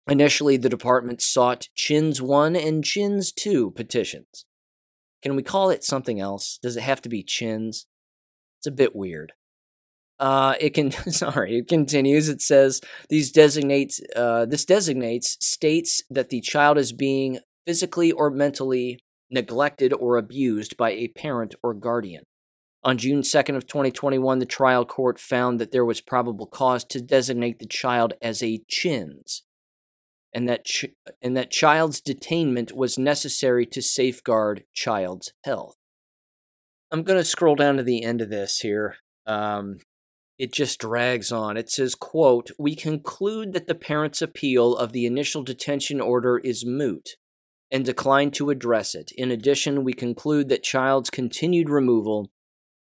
Initially, 0.08 0.56
the 0.56 0.70
department 0.70 1.20
sought 1.20 1.68
Chins 1.74 2.22
1 2.22 2.56
and 2.56 2.82
Chins 2.82 3.30
2 3.30 3.72
petitions. 3.72 4.46
Can 5.22 5.36
we 5.36 5.42
call 5.42 5.68
it 5.68 5.84
something 5.84 6.18
else? 6.18 6.58
Does 6.62 6.78
it 6.78 6.82
have 6.82 7.02
to 7.02 7.10
be 7.10 7.22
Chins? 7.22 7.86
It's 8.58 8.66
a 8.66 8.72
bit 8.72 8.96
weird. 8.96 9.34
Uh, 10.18 10.54
it 10.60 10.70
can 10.70 10.90
sorry, 11.12 11.58
it 11.58 11.68
continues. 11.68 12.28
It 12.28 12.40
says 12.40 12.80
these 13.08 13.30
designates 13.30 14.00
uh, 14.16 14.46
this 14.46 14.64
designates 14.64 15.36
states 15.40 16.02
that 16.10 16.30
the 16.30 16.40
child 16.40 16.78
is 16.78 16.92
being 16.92 17.38
physically 17.66 18.10
or 18.10 18.30
mentally 18.30 18.98
neglected 19.30 19.92
or 19.92 20.16
abused 20.16 20.76
by 20.76 20.90
a 20.92 21.08
parent 21.08 21.54
or 21.62 21.74
guardian. 21.74 22.24
On 22.82 22.96
June 22.96 23.20
2nd 23.20 23.56
of 23.56 23.66
2021, 23.66 24.38
the 24.38 24.46
trial 24.46 24.84
court 24.84 25.20
found 25.20 25.60
that 25.60 25.70
there 25.70 25.84
was 25.84 26.00
probable 26.00 26.46
cause 26.46 26.84
to 26.84 27.00
designate 27.00 27.58
the 27.58 27.66
child 27.66 28.14
as 28.22 28.42
a 28.42 28.62
chins 28.68 29.42
and 30.32 30.48
that 30.48 30.64
ch- 30.64 30.86
and 31.22 31.36
that 31.36 31.50
child's 31.50 32.00
detainment 32.00 32.72
was 32.72 32.98
necessary 32.98 33.66
to 33.66 33.82
safeguard 33.82 34.64
child's 34.74 35.32
health. 35.44 35.76
I'm 36.90 37.02
going 37.02 37.18
to 37.18 37.24
scroll 37.24 37.54
down 37.54 37.76
to 37.76 37.82
the 37.82 38.02
end 38.02 38.20
of 38.20 38.30
this 38.30 38.60
here. 38.60 38.96
Um, 39.26 39.78
it 40.38 40.52
just 40.52 40.80
drags 40.80 41.32
on. 41.32 41.56
It 41.56 41.68
says, 41.70 41.94
quote, 41.94 42.50
We 42.58 42.74
conclude 42.74 43.52
that 43.52 43.66
the 43.66 43.74
parent's 43.74 44.22
appeal 44.22 44.76
of 44.76 44.92
the 44.92 45.04
initial 45.04 45.42
detention 45.42 46.00
order 46.00 46.38
is 46.38 46.64
moot 46.64 47.16
and 47.70 47.84
decline 47.84 48.30
to 48.32 48.50
address 48.50 48.94
it. 48.94 49.12
In 49.12 49.30
addition, 49.30 49.84
we 49.84 49.92
conclude 49.92 50.48
that 50.48 50.62
child's 50.62 51.10
continued 51.10 51.68
removal 51.68 52.30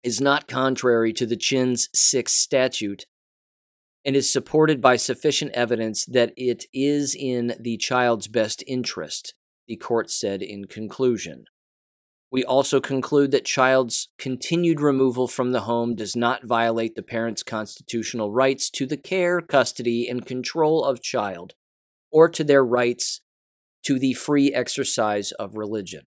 is 0.04 0.20
not 0.20 0.48
contrary 0.48 1.14
to 1.14 1.26
the 1.26 1.36
Chin's 1.36 1.90
6 1.94 2.32
statute 2.32 3.06
and 4.04 4.16
is 4.16 4.32
supported 4.32 4.82
by 4.82 4.96
sufficient 4.96 5.52
evidence 5.52 6.06
that 6.06 6.34
it 6.36 6.66
is 6.74 7.16
in 7.18 7.54
the 7.60 7.78
child's 7.78 8.28
best 8.28 8.64
interest, 8.68 9.34
the 9.68 9.76
court 9.76 10.10
said 10.10 10.42
in 10.42 10.66
conclusion. 10.66 11.46
We 12.32 12.46
also 12.46 12.80
conclude 12.80 13.32
that 13.32 13.44
child's 13.44 14.08
continued 14.18 14.80
removal 14.80 15.28
from 15.28 15.52
the 15.52 15.62
home 15.62 15.96
does 15.96 16.16
not 16.16 16.46
violate 16.46 16.96
the 16.96 17.04
parent's 17.04 17.44
constitutional 17.44 18.32
rights 18.32 18.70
to 18.72 18.86
the 18.86 18.96
care, 18.96 19.42
custody, 19.42 20.08
and 20.08 20.26
control 20.26 20.84
of 20.84 21.02
child, 21.02 21.56
or 22.10 22.30
to 22.30 22.44
their 22.44 22.64
rights 22.64 23.20
to 23.84 24.00
the 24.00 24.14
free 24.14 24.54
exercise 24.54 25.34
of 25.34 25.58
religion. 25.58 26.04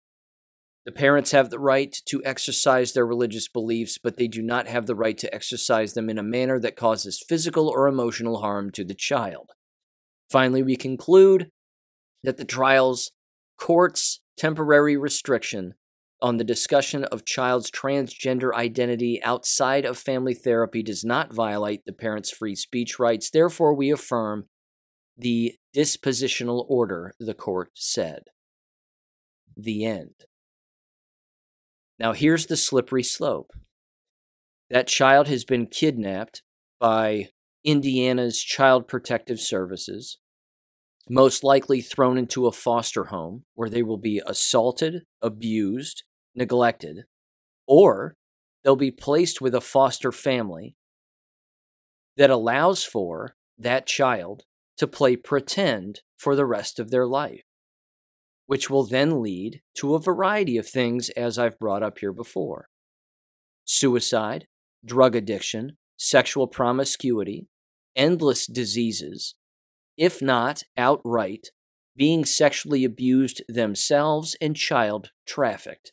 The 0.84 0.92
parents 0.92 1.30
have 1.30 1.48
the 1.48 1.58
right 1.58 1.96
to 2.06 2.22
exercise 2.24 2.92
their 2.92 3.06
religious 3.06 3.48
beliefs, 3.48 3.96
but 3.96 4.16
they 4.16 4.28
do 4.28 4.42
not 4.42 4.66
have 4.66 4.86
the 4.86 4.94
right 4.94 5.16
to 5.18 5.34
exercise 5.34 5.94
them 5.94 6.10
in 6.10 6.18
a 6.18 6.22
manner 6.22 6.60
that 6.60 6.76
causes 6.76 7.24
physical 7.26 7.68
or 7.68 7.88
emotional 7.88 8.40
harm 8.40 8.70
to 8.72 8.84
the 8.84 8.94
child. 8.94 9.52
Finally, 10.30 10.62
we 10.62 10.76
conclude 10.76 11.50
that 12.22 12.36
the 12.36 12.44
trial's 12.44 13.12
court's 13.58 14.20
temporary 14.36 14.96
restriction 14.96 15.74
on 16.20 16.36
the 16.36 16.44
discussion 16.44 17.04
of 17.04 17.24
child's 17.24 17.70
transgender 17.70 18.54
identity 18.54 19.22
outside 19.22 19.84
of 19.84 19.98
family 19.98 20.34
therapy 20.34 20.82
does 20.82 21.04
not 21.04 21.32
violate 21.32 21.84
the 21.84 21.92
parent's 21.92 22.30
free 22.30 22.54
speech 22.54 22.98
rights. 22.98 23.30
Therefore, 23.30 23.74
we 23.74 23.90
affirm 23.90 24.46
the 25.16 25.54
dispositional 25.74 26.64
order, 26.68 27.14
the 27.18 27.34
court 27.34 27.70
said. 27.74 28.24
The 29.56 29.84
end. 29.84 30.14
Now, 31.98 32.12
here's 32.12 32.46
the 32.46 32.56
slippery 32.56 33.02
slope. 33.02 33.52
That 34.70 34.88
child 34.88 35.28
has 35.28 35.44
been 35.44 35.66
kidnapped 35.66 36.42
by 36.80 37.28
Indiana's 37.64 38.42
Child 38.42 38.88
Protective 38.88 39.40
Services, 39.40 40.18
most 41.08 41.44
likely 41.44 41.80
thrown 41.80 42.18
into 42.18 42.46
a 42.46 42.52
foster 42.52 43.06
home 43.06 43.44
where 43.54 43.70
they 43.70 43.82
will 43.82 43.98
be 43.98 44.20
assaulted, 44.26 45.04
abused, 45.22 46.02
neglected, 46.34 47.04
or 47.66 48.16
they'll 48.62 48.76
be 48.76 48.90
placed 48.90 49.40
with 49.40 49.54
a 49.54 49.60
foster 49.60 50.10
family 50.10 50.76
that 52.16 52.30
allows 52.30 52.84
for 52.84 53.36
that 53.58 53.86
child 53.86 54.44
to 54.76 54.86
play 54.86 55.14
pretend 55.16 56.00
for 56.16 56.34
the 56.34 56.46
rest 56.46 56.80
of 56.80 56.90
their 56.90 57.06
life 57.06 57.42
which 58.46 58.68
will 58.68 58.86
then 58.86 59.22
lead 59.22 59.60
to 59.74 59.94
a 59.94 60.00
variety 60.00 60.56
of 60.56 60.68
things 60.68 61.08
as 61.10 61.38
I've 61.38 61.58
brought 61.58 61.82
up 61.82 61.98
here 61.98 62.12
before 62.12 62.68
suicide, 63.66 64.46
drug 64.84 65.16
addiction, 65.16 65.76
sexual 65.96 66.46
promiscuity, 66.46 67.48
endless 67.96 68.46
diseases, 68.46 69.34
if 69.96 70.20
not 70.20 70.62
outright 70.76 71.48
being 71.96 72.24
sexually 72.24 72.84
abused 72.84 73.42
themselves 73.48 74.36
and 74.40 74.56
child 74.56 75.10
trafficked. 75.26 75.92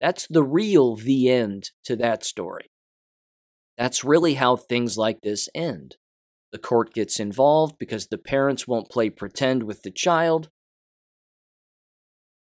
That's 0.00 0.26
the 0.26 0.42
real 0.42 0.96
the 0.96 1.30
end 1.30 1.70
to 1.84 1.96
that 1.96 2.24
story. 2.24 2.70
That's 3.78 4.04
really 4.04 4.34
how 4.34 4.56
things 4.56 4.98
like 4.98 5.20
this 5.22 5.48
end. 5.54 5.96
The 6.52 6.58
court 6.58 6.92
gets 6.92 7.20
involved 7.20 7.76
because 7.78 8.06
the 8.06 8.18
parents 8.18 8.66
won't 8.66 8.90
play 8.90 9.10
pretend 9.10 9.62
with 9.62 9.82
the 9.82 9.90
child, 9.90 10.48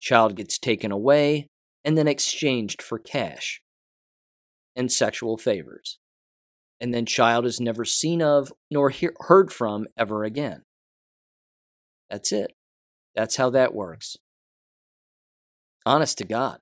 Child 0.06 0.36
gets 0.36 0.60
taken 0.60 0.92
away 0.92 1.48
and 1.84 1.98
then 1.98 2.08
exchanged 2.08 2.80
for 2.80 3.00
cash 3.00 3.60
and 4.76 4.92
sexual 4.92 5.36
favors. 5.36 5.98
And 6.80 6.94
then 6.94 7.08
child 7.08 7.44
is 7.44 7.60
never 7.60 7.86
seen 7.86 8.22
of 8.22 8.54
nor 8.70 8.92
he- 8.92 9.10
heard 9.22 9.52
from 9.52 9.88
ever 9.98 10.24
again. 10.24 10.62
That's 12.12 12.32
it. 12.32 12.52
That's 13.16 13.38
how 13.38 13.50
that 13.50 13.74
works. 13.74 14.16
Honest 15.88 16.20
to 16.20 16.24
God. 16.24 16.60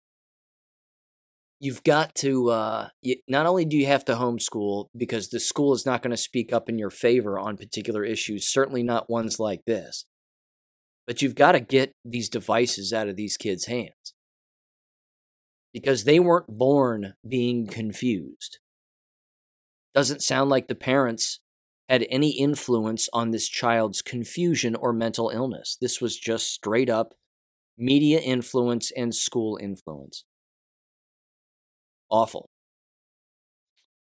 You've 1.59 1.83
got 1.83 2.15
to, 2.15 2.49
uh, 2.49 2.87
you, 3.01 3.17
not 3.27 3.45
only 3.45 3.65
do 3.65 3.75
you 3.75 3.87
have 3.87 4.05
to 4.05 4.15
homeschool 4.15 4.87
because 4.95 5.29
the 5.29 5.41
school 5.41 5.73
is 5.73 5.85
not 5.85 6.01
going 6.01 6.11
to 6.11 6.17
speak 6.17 6.53
up 6.53 6.69
in 6.69 6.77
your 6.77 6.89
favor 6.89 7.37
on 7.37 7.57
particular 7.57 8.05
issues, 8.05 8.47
certainly 8.47 8.83
not 8.83 9.09
ones 9.09 9.37
like 9.37 9.65
this, 9.65 10.05
but 11.07 11.21
you've 11.21 11.35
got 11.35 11.53
to 11.53 11.59
get 11.59 11.93
these 12.05 12.29
devices 12.29 12.93
out 12.93 13.07
of 13.07 13.15
these 13.15 13.37
kids' 13.37 13.65
hands 13.65 14.13
because 15.73 16.03
they 16.03 16.19
weren't 16.19 16.47
born 16.47 17.13
being 17.27 17.67
confused. 17.67 18.59
Doesn't 19.95 20.21
sound 20.21 20.49
like 20.49 20.67
the 20.67 20.75
parents 20.75 21.39
had 21.89 22.05
any 22.09 22.31
influence 22.31 23.09
on 23.13 23.31
this 23.31 23.47
child's 23.47 24.01
confusion 24.01 24.75
or 24.75 24.93
mental 24.93 25.29
illness. 25.29 25.77
This 25.79 25.99
was 25.99 26.17
just 26.17 26.47
straight 26.51 26.89
up 26.89 27.13
media 27.77 28.19
influence 28.19 28.91
and 28.91 29.13
school 29.15 29.57
influence. 29.61 30.25
Awful. 32.09 32.49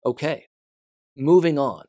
Okay, 0.06 0.48
moving 1.18 1.60
on. 1.60 1.86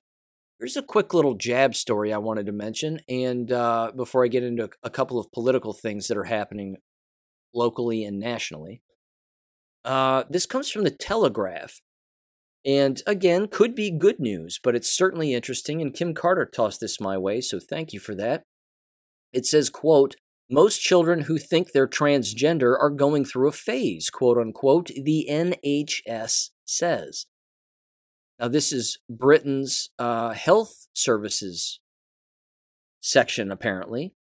Here's 0.63 0.77
a 0.77 0.83
quick 0.83 1.13
little 1.13 1.35
jab 1.35 1.75
story 1.75 2.13
I 2.13 2.19
wanted 2.19 2.47
to 2.47 2.53
mention, 2.53 3.01
and 3.09 3.51
uh, 3.51 3.91
before 3.97 4.25
I 4.25 4.29
get 4.29 4.45
into 4.45 4.71
a 4.85 4.91
couple 4.91 5.19
of 5.19 5.33
political 5.33 5.73
things 5.73 6.07
that 6.07 6.17
are 6.17 6.23
happening 6.23 6.77
locally 7.53 8.05
and 8.05 8.21
nationally. 8.21 8.81
Uh, 9.85 10.23
this 10.31 10.47
comes 10.47 10.71
from 10.71 10.85
the 10.85 10.93
Telegraph. 10.93 11.81
And 12.65 13.03
again, 13.09 13.49
could 13.49 13.75
be 13.75 13.91
good 13.91 14.21
news, 14.21 14.61
but 14.63 14.77
it's 14.77 14.97
certainly 14.97 15.35
interesting. 15.35 15.83
And 15.83 15.93
Kim 15.93 16.15
Carter 16.15 16.47
tossed 16.47 16.79
this 16.79 17.01
my 17.01 17.19
way, 17.19 17.41
so 17.41 17.59
thank 17.59 17.93
you 17.93 17.99
for 17.99 18.15
that. 18.15 18.45
It 19.33 19.47
says, 19.47 19.69
quote, 19.69 20.15
most 20.49 20.79
children 20.79 21.23
who 21.23 21.39
think 21.39 21.73
they're 21.73 21.89
transgender 21.89 22.77
are 22.81 22.91
going 22.91 23.25
through 23.25 23.49
a 23.49 23.53
phase, 23.53 24.11
quote 24.11 24.39
unquote, 24.39 24.93
the 24.95 25.27
NHS 25.29 26.51
says. 26.65 27.27
Now, 28.43 28.49
this 28.49 28.73
is 28.73 28.99
Britain's 29.09 29.91
uh, 30.01 30.33
health 30.33 30.89
services 30.95 31.79
section, 33.01 33.53
apparently. 33.53 34.15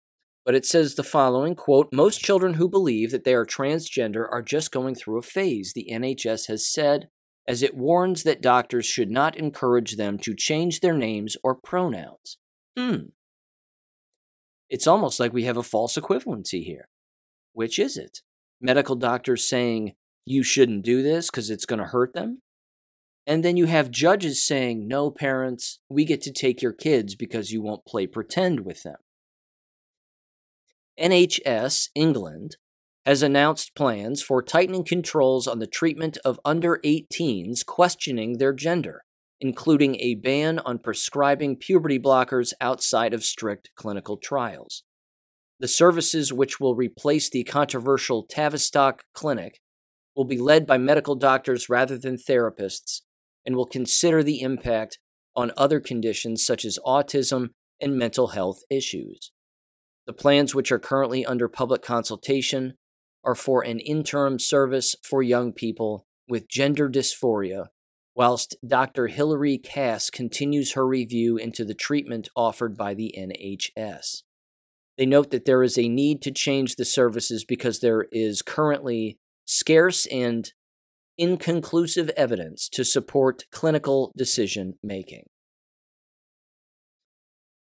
But 0.46 0.56
it 0.56 0.66
says 0.66 0.96
the 0.96 1.04
following 1.04 1.56
quote, 1.56 1.88
Most 1.94 2.20
children 2.20 2.56
who 2.56 2.68
believe 2.68 3.12
that 3.12 3.24
they 3.24 3.34
are 3.34 3.46
transgender 3.46 4.28
are 4.30 4.42
just 4.42 4.74
going 4.74 4.96
through 4.96 5.20
a 5.20 5.22
phase, 5.22 5.72
the 5.74 5.88
NHS 5.90 6.48
has 6.48 6.68
said, 6.68 7.08
as 7.48 7.64
it 7.64 7.78
warns 7.78 8.24
that 8.24 8.42
doctors 8.42 8.86
should 8.86 9.10
not 9.10 9.38
encourage 9.38 9.96
them 9.96 10.18
to 10.20 10.36
change 10.36 10.82
their 10.82 10.98
names 10.98 11.38
or 11.42 11.56
pronouns. 11.56 12.38
Hmm. 12.78 13.12
It's 14.70 14.88
almost 14.88 15.20
like 15.22 15.32
we 15.32 15.46
have 15.46 15.58
a 15.58 15.64
false 15.64 15.96
equivalency 15.96 16.66
here. 16.66 16.90
Which 17.54 17.80
is 17.80 17.96
it? 17.96 18.20
Medical 18.60 18.96
doctors 18.98 19.48
saying 19.48 19.94
you 20.26 20.44
shouldn't 20.44 20.84
do 20.84 21.02
this 21.04 21.30
because 21.30 21.50
it's 21.50 21.66
going 21.66 21.80
to 21.80 21.86
hurt 21.86 22.14
them? 22.14 22.42
And 23.30 23.46
then 23.46 23.58
you 23.58 23.68
have 23.68 23.92
judges 23.92 24.44
saying, 24.44 24.88
no, 24.88 25.12
parents, 25.12 25.78
we 25.88 26.04
get 26.04 26.20
to 26.24 26.32
take 26.32 26.64
your 26.64 26.74
kids 26.74 27.14
because 27.14 27.52
you 27.52 27.62
won't 27.62 27.86
play 27.86 28.08
pretend 28.08 28.62
with 28.62 28.82
them. 28.82 28.96
NHS 31.00 31.90
England 31.94 32.58
has 33.06 33.22
announced 33.22 33.76
plans 33.76 34.24
for 34.24 34.42
tightening 34.42 34.84
controls 34.84 35.48
on 35.48 35.60
the 35.60 35.68
treatment 35.68 36.18
of 36.26 36.40
under 36.44 36.80
18s 36.84 37.64
questioning 37.64 38.40
their 38.40 38.52
gender, 38.52 39.04
including 39.40 39.98
a 40.00 40.16
ban 40.16 40.58
on 40.58 40.80
prescribing 40.80 41.56
puberty 41.56 42.00
blockers 42.00 42.54
outside 42.60 43.14
of 43.14 43.24
strict 43.24 43.70
clinical 43.76 44.18
trials. 44.18 44.82
The 45.60 45.68
services, 45.68 46.34
which 46.34 46.60
will 46.60 46.74
replace 46.74 47.30
the 47.30 47.44
controversial 47.44 48.24
Tavistock 48.24 49.04
Clinic, 49.14 49.60
will 50.16 50.26
be 50.26 50.40
led 50.40 50.66
by 50.66 50.80
medical 50.80 51.14
doctors 51.14 51.70
rather 51.70 51.96
than 51.96 52.18
therapists 52.18 53.02
and 53.50 53.56
will 53.56 53.66
consider 53.66 54.22
the 54.22 54.42
impact 54.42 55.00
on 55.36 55.52
other 55.58 55.80
conditions 55.80 56.46
such 56.46 56.64
as 56.64 56.78
autism 56.86 57.50
and 57.82 57.98
mental 57.98 58.28
health 58.28 58.60
issues. 58.70 59.32
The 60.06 60.14
plans, 60.14 60.54
which 60.54 60.72
are 60.72 60.78
currently 60.78 61.26
under 61.26 61.50
public 61.50 61.82
consultation, 61.82 62.76
are 63.24 63.34
for 63.34 63.64
an 63.64 63.80
interim 63.80 64.38
service 64.38 64.96
for 65.02 65.24
young 65.24 65.52
people 65.52 66.06
with 66.28 66.48
gender 66.48 66.88
dysphoria, 66.88 67.70
whilst 68.14 68.56
Dr. 68.68 69.08
Hilary 69.08 69.58
Cass 69.58 70.12
continues 70.12 70.74
her 70.74 70.86
review 70.86 71.36
into 71.38 71.66
the 71.66 71.74
treatment 71.74 72.30
offered 72.36 72.78
by 72.78 72.94
the 72.94 73.16
NHS. 73.18 74.22
They 74.96 75.08
note 75.08 75.32
that 75.32 75.46
there 75.46 75.64
is 75.64 75.76
a 75.76 75.90
need 75.90 76.22
to 76.22 76.32
change 76.32 76.76
the 76.76 76.86
services 76.86 77.44
because 77.44 77.80
there 77.80 78.06
is 78.12 78.44
currently 78.44 79.18
scarce 79.46 80.06
and 80.06 80.54
inconclusive 81.20 82.10
evidence 82.16 82.70
to 82.70 82.84
support 82.84 83.44
clinical 83.52 84.14
decision 84.18 84.76
making. 84.82 85.26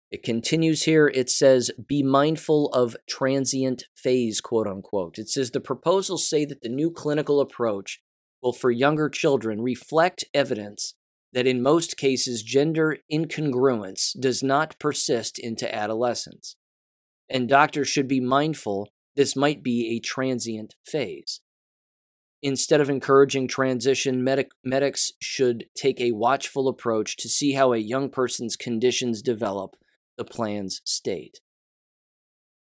It 0.10 0.24
continues 0.24 0.84
here. 0.84 1.12
It 1.14 1.30
says, 1.30 1.70
be 1.86 2.02
mindful 2.02 2.70
of 2.70 2.96
transient 3.08 3.84
phase, 3.96 4.42
quote 4.42 4.66
unquote. 4.66 5.20
It 5.20 5.30
says 5.30 5.52
the 5.52 5.60
proposals 5.60 6.28
say 6.28 6.46
that 6.46 6.62
the 6.62 6.70
new 6.70 6.90
clinical 6.90 7.40
approach 7.40 8.02
will, 8.42 8.54
for 8.54 8.72
younger 8.72 9.10
children, 9.10 9.62
reflect 9.62 10.26
evidence 10.34 10.96
that 11.32 11.46
in 11.46 11.62
most 11.62 11.96
cases 11.96 12.42
gender 12.42 12.98
incongruence 13.12 14.20
does 14.20 14.42
not 14.42 14.80
persist 14.80 15.38
into 15.38 15.74
adolescence. 15.74 16.56
And 17.30 17.48
doctors 17.48 17.88
should 17.88 18.08
be 18.08 18.20
mindful 18.20 18.90
this 19.16 19.36
might 19.36 19.62
be 19.62 19.96
a 19.96 20.00
transient 20.00 20.76
phase. 20.86 21.42
Instead 22.42 22.80
of 22.80 22.90
encouraging 22.90 23.48
transition, 23.48 24.24
medic- 24.24 24.52
medics 24.64 25.12
should 25.20 25.66
take 25.76 26.00
a 26.00 26.14
watchful 26.14 26.68
approach 26.68 27.18
to 27.18 27.28
see 27.28 27.54
how 27.54 27.74
a 27.74 27.78
young 27.78 28.10
person's 28.10 28.56
conditions 28.56 29.22
develop 29.22 29.76
the 30.18 30.24
plan's 30.24 30.82
state. 30.86 31.42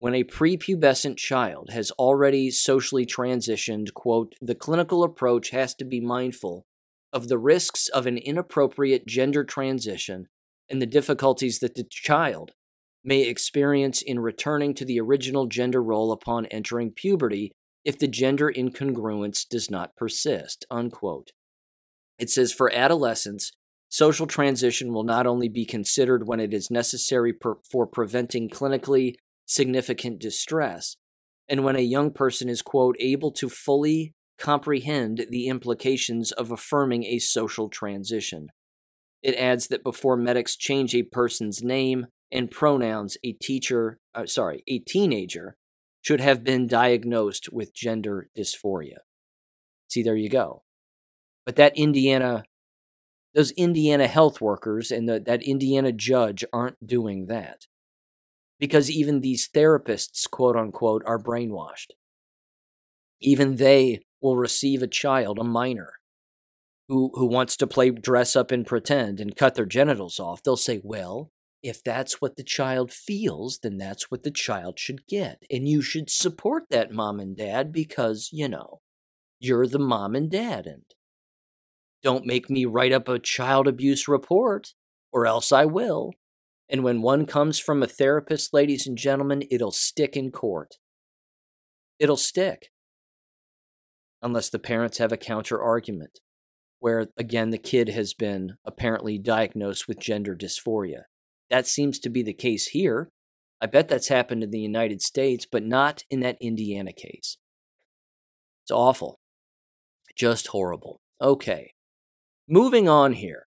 When 0.00 0.14
a 0.14 0.24
prepubescent 0.24 1.18
child 1.18 1.70
has 1.70 1.90
already 1.92 2.50
socially 2.50 3.06
transitioned, 3.06 3.92
quote, 3.92 4.34
the 4.40 4.54
clinical 4.54 5.04
approach 5.04 5.50
has 5.50 5.74
to 5.76 5.84
be 5.84 6.00
mindful 6.00 6.66
of 7.12 7.28
the 7.28 7.38
risks 7.38 7.88
of 7.88 8.06
an 8.06 8.16
inappropriate 8.16 9.06
gender 9.06 9.44
transition 9.44 10.26
and 10.68 10.80
the 10.80 10.86
difficulties 10.86 11.58
that 11.58 11.74
the 11.74 11.84
child 11.84 12.52
may 13.04 13.22
experience 13.22 14.02
in 14.02 14.20
returning 14.20 14.74
to 14.74 14.84
the 14.84 15.00
original 15.00 15.46
gender 15.46 15.82
role 15.82 16.12
upon 16.12 16.46
entering 16.46 16.92
puberty 16.92 17.52
if 17.84 17.98
the 17.98 18.08
gender 18.08 18.52
incongruence 18.54 19.46
does 19.48 19.70
not 19.70 19.96
persist. 19.96 20.66
Unquote. 20.70 21.30
It 22.18 22.30
says 22.30 22.52
for 22.52 22.72
adolescents, 22.74 23.52
Social 23.90 24.28
transition 24.28 24.92
will 24.92 25.02
not 25.02 25.26
only 25.26 25.48
be 25.48 25.66
considered 25.66 26.28
when 26.28 26.38
it 26.38 26.54
is 26.54 26.70
necessary 26.70 27.32
per, 27.32 27.56
for 27.68 27.88
preventing 27.88 28.48
clinically 28.48 29.14
significant 29.46 30.20
distress, 30.20 30.96
and 31.48 31.64
when 31.64 31.74
a 31.74 31.80
young 31.80 32.12
person 32.12 32.48
is, 32.48 32.62
quote, 32.62 32.94
able 33.00 33.32
to 33.32 33.48
fully 33.48 34.14
comprehend 34.38 35.26
the 35.30 35.48
implications 35.48 36.30
of 36.30 36.52
affirming 36.52 37.02
a 37.04 37.18
social 37.18 37.68
transition. 37.68 38.46
It 39.24 39.34
adds 39.34 39.66
that 39.66 39.82
before 39.82 40.16
medics 40.16 40.56
change 40.56 40.94
a 40.94 41.02
person's 41.02 41.60
name 41.60 42.06
and 42.30 42.48
pronouns, 42.48 43.16
a 43.24 43.32
teacher, 43.32 43.98
uh, 44.14 44.26
sorry, 44.26 44.62
a 44.68 44.78
teenager 44.78 45.56
should 46.02 46.20
have 46.20 46.44
been 46.44 46.66
diagnosed 46.66 47.52
with 47.52 47.74
gender 47.74 48.28
dysphoria. 48.36 48.98
See, 49.88 50.02
there 50.02 50.16
you 50.16 50.28
go. 50.28 50.62
But 51.44 51.56
that 51.56 51.76
Indiana 51.76 52.44
those 53.34 53.52
Indiana 53.52 54.06
health 54.06 54.40
workers 54.40 54.90
and 54.90 55.08
the, 55.08 55.20
that 55.20 55.42
Indiana 55.42 55.92
judge 55.92 56.44
aren't 56.52 56.84
doing 56.86 57.26
that. 57.26 57.66
Because 58.58 58.90
even 58.90 59.20
these 59.20 59.48
therapists, 59.48 60.28
quote 60.28 60.56
unquote, 60.56 61.02
are 61.06 61.18
brainwashed. 61.18 61.92
Even 63.20 63.56
they 63.56 64.00
will 64.20 64.36
receive 64.36 64.82
a 64.82 64.88
child, 64.88 65.38
a 65.38 65.44
minor, 65.44 65.94
who, 66.88 67.10
who 67.14 67.26
wants 67.26 67.56
to 67.56 67.66
play 67.66 67.90
dress 67.90 68.34
up 68.34 68.50
and 68.50 68.66
pretend 68.66 69.20
and 69.20 69.36
cut 69.36 69.54
their 69.54 69.66
genitals 69.66 70.18
off. 70.18 70.42
They'll 70.42 70.56
say, 70.56 70.80
well, 70.82 71.30
if 71.62 71.82
that's 71.82 72.20
what 72.20 72.36
the 72.36 72.42
child 72.42 72.90
feels, 72.92 73.58
then 73.62 73.76
that's 73.76 74.10
what 74.10 74.22
the 74.22 74.30
child 74.30 74.78
should 74.78 75.06
get. 75.06 75.42
And 75.50 75.68
you 75.68 75.82
should 75.82 76.08
support 76.08 76.64
that 76.70 76.92
mom 76.92 77.20
and 77.20 77.36
dad 77.36 77.72
because, 77.72 78.30
you 78.32 78.48
know, 78.48 78.80
you're 79.38 79.66
the 79.66 79.78
mom 79.78 80.14
and 80.14 80.30
dad. 80.30 80.66
And 80.66 80.82
don't 82.02 82.26
make 82.26 82.48
me 82.48 82.64
write 82.64 82.92
up 82.92 83.08
a 83.08 83.18
child 83.18 83.68
abuse 83.68 84.08
report, 84.08 84.74
or 85.12 85.26
else 85.26 85.52
I 85.52 85.66
will. 85.66 86.12
And 86.68 86.82
when 86.84 87.02
one 87.02 87.26
comes 87.26 87.58
from 87.58 87.82
a 87.82 87.88
therapist, 87.88 88.54
ladies 88.54 88.86
and 88.86 88.96
gentlemen, 88.96 89.42
it'll 89.50 89.72
stick 89.72 90.16
in 90.16 90.30
court. 90.30 90.76
It'll 91.98 92.16
stick. 92.16 92.70
Unless 94.22 94.50
the 94.50 94.58
parents 94.58 94.98
have 94.98 95.12
a 95.12 95.16
counter 95.16 95.60
argument, 95.60 96.20
where 96.78 97.08
again 97.16 97.50
the 97.50 97.58
kid 97.58 97.88
has 97.90 98.14
been 98.14 98.56
apparently 98.64 99.18
diagnosed 99.18 99.88
with 99.88 100.00
gender 100.00 100.34
dysphoria. 100.34 101.02
That 101.50 101.66
seems 101.66 101.98
to 102.00 102.10
be 102.10 102.22
the 102.22 102.32
case 102.32 102.68
here. 102.68 103.08
I 103.60 103.66
bet 103.66 103.88
that's 103.88 104.08
happened 104.08 104.42
in 104.42 104.50
the 104.50 104.60
United 104.60 105.02
States, 105.02 105.46
but 105.50 105.64
not 105.64 106.04
in 106.08 106.20
that 106.20 106.38
Indiana 106.40 106.92
case. 106.92 107.36
It's 108.64 108.70
awful. 108.70 109.18
Just 110.16 110.48
horrible. 110.48 111.00
Okay. 111.20 111.72
Moving 112.48 112.88
on 112.88 113.12
here. 113.14 113.46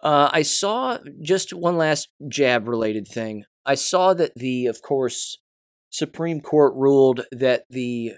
Uh, 0.00 0.30
I 0.32 0.42
saw 0.42 0.98
just 1.20 1.52
one 1.52 1.76
last 1.76 2.08
jab 2.28 2.68
related 2.68 3.06
thing. 3.06 3.44
I 3.66 3.74
saw 3.74 4.14
that 4.14 4.32
the, 4.36 4.66
of 4.66 4.80
course, 4.80 5.38
Supreme 5.90 6.40
Court 6.40 6.74
ruled 6.74 7.22
that 7.32 7.64
the 7.68 8.12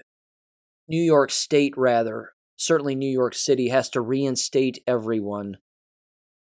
New 0.87 1.01
York 1.01 1.31
State, 1.31 1.73
rather, 1.77 2.31
certainly 2.55 2.95
New 2.95 3.11
York 3.11 3.33
City, 3.33 3.69
has 3.69 3.89
to 3.89 4.01
reinstate 4.01 4.83
everyone 4.85 5.57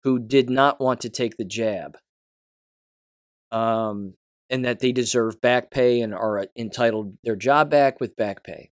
who 0.05 0.19
did 0.19 0.51
not 0.51 0.81
want 0.81 1.01
to 1.01 1.09
take 1.09 1.37
the 1.37 1.45
jab. 1.45 1.97
Um, 3.51 4.15
and 4.51 4.65
that 4.65 4.81
they 4.81 4.93
deserve 4.93 5.41
back 5.41 5.71
pay 5.71 6.01
and 6.01 6.15
are 6.15 6.47
entitled 6.57 7.17
their 7.25 7.37
job 7.37 7.71
back 7.71 8.01
with 8.01 8.17
back 8.17 8.45
pay. 8.45 8.71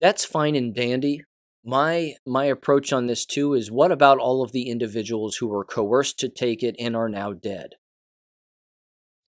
That's 0.00 0.24
fine 0.24 0.54
and 0.56 0.74
dandy 0.74 1.24
my 1.64 2.14
my 2.26 2.46
approach 2.46 2.92
on 2.92 3.06
this 3.06 3.24
too 3.24 3.54
is 3.54 3.70
what 3.70 3.92
about 3.92 4.18
all 4.18 4.42
of 4.42 4.52
the 4.52 4.68
individuals 4.68 5.36
who 5.36 5.46
were 5.46 5.64
coerced 5.64 6.18
to 6.18 6.28
take 6.28 6.62
it 6.62 6.74
and 6.78 6.96
are 6.96 7.08
now 7.08 7.32
dead 7.32 7.74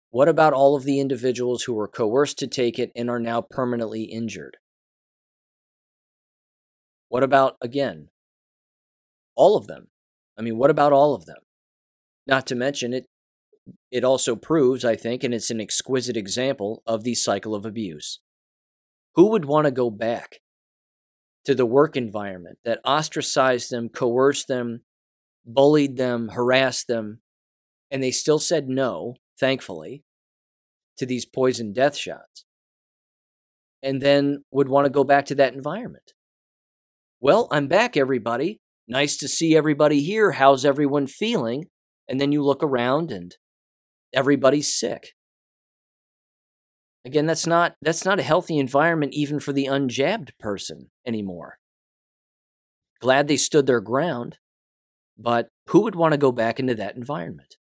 what 0.09 0.27
about 0.27 0.53
all 0.53 0.75
of 0.75 0.83
the 0.83 0.99
individuals 0.99 1.63
who 1.63 1.73
were 1.73 1.87
coerced 1.87 2.39
to 2.39 2.47
take 2.47 2.79
it 2.79 2.91
and 2.95 3.09
are 3.09 3.19
now 3.19 3.41
permanently 3.41 4.03
injured 4.03 4.57
what 7.07 7.23
about 7.23 7.55
again 7.61 8.09
All 9.35 9.57
of 9.57 9.67
them. 9.67 9.89
I 10.37 10.41
mean, 10.41 10.57
what 10.57 10.69
about 10.69 10.93
all 10.93 11.13
of 11.13 11.25
them? 11.25 11.37
Not 12.25 12.47
to 12.47 12.55
mention 12.55 12.93
it 12.93 13.05
it 13.91 14.03
also 14.03 14.35
proves, 14.35 14.83
I 14.83 14.95
think, 14.95 15.23
and 15.23 15.33
it's 15.33 15.49
an 15.49 15.61
exquisite 15.61 16.17
example 16.17 16.83
of 16.85 17.03
the 17.03 17.15
cycle 17.15 17.55
of 17.55 17.65
abuse. 17.65 18.19
Who 19.15 19.29
would 19.29 19.45
want 19.45 19.65
to 19.65 19.71
go 19.71 19.89
back 19.89 20.39
to 21.45 21.55
the 21.55 21.65
work 21.65 21.95
environment 21.95 22.57
that 22.65 22.81
ostracized 22.83 23.71
them, 23.71 23.89
coerced 23.89 24.47
them, 24.47 24.81
bullied 25.45 25.97
them, 25.97 26.29
harassed 26.29 26.87
them, 26.87 27.19
and 27.91 28.01
they 28.01 28.11
still 28.11 28.39
said 28.39 28.67
no, 28.67 29.15
thankfully, 29.39 30.03
to 30.97 31.05
these 31.05 31.25
poison 31.25 31.73
death 31.73 31.95
shots, 31.95 32.45
and 33.81 34.01
then 34.01 34.43
would 34.51 34.69
want 34.69 34.85
to 34.85 34.89
go 34.89 35.03
back 35.03 35.25
to 35.25 35.35
that 35.35 35.53
environment? 35.53 36.13
Well, 37.19 37.47
I'm 37.51 37.67
back, 37.67 37.95
everybody. 37.95 38.59
Nice 38.87 39.17
to 39.17 39.27
see 39.27 39.55
everybody 39.55 40.01
here. 40.01 40.33
How's 40.33 40.65
everyone 40.65 41.07
feeling? 41.07 41.65
And 42.07 42.19
then 42.19 42.31
you 42.31 42.43
look 42.43 42.61
around 42.61 43.11
and 43.11 43.35
everybody's 44.13 44.73
sick. 44.73 45.13
Again, 47.05 47.25
that's 47.25 47.47
not 47.47 47.75
that's 47.81 48.05
not 48.05 48.19
a 48.19 48.23
healthy 48.23 48.57
environment 48.57 49.13
even 49.13 49.39
for 49.39 49.51
the 49.51 49.65
unjabbed 49.65 50.31
person 50.39 50.89
anymore. 51.05 51.59
Glad 53.01 53.27
they 53.27 53.37
stood 53.37 53.65
their 53.65 53.81
ground, 53.81 54.37
but 55.17 55.49
who 55.67 55.81
would 55.81 55.95
want 55.95 56.13
to 56.13 56.17
go 56.17 56.31
back 56.31 56.59
into 56.59 56.75
that 56.75 56.95
environment? 56.95 57.57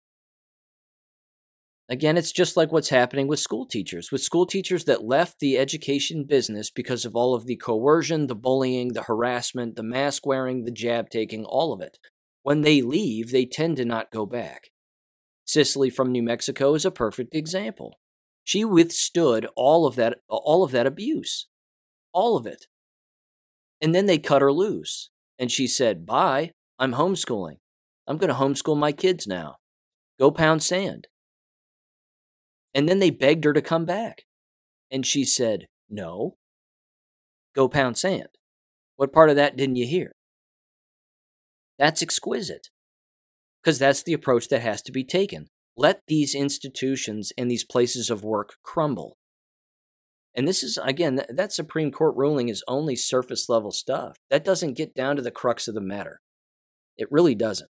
Again, 1.90 2.16
it's 2.16 2.30
just 2.30 2.56
like 2.56 2.70
what's 2.70 2.90
happening 2.90 3.26
with 3.26 3.40
school 3.40 3.66
teachers. 3.66 4.12
With 4.12 4.22
school 4.22 4.46
teachers 4.46 4.84
that 4.84 5.04
left 5.04 5.40
the 5.40 5.58
education 5.58 6.24
business 6.24 6.70
because 6.70 7.04
of 7.04 7.16
all 7.16 7.34
of 7.34 7.46
the 7.46 7.56
coercion, 7.56 8.28
the 8.28 8.36
bullying, 8.36 8.92
the 8.92 9.02
harassment, 9.02 9.74
the 9.74 9.82
mask 9.82 10.24
wearing, 10.24 10.62
the 10.62 10.70
jab 10.70 11.10
taking, 11.10 11.44
all 11.44 11.72
of 11.72 11.80
it. 11.80 11.98
When 12.44 12.60
they 12.60 12.80
leave, 12.80 13.32
they 13.32 13.44
tend 13.44 13.76
to 13.78 13.84
not 13.84 14.12
go 14.12 14.24
back. 14.24 14.68
Cicely 15.44 15.90
from 15.90 16.12
New 16.12 16.22
Mexico 16.22 16.74
is 16.74 16.84
a 16.84 16.92
perfect 16.92 17.34
example. 17.34 17.98
She 18.44 18.64
withstood 18.64 19.48
all 19.56 19.84
of 19.84 19.96
that 19.96 20.18
all 20.28 20.62
of 20.62 20.70
that 20.70 20.86
abuse. 20.86 21.48
All 22.12 22.36
of 22.36 22.46
it. 22.46 22.66
And 23.80 23.92
then 23.92 24.06
they 24.06 24.18
cut 24.18 24.42
her 24.42 24.52
loose 24.52 25.10
and 25.40 25.50
she 25.50 25.66
said, 25.66 26.06
"Bye. 26.06 26.52
I'm 26.78 26.92
homeschooling. 26.92 27.58
I'm 28.06 28.16
going 28.16 28.28
to 28.28 28.34
homeschool 28.34 28.78
my 28.78 28.92
kids 28.92 29.26
now. 29.26 29.56
Go 30.20 30.30
pound 30.30 30.62
sand." 30.62 31.08
And 32.74 32.88
then 32.88 32.98
they 32.98 33.10
begged 33.10 33.44
her 33.44 33.52
to 33.52 33.62
come 33.62 33.84
back. 33.84 34.24
And 34.90 35.06
she 35.06 35.24
said, 35.24 35.66
"No. 35.88 36.36
Go 37.54 37.68
pound 37.68 37.98
sand." 37.98 38.28
What 38.96 39.12
part 39.12 39.30
of 39.30 39.36
that 39.36 39.56
didn't 39.56 39.76
you 39.76 39.86
hear? 39.86 40.12
That's 41.78 42.02
exquisite 42.02 42.68
because 43.62 43.78
that's 43.78 44.02
the 44.02 44.12
approach 44.12 44.48
that 44.48 44.60
has 44.60 44.82
to 44.82 44.92
be 44.92 45.04
taken. 45.04 45.48
Let 45.76 46.02
these 46.06 46.34
institutions 46.34 47.32
and 47.38 47.50
these 47.50 47.64
places 47.64 48.10
of 48.10 48.22
work 48.22 48.56
crumble. 48.62 49.16
And 50.34 50.46
this 50.46 50.62
is, 50.62 50.78
again, 50.82 51.24
that 51.28 51.52
Supreme 51.52 51.90
Court 51.90 52.14
ruling 52.16 52.48
is 52.48 52.62
only 52.68 52.96
surface 52.96 53.48
level 53.48 53.72
stuff. 53.72 54.16
That 54.30 54.44
doesn't 54.44 54.76
get 54.76 54.94
down 54.94 55.16
to 55.16 55.22
the 55.22 55.30
crux 55.30 55.66
of 55.66 55.74
the 55.74 55.80
matter. 55.80 56.20
It 56.96 57.10
really 57.10 57.34
doesn't. 57.34 57.70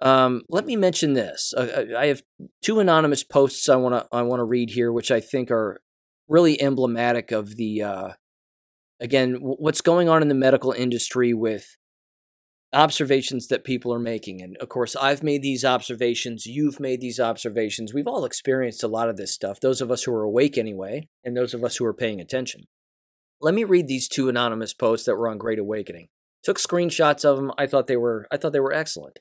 Um, 0.00 0.42
let 0.48 0.66
me 0.66 0.76
mention 0.76 1.14
this. 1.14 1.54
Uh, 1.56 1.84
I 1.96 2.06
have 2.06 2.22
two 2.62 2.80
anonymous 2.80 3.24
posts 3.24 3.68
I 3.68 3.76
want 3.76 3.94
to 3.94 4.06
I 4.12 4.22
want 4.22 4.40
to 4.40 4.44
read 4.44 4.70
here, 4.70 4.92
which 4.92 5.10
I 5.10 5.20
think 5.20 5.50
are 5.50 5.80
really 6.28 6.60
emblematic 6.60 7.32
of 7.32 7.56
the 7.56 7.82
uh, 7.82 8.08
again 9.00 9.36
what's 9.40 9.80
going 9.80 10.08
on 10.08 10.22
in 10.22 10.28
the 10.28 10.34
medical 10.34 10.72
industry 10.72 11.32
with 11.32 11.76
observations 12.72 13.48
that 13.48 13.64
people 13.64 13.92
are 13.92 13.98
making. 13.98 14.42
And 14.42 14.56
of 14.58 14.68
course, 14.68 14.94
I've 14.96 15.22
made 15.22 15.42
these 15.42 15.64
observations, 15.64 16.46
you've 16.46 16.78
made 16.78 17.00
these 17.00 17.18
observations. 17.18 17.94
We've 17.94 18.06
all 18.06 18.24
experienced 18.24 18.82
a 18.82 18.88
lot 18.88 19.08
of 19.08 19.16
this 19.16 19.32
stuff, 19.32 19.60
those 19.60 19.80
of 19.80 19.90
us 19.90 20.04
who 20.04 20.12
are 20.12 20.24
awake 20.24 20.58
anyway, 20.58 21.08
and 21.24 21.36
those 21.36 21.54
of 21.54 21.64
us 21.64 21.76
who 21.76 21.86
are 21.86 21.94
paying 21.94 22.20
attention. 22.20 22.64
Let 23.40 23.54
me 23.54 23.64
read 23.64 23.86
these 23.86 24.08
two 24.08 24.28
anonymous 24.28 24.74
posts 24.74 25.06
that 25.06 25.16
were 25.16 25.28
on 25.28 25.38
Great 25.38 25.58
Awakening. 25.58 26.08
Took 26.42 26.58
screenshots 26.58 27.24
of 27.24 27.36
them. 27.36 27.52
I 27.58 27.66
thought 27.66 27.86
they 27.86 27.96
were 27.96 28.26
I 28.30 28.36
thought 28.36 28.52
they 28.52 28.60
were 28.60 28.72
excellent. 28.72 29.20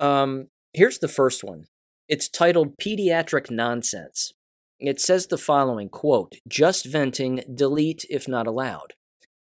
Um, 0.00 0.48
here's 0.72 0.98
the 0.98 1.08
first 1.08 1.44
one. 1.44 1.64
It's 2.08 2.28
titled 2.28 2.76
Pediatric 2.78 3.50
Nonsense. 3.50 4.32
It 4.78 5.00
says 5.00 5.28
the 5.28 5.38
following 5.38 5.88
quote, 5.88 6.34
just 6.46 6.84
venting, 6.84 7.42
delete 7.54 8.04
if 8.10 8.28
not 8.28 8.46
allowed. 8.46 8.94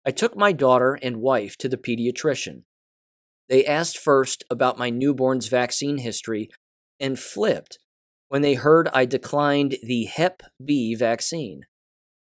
I 0.05 0.11
took 0.11 0.37
my 0.37 0.51
daughter 0.51 0.97
and 1.01 1.17
wife 1.17 1.57
to 1.57 1.69
the 1.69 1.77
pediatrician. 1.77 2.63
They 3.49 3.65
asked 3.65 3.97
first 3.97 4.43
about 4.49 4.77
my 4.77 4.89
newborn's 4.89 5.47
vaccine 5.47 5.97
history 5.97 6.49
and 6.99 7.19
flipped 7.19 7.79
when 8.29 8.41
they 8.41 8.53
heard 8.53 8.89
I 8.93 9.05
declined 9.05 9.77
the 9.83 10.05
Hep 10.05 10.43
B 10.63 10.95
vaccine. 10.95 11.65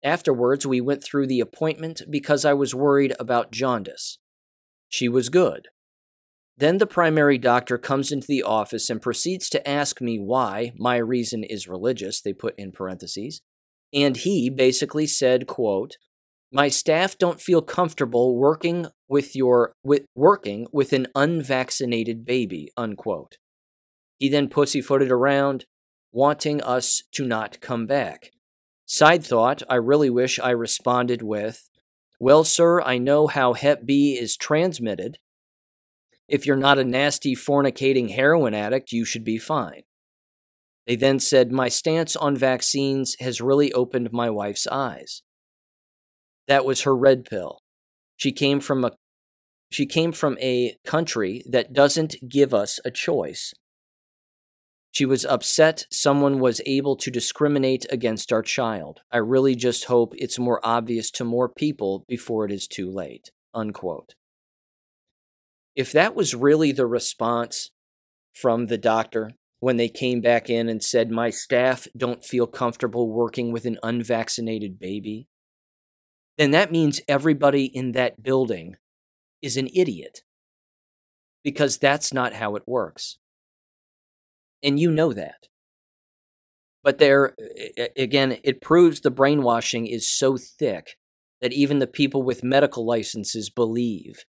Afterwards, 0.04 0.66
we 0.66 0.80
went 0.80 1.02
through 1.02 1.26
the 1.26 1.40
appointment 1.40 2.02
because 2.08 2.44
I 2.44 2.52
was 2.52 2.74
worried 2.74 3.14
about 3.18 3.50
jaundice. 3.50 4.18
She 4.88 5.08
was 5.08 5.28
good. 5.28 5.68
Then 6.58 6.78
the 6.78 6.86
primary 6.86 7.36
doctor 7.36 7.76
comes 7.76 8.10
into 8.10 8.26
the 8.26 8.42
office 8.42 8.88
and 8.88 9.02
proceeds 9.02 9.50
to 9.50 9.68
ask 9.68 10.00
me 10.00 10.18
why 10.18 10.72
my 10.78 10.96
reason 10.96 11.44
is 11.44 11.68
religious, 11.68 12.20
they 12.20 12.32
put 12.32 12.58
in 12.58 12.72
parentheses. 12.72 13.42
And 13.92 14.16
he 14.16 14.48
basically 14.48 15.06
said, 15.06 15.46
quote, 15.46 15.96
my 16.52 16.68
staff 16.68 17.18
don't 17.18 17.40
feel 17.40 17.60
comfortable 17.60 18.36
working 18.36 18.86
with 19.08 19.34
your 19.34 19.74
with 19.82 20.06
working 20.14 20.66
with 20.72 20.92
an 20.92 21.08
unvaccinated 21.14 22.24
baby, 22.24 22.70
unquote. 22.76 23.36
He 24.18 24.28
then 24.28 24.48
pussyfooted 24.48 25.10
around, 25.10 25.66
wanting 26.12 26.62
us 26.62 27.02
to 27.12 27.26
not 27.26 27.60
come 27.60 27.86
back. 27.86 28.30
Side 28.86 29.24
thought, 29.24 29.62
I 29.68 29.74
really 29.74 30.08
wish 30.08 30.38
I 30.38 30.50
responded 30.50 31.20
with, 31.20 31.68
Well, 32.20 32.44
sir, 32.44 32.80
I 32.80 32.98
know 32.98 33.26
how 33.26 33.52
Hep 33.52 33.84
B 33.84 34.16
is 34.18 34.36
transmitted. 34.36 35.18
If 36.28 36.46
you're 36.46 36.56
not 36.56 36.78
a 36.78 36.84
nasty 36.84 37.36
fornicating 37.36 38.14
heroin 38.14 38.54
addict, 38.54 38.92
you 38.92 39.04
should 39.04 39.24
be 39.24 39.38
fine. 39.38 39.82
They 40.86 40.96
then 40.96 41.18
said, 41.18 41.52
My 41.52 41.68
stance 41.68 42.16
on 42.16 42.36
vaccines 42.36 43.16
has 43.20 43.40
really 43.40 43.72
opened 43.72 44.12
my 44.12 44.30
wife's 44.30 44.66
eyes. 44.66 45.22
That 46.48 46.64
was 46.64 46.82
her 46.82 46.96
red 46.96 47.24
pill. 47.24 47.58
She 48.16 48.32
came 48.32 48.60
from 48.60 48.84
a 48.84 48.92
she 49.68 49.84
came 49.84 50.12
from 50.12 50.38
a 50.40 50.76
country 50.86 51.42
that 51.50 51.72
doesn't 51.72 52.14
give 52.28 52.54
us 52.54 52.78
a 52.84 52.90
choice. 52.90 53.52
She 54.92 55.04
was 55.04 55.26
upset 55.26 55.86
someone 55.90 56.38
was 56.38 56.60
able 56.64 56.96
to 56.96 57.10
discriminate 57.10 57.84
against 57.90 58.32
our 58.32 58.42
child. 58.42 59.00
I 59.10 59.18
really 59.18 59.56
just 59.56 59.86
hope 59.86 60.14
it's 60.16 60.38
more 60.38 60.60
obvious 60.62 61.10
to 61.12 61.24
more 61.24 61.48
people 61.48 62.04
before 62.08 62.46
it 62.46 62.52
is 62.52 62.66
too 62.66 62.90
late. 62.90 63.30
Unquote. 63.52 64.14
If 65.76 65.92
that 65.92 66.16
was 66.16 66.34
really 66.34 66.72
the 66.72 66.86
response 66.86 67.70
from 68.32 68.66
the 68.66 68.78
doctor 68.78 69.32
when 69.60 69.76
they 69.76 69.88
came 69.88 70.22
back 70.22 70.48
in 70.48 70.68
and 70.68 70.82
said, 70.82 71.10
My 71.10 71.28
staff 71.30 71.86
don't 71.96 72.24
feel 72.24 72.46
comfortable 72.46 73.12
working 73.12 73.52
with 73.52 73.66
an 73.66 73.78
unvaccinated 73.82 74.78
baby, 74.78 75.28
then 76.38 76.50
that 76.50 76.72
means 76.72 77.00
everybody 77.06 77.66
in 77.66 77.92
that 77.92 78.22
building 78.22 78.76
is 79.42 79.56
an 79.56 79.68
idiot 79.74 80.22
because 81.44 81.78
that's 81.78 82.12
not 82.12 82.32
how 82.32 82.56
it 82.56 82.62
works. 82.66 83.18
And 84.62 84.80
you 84.80 84.90
know 84.90 85.12
that. 85.12 85.48
But 86.82 86.98
there, 86.98 87.34
again, 87.96 88.38
it 88.44 88.60
proves 88.60 89.00
the 89.00 89.10
brainwashing 89.10 89.86
is 89.86 90.08
so 90.08 90.36
thick 90.36 90.96
that 91.40 91.52
even 91.52 91.78
the 91.78 91.86
people 91.86 92.22
with 92.22 92.42
medical 92.42 92.86
licenses 92.86 93.50
believe 93.50 94.24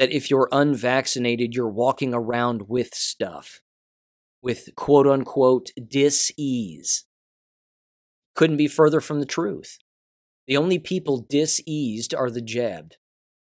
that 0.00 0.10
if 0.10 0.30
you're 0.30 0.48
unvaccinated, 0.50 1.54
you're 1.54 1.68
walking 1.68 2.14
around 2.14 2.70
with 2.70 2.94
stuff, 2.94 3.60
with 4.42 4.70
quote 4.74 5.06
unquote 5.06 5.72
dis 5.86 6.32
ease. 6.38 7.04
Couldn't 8.34 8.56
be 8.56 8.66
further 8.66 9.02
from 9.02 9.20
the 9.20 9.26
truth. 9.26 9.76
The 10.48 10.56
only 10.56 10.78
people 10.78 11.26
diseased 11.28 12.14
are 12.14 12.30
the 12.30 12.40
jabbed, 12.40 12.96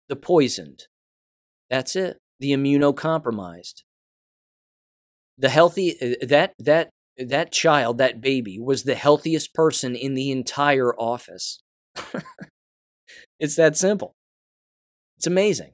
the 0.09 0.17
poisoned. 0.17 0.87
That's 1.69 1.95
it. 1.95 2.17
The 2.41 2.51
immunocompromised. 2.51 3.83
The 5.37 5.49
healthy 5.49 5.95
uh, 6.01 6.25
that 6.27 6.55
that 6.59 6.89
that 7.17 7.53
child, 7.53 7.99
that 7.99 8.19
baby 8.19 8.59
was 8.59 8.83
the 8.83 8.95
healthiest 8.95 9.53
person 9.53 9.95
in 9.95 10.13
the 10.13 10.29
entire 10.29 10.93
office. 10.99 11.61
it's 13.39 13.55
that 13.55 13.77
simple. 13.77 14.13
It's 15.15 15.25
amazing. 15.25 15.71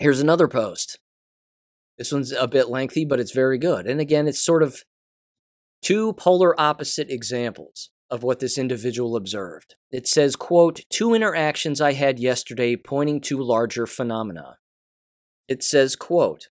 Here's 0.00 0.20
another 0.20 0.48
post. 0.48 0.98
This 1.98 2.10
one's 2.10 2.32
a 2.32 2.48
bit 2.48 2.70
lengthy, 2.70 3.04
but 3.04 3.20
it's 3.20 3.32
very 3.32 3.58
good. 3.58 3.86
And 3.86 4.00
again, 4.00 4.26
it's 4.26 4.42
sort 4.42 4.62
of 4.62 4.82
two 5.82 6.14
polar 6.14 6.58
opposite 6.58 7.10
examples 7.10 7.90
of 8.08 8.22
what 8.22 8.40
this 8.40 8.56
individual 8.56 9.14
observed. 9.14 9.74
It 9.90 10.08
says, 10.08 10.36
quote, 10.36 10.80
two 10.88 11.12
interactions 11.12 11.82
I 11.82 11.92
had 11.92 12.18
yesterday 12.18 12.76
pointing 12.76 13.20
to 13.22 13.42
larger 13.42 13.86
phenomena. 13.86 14.56
It 15.48 15.62
says, 15.62 15.96
quote, 15.96 16.48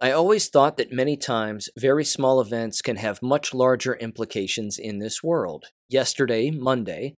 I 0.00 0.12
always 0.12 0.48
thought 0.48 0.76
that 0.76 0.92
many 0.92 1.16
times 1.16 1.68
very 1.76 2.04
small 2.04 2.40
events 2.40 2.80
can 2.80 2.94
have 2.94 3.22
much 3.22 3.52
larger 3.52 3.96
implications 3.96 4.78
in 4.78 5.00
this 5.00 5.20
world. 5.20 5.66
Yesterday, 5.88 6.52
Monday, 6.52 7.16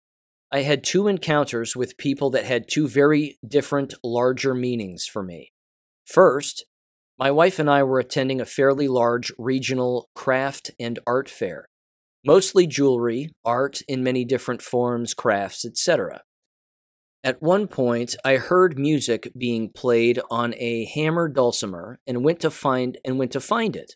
I 0.53 0.61
had 0.61 0.83
two 0.83 1.07
encounters 1.07 1.75
with 1.75 1.97
people 1.97 2.29
that 2.29 2.45
had 2.45 2.69
two 2.69 2.87
very 2.87 3.39
different, 3.45 3.95
larger 4.03 4.53
meanings 4.53 5.07
for 5.07 5.23
me. 5.23 5.51
First, 6.05 6.65
my 7.17 7.31
wife 7.31 7.57
and 7.57 7.67
I 7.67 7.81
were 7.81 7.97
attending 7.97 8.39
a 8.39 8.45
fairly 8.45 8.87
large 8.87 9.31
regional 9.39 10.09
craft 10.13 10.69
and 10.79 10.99
art 11.07 11.27
fair, 11.27 11.69
mostly 12.23 12.67
jewelry, 12.67 13.31
art 13.43 13.81
in 13.87 14.03
many 14.03 14.25
different 14.25 14.61
forms, 14.61 15.15
crafts, 15.15 15.65
etc. 15.65 16.21
At 17.23 17.41
one 17.41 17.67
point, 17.67 18.15
I 18.23 18.35
heard 18.35 18.77
music 18.77 19.31
being 19.35 19.71
played 19.71 20.19
on 20.29 20.53
a 20.59 20.85
hammer 20.85 21.29
dulcimer 21.29 21.97
and 22.05 22.23
went 22.23 22.39
to 22.41 22.51
find 22.51 22.99
and 23.03 23.17
went 23.17 23.31
to 23.31 23.39
find 23.39 23.75
it. 23.75 23.93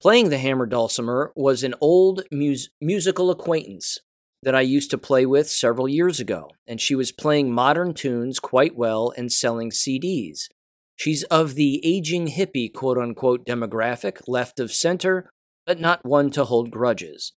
Playing 0.00 0.30
the 0.30 0.38
hammer 0.38 0.66
dulcimer 0.66 1.32
was 1.34 1.64
an 1.64 1.74
old 1.80 2.22
mus- 2.30 2.68
musical 2.80 3.28
acquaintance 3.32 3.98
that 4.42 4.54
I 4.54 4.60
used 4.60 4.90
to 4.90 4.98
play 4.98 5.26
with 5.26 5.50
several 5.50 5.88
years 5.88 6.20
ago, 6.20 6.50
and 6.66 6.80
she 6.80 6.94
was 6.94 7.12
playing 7.12 7.52
modern 7.52 7.94
tunes 7.94 8.38
quite 8.38 8.76
well 8.76 9.12
and 9.16 9.32
selling 9.32 9.70
CDs. 9.70 10.48
She's 10.96 11.22
of 11.24 11.54
the 11.54 11.80
aging 11.84 12.28
hippie 12.28 12.72
quote 12.72 12.98
unquote 12.98 13.44
demographic, 13.44 14.22
left 14.26 14.60
of 14.60 14.72
center, 14.72 15.30
but 15.66 15.80
not 15.80 16.04
one 16.04 16.30
to 16.30 16.44
hold 16.44 16.70
grudges. 16.70 17.32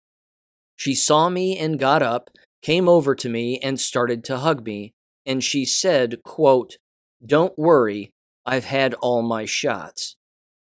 She 0.75 0.95
saw 0.95 1.29
me 1.29 1.57
and 1.57 1.77
got 1.77 2.01
up 2.01 2.29
came 2.61 2.87
over 2.87 3.15
to 3.15 3.29
me 3.29 3.59
and 3.59 3.79
started 3.79 4.23
to 4.25 4.37
hug 4.37 4.65
me, 4.65 4.93
and 5.25 5.43
she 5.43 5.65
said, 5.65 6.21
quote, 6.23 6.77
Don't 7.25 7.57
worry, 7.57 8.11
I've 8.45 8.65
had 8.65 8.93
all 8.95 9.21
my 9.21 9.45
shots. 9.45 10.15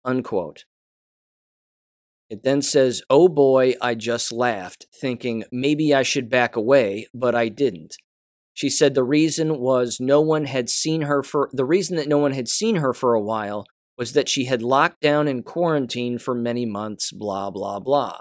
Unquote. 0.05 0.65
It 2.31 2.43
then 2.43 2.61
says, 2.61 3.03
Oh 3.09 3.29
boy, 3.29 3.75
I 3.81 3.95
just 3.95 4.33
laughed, 4.33 4.87
thinking 5.01 5.45
maybe 5.51 5.95
I 5.95 6.03
should 6.03 6.29
back 6.29 6.57
away, 6.57 7.07
but 7.15 7.35
I 7.35 7.49
didn't. 7.49 7.97
She 8.53 8.69
said 8.69 8.95
the 8.95 9.05
reason 9.05 9.59
was 9.59 9.99
no 10.01 10.21
one 10.21 10.45
had 10.45 10.69
seen 10.69 11.03
her 11.03 11.23
for 11.23 11.49
the 11.53 11.65
reason 11.65 11.97
that 11.97 12.09
no 12.09 12.19
one 12.19 12.33
had 12.33 12.49
seen 12.49 12.77
her 12.77 12.93
for 12.93 13.15
a 13.15 13.21
while 13.21 13.65
was 13.97 14.13
that 14.13 14.29
she 14.29 14.45
had 14.45 14.63
locked 14.63 15.01
down 15.01 15.27
in 15.27 15.43
quarantine 15.43 16.19
for 16.19 16.35
many 16.35 16.67
months, 16.67 17.13
blah, 17.13 17.51
blah, 17.51 17.81
blah. 17.81 18.19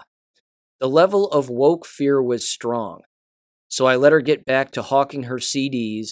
The 0.80 0.90
level 0.90 1.28
of 1.30 1.50
woke 1.50 1.86
fear 1.86 2.22
was 2.22 2.48
strong. 2.48 3.02
So 3.68 3.86
I 3.86 3.96
let 3.96 4.12
her 4.12 4.22
get 4.22 4.46
back 4.46 4.72
to 4.72 4.82
hawking 4.82 5.24
her 5.24 5.38
CDs, 5.38 6.10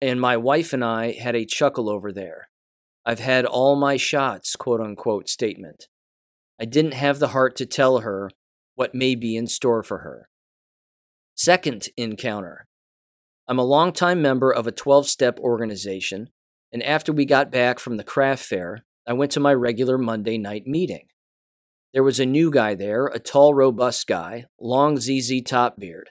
and 0.00 0.20
my 0.20 0.36
wife 0.36 0.72
and 0.72 0.84
I 0.84 1.12
had 1.12 1.36
a 1.36 1.44
chuckle 1.44 1.90
over 1.90 2.12
there. 2.12 2.48
I've 3.04 3.20
had 3.20 3.44
all 3.44 3.76
my 3.76 3.96
shots, 3.96 4.56
quote 4.56 4.80
unquote 4.80 5.28
statement. 5.28 5.88
I 6.60 6.64
didn't 6.64 6.94
have 6.94 7.18
the 7.18 7.28
heart 7.28 7.56
to 7.56 7.66
tell 7.66 7.98
her 7.98 8.30
what 8.74 8.94
may 8.94 9.14
be 9.14 9.36
in 9.36 9.46
store 9.46 9.82
for 9.82 9.98
her. 9.98 10.28
Second 11.34 11.88
encounter. 11.96 12.66
I'm 13.48 13.58
a 13.58 13.64
longtime 13.64 14.22
member 14.22 14.50
of 14.50 14.66
a 14.66 14.72
12 14.72 15.08
step 15.08 15.38
organization, 15.40 16.28
and 16.72 16.82
after 16.82 17.12
we 17.12 17.24
got 17.24 17.50
back 17.50 17.78
from 17.78 17.96
the 17.96 18.04
craft 18.04 18.44
fair, 18.44 18.84
I 19.06 19.12
went 19.12 19.32
to 19.32 19.40
my 19.40 19.52
regular 19.52 19.98
Monday 19.98 20.38
night 20.38 20.66
meeting. 20.66 21.08
There 21.92 22.02
was 22.02 22.20
a 22.20 22.26
new 22.26 22.50
guy 22.50 22.74
there, 22.74 23.06
a 23.06 23.18
tall, 23.18 23.54
robust 23.54 24.06
guy, 24.06 24.46
long 24.60 24.98
ZZ 24.98 25.42
top 25.42 25.78
beard 25.78 26.10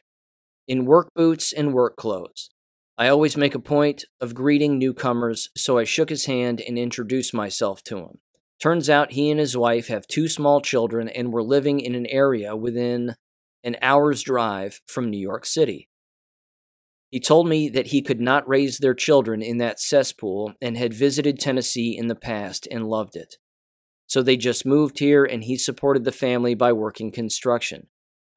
in 0.72 0.86
work 0.86 1.10
boots 1.14 1.52
and 1.52 1.74
work 1.74 1.98
clothes. 1.98 2.50
I 2.98 3.10
always 3.10 3.36
make 3.36 3.54
a 3.54 3.60
point 3.60 4.06
of 4.22 4.34
greeting 4.34 4.80
newcomers, 4.80 5.50
so 5.58 5.78
I 5.78 5.84
shook 5.84 6.10
his 6.10 6.28
hand 6.28 6.62
and 6.66 6.78
introduced 6.78 7.34
myself 7.34 7.84
to 7.84 7.98
him. 7.98 8.20
Turns 8.62 8.90
out 8.90 9.14
he 9.14 9.32
and 9.32 9.40
his 9.40 9.58
wife 9.58 9.88
have 9.88 10.08
two 10.08 10.28
small 10.28 10.62
children 10.62 11.10
and 11.10 11.34
were 11.34 11.44
living 11.44 11.80
in 11.80 11.96
an 11.96 12.06
area 12.06 12.56
within 12.56 13.16
an 13.64 13.76
hour's 13.82 14.22
drive 14.22 14.82
from 14.86 15.10
New 15.10 15.20
York 15.20 15.46
City. 15.46 15.90
He 17.10 17.20
told 17.20 17.48
me 17.48 17.70
that 17.70 17.88
he 17.88 18.02
could 18.02 18.22
not 18.22 18.48
raise 18.48 18.78
their 18.78 18.94
children 18.94 19.42
in 19.42 19.58
that 19.58 19.80
cesspool 19.80 20.54
and 20.62 20.78
had 20.78 20.94
visited 20.94 21.40
Tennessee 21.40 21.98
in 21.98 22.08
the 22.08 22.16
past 22.16 22.68
and 22.70 22.88
loved 22.88 23.16
it. 23.16 23.36
So 24.08 24.22
they 24.22 24.38
just 24.38 24.66
moved 24.66 25.00
here 25.00 25.26
and 25.26 25.44
he 25.44 25.58
supported 25.58 26.04
the 26.04 26.12
family 26.12 26.54
by 26.54 26.72
working 26.72 27.12
construction. 27.12 27.88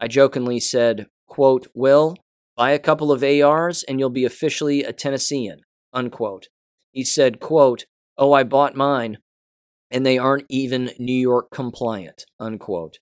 I 0.00 0.08
jokingly 0.08 0.58
said, 0.58 1.06
quote, 1.28 1.68
Will, 1.74 2.16
Buy 2.56 2.70
a 2.70 2.78
couple 2.78 3.10
of 3.10 3.24
ARs 3.24 3.82
and 3.82 3.98
you'll 3.98 4.10
be 4.10 4.24
officially 4.24 4.84
a 4.84 4.92
Tennessean, 4.92 5.62
unquote. 5.92 6.48
He 6.92 7.02
said, 7.02 7.40
quote, 7.40 7.86
Oh, 8.16 8.32
I 8.32 8.44
bought 8.44 8.76
mine, 8.76 9.18
and 9.94 10.04
they 10.04 10.18
aren't 10.18 10.44
even 10.50 10.90
New 10.98 11.14
York 11.14 11.52
compliant, 11.52 12.26
unquote. 12.40 12.98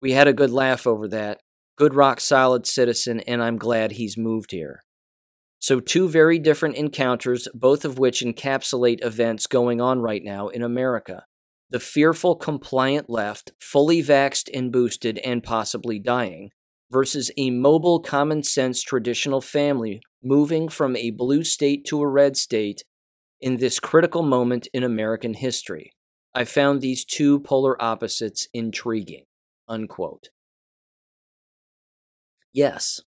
We 0.00 0.12
had 0.12 0.28
a 0.28 0.32
good 0.32 0.52
laugh 0.52 0.86
over 0.86 1.08
that. 1.08 1.40
Good 1.76 1.94
rock 1.94 2.20
solid 2.20 2.64
citizen, 2.64 3.20
and 3.20 3.42
I'm 3.42 3.58
glad 3.58 3.92
he's 3.92 4.16
moved 4.16 4.52
here. 4.52 4.84
So, 5.58 5.80
two 5.80 6.08
very 6.08 6.38
different 6.38 6.76
encounters, 6.76 7.48
both 7.52 7.84
of 7.84 7.98
which 7.98 8.22
encapsulate 8.22 9.04
events 9.04 9.48
going 9.48 9.80
on 9.80 9.98
right 10.00 10.22
now 10.22 10.46
in 10.46 10.62
America. 10.62 11.24
The 11.70 11.80
fearful 11.80 12.36
compliant 12.36 13.10
left, 13.10 13.50
fully 13.60 14.00
vaxed 14.00 14.48
and 14.54 14.70
boosted 14.70 15.18
and 15.18 15.42
possibly 15.42 15.98
dying, 15.98 16.50
versus 16.88 17.32
a 17.36 17.50
mobile, 17.50 17.98
common 17.98 18.44
sense 18.44 18.80
traditional 18.80 19.40
family 19.40 20.00
moving 20.22 20.68
from 20.68 20.94
a 20.94 21.10
blue 21.10 21.42
state 21.42 21.84
to 21.86 22.00
a 22.00 22.08
red 22.08 22.36
state 22.36 22.84
in 23.40 23.56
this 23.56 23.80
critical 23.80 24.22
moment 24.22 24.68
in 24.72 24.84
American 24.84 25.34
history. 25.34 25.95
I 26.36 26.44
found 26.44 26.82
these 26.82 27.06
two 27.06 27.40
polar 27.40 27.82
opposites 27.82 28.46
intriguing. 28.52 29.24
Unquote. 29.66 30.28
Yes, 32.52 33.00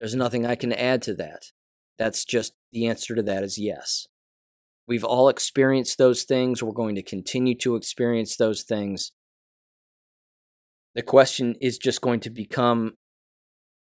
there's 0.00 0.14
nothing 0.14 0.46
I 0.46 0.54
can 0.54 0.72
add 0.72 1.02
to 1.02 1.14
that. 1.14 1.50
That's 1.98 2.24
just 2.24 2.52
the 2.70 2.86
answer 2.86 3.16
to 3.16 3.22
that 3.24 3.42
is 3.42 3.58
yes. 3.58 4.06
We've 4.86 5.02
all 5.02 5.28
experienced 5.28 5.98
those 5.98 6.22
things. 6.22 6.62
We're 6.62 6.70
going 6.70 6.94
to 6.94 7.02
continue 7.02 7.56
to 7.58 7.74
experience 7.74 8.36
those 8.36 8.62
things. 8.62 9.10
The 10.94 11.02
question 11.02 11.56
is 11.60 11.78
just 11.78 12.00
going 12.00 12.20
to 12.20 12.30
become 12.30 12.94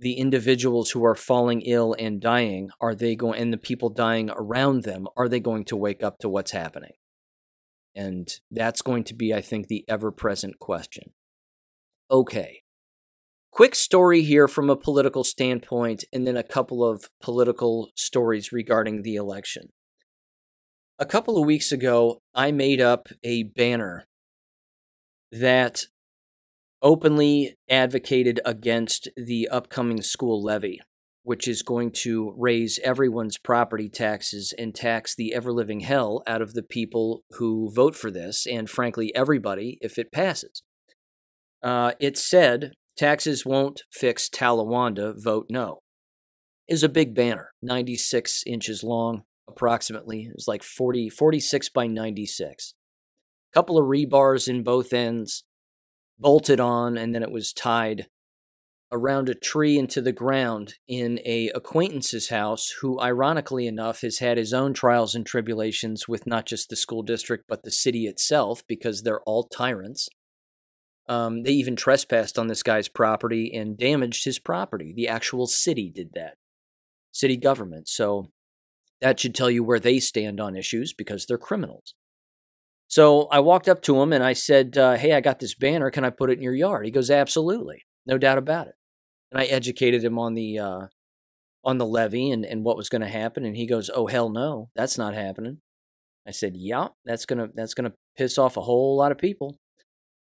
the 0.02 0.16
individuals 0.16 0.92
who 0.92 1.06
are 1.06 1.16
falling 1.16 1.62
ill 1.62 1.96
and 1.98 2.20
dying 2.20 2.72
are 2.82 2.94
they 2.94 3.16
going 3.16 3.40
and 3.42 3.54
the 3.54 3.58
people 3.58 3.90
dying 3.90 4.30
around 4.36 4.84
them 4.84 5.08
are 5.16 5.30
they 5.30 5.40
going 5.40 5.64
to 5.64 5.78
wake 5.78 6.04
up 6.04 6.20
to 6.20 6.28
what's 6.28 6.52
happening 6.52 6.92
and 7.96 8.40
that's 8.52 8.82
going 8.82 9.04
to 9.04 9.14
be 9.14 9.34
i 9.34 9.42
think 9.42 9.68
the 9.68 9.86
ever 9.88 10.12
present 10.12 10.60
question. 10.60 11.12
Okay. 12.12 12.62
Quick 13.52 13.74
story 13.74 14.22
here 14.22 14.48
from 14.48 14.70
a 14.70 14.76
political 14.76 15.24
standpoint 15.24 16.04
and 16.12 16.28
then 16.28 16.36
a 16.36 16.44
couple 16.44 16.84
of 16.84 17.10
political 17.22 17.90
stories 17.96 18.52
regarding 18.52 19.02
the 19.02 19.16
election. 19.16 19.70
A 21.00 21.06
couple 21.06 21.38
of 21.38 21.46
weeks 21.46 21.72
ago 21.72 22.22
i 22.34 22.52
made 22.52 22.82
up 22.82 23.08
a 23.24 23.44
banner 23.44 24.06
that 25.32 25.86
openly 26.82 27.56
advocated 27.70 28.40
against 28.46 29.10
the 29.18 29.48
upcoming 29.50 30.02
school 30.02 30.44
levy, 30.44 30.80
which 31.26 31.48
is 31.48 31.64
going 31.64 31.90
to 31.90 32.32
raise 32.38 32.80
everyone's 32.84 33.40
property 33.40 33.90
taxes 33.90 34.54
and 34.60 34.76
tax 34.76 35.16
the 35.16 35.34
ever 35.34 35.52
living 35.52 35.80
hell 35.80 36.22
out 36.28 36.40
of 36.40 36.54
the 36.54 36.62
people 36.62 37.24
who 37.32 37.72
vote 37.74 37.96
for 37.96 38.12
this, 38.12 38.46
and 38.46 38.70
frankly, 38.70 39.12
everybody 39.16 39.80
if 39.82 39.98
it 39.98 40.12
passes. 40.12 40.62
Uh, 41.64 41.94
it 42.00 42.16
said 42.16 42.74
taxes 42.96 43.44
won't 43.44 43.82
fix 43.92 44.30
Talawanda, 44.30 45.16
vote 45.18 45.48
no. 45.50 45.80
Is 46.68 46.84
a 46.84 46.90
big 46.90 47.16
banner, 47.16 47.50
96 47.64 48.44
inches 48.46 48.84
long, 48.84 49.24
approximately. 49.50 50.26
It 50.26 50.36
was 50.36 50.48
like 50.48 50.62
40, 50.62 51.10
46 51.10 51.70
by 51.70 51.88
96. 51.88 52.76
Couple 53.52 53.80
of 53.80 53.86
rebars 53.86 54.48
in 54.48 54.62
both 54.62 54.94
ends 54.94 55.44
bolted 56.20 56.60
on 56.60 56.98
and 56.98 57.16
then 57.16 57.24
it 57.24 57.32
was 57.32 57.52
tied 57.52 58.06
around 58.92 59.30
a 59.30 59.36
tree 59.36 59.78
into 59.78 60.02
the 60.02 60.12
ground 60.12 60.76
in 60.88 61.20
a 61.26 61.50
acquaintance's 61.56 62.30
house 62.30 62.76
who 62.82 63.00
ironically 63.00 63.68
enough 63.68 64.02
has 64.02 64.20
had 64.20 64.38
his 64.38 64.54
own 64.54 64.74
trials 64.74 65.16
and 65.16 65.26
tribulations 65.26 66.08
with 66.08 66.28
not 66.28 66.46
just 66.46 66.70
the 66.70 66.76
school 66.76 67.02
district 67.02 67.46
but 67.48 67.64
the 67.64 67.72
city 67.72 68.06
itself 68.06 68.64
because 68.68 69.02
they're 69.02 69.22
all 69.22 69.44
tyrants 69.44 70.08
um, 71.08 71.44
they 71.44 71.52
even 71.52 71.76
trespassed 71.76 72.38
on 72.38 72.48
this 72.48 72.64
guy's 72.64 72.88
property 72.88 73.52
and 73.54 73.78
damaged 73.78 74.24
his 74.24 74.40
property 74.40 74.94
the 74.96 75.08
actual 75.08 75.48
city 75.48 75.92
did 75.94 76.12
that 76.14 76.36
city 77.12 77.38
government 77.38 77.88
so 77.88 78.30
that 79.02 79.20
should 79.20 79.36
tell 79.36 79.50
you 79.50 79.64
where 79.64 79.80
they 79.80 80.00
stand 80.00 80.40
on 80.40 80.56
issues 80.56 80.94
because 80.94 81.26
they're 81.26 81.38
criminals 81.38 81.96
so 82.88 83.24
I 83.32 83.40
walked 83.40 83.68
up 83.68 83.82
to 83.84 84.00
him 84.00 84.14
and 84.14 84.24
I 84.24 84.34
said, 84.34 84.78
uh, 84.78 84.96
Hey, 84.96 85.14
I 85.14 85.22
got 85.22 85.40
this 85.40 85.56
banner. 85.56 85.90
Can 85.90 86.06
I 86.06 86.12
put 86.12 86.30
it 86.30 86.38
in 86.38 86.44
your 86.44 86.54
yard? 86.54 86.86
He 86.86 86.92
goes, 86.92 87.10
Absolutely. 87.10 87.84
No 88.06 88.18
doubt 88.18 88.38
about 88.38 88.68
it. 88.68 88.76
and 89.32 89.42
I 89.42 89.46
educated 89.46 90.04
him 90.04 90.18
on 90.20 90.34
the 90.36 90.60
uh, 90.60 90.88
on 91.64 91.78
the 91.80 91.86
levy 91.86 92.30
and, 92.30 92.46
and 92.46 92.64
what 92.64 92.78
was 92.78 92.90
going 92.90 93.02
to 93.02 93.08
happen. 93.08 93.44
And 93.46 93.56
he 93.58 93.66
goes, 93.66 93.90
"Oh 93.94 94.08
hell 94.08 94.30
no, 94.30 94.70
that's 94.76 94.98
not 94.98 95.14
happening." 95.14 95.60
I 96.28 96.32
said, 96.32 96.56
"Yeah, 96.56 96.90
that's 97.06 97.26
gonna 97.26 97.50
that's 97.54 97.74
gonna 97.74 97.94
piss 98.18 98.38
off 98.38 98.58
a 98.58 98.62
whole 98.62 98.96
lot 98.98 99.12
of 99.12 99.18
people." 99.18 99.58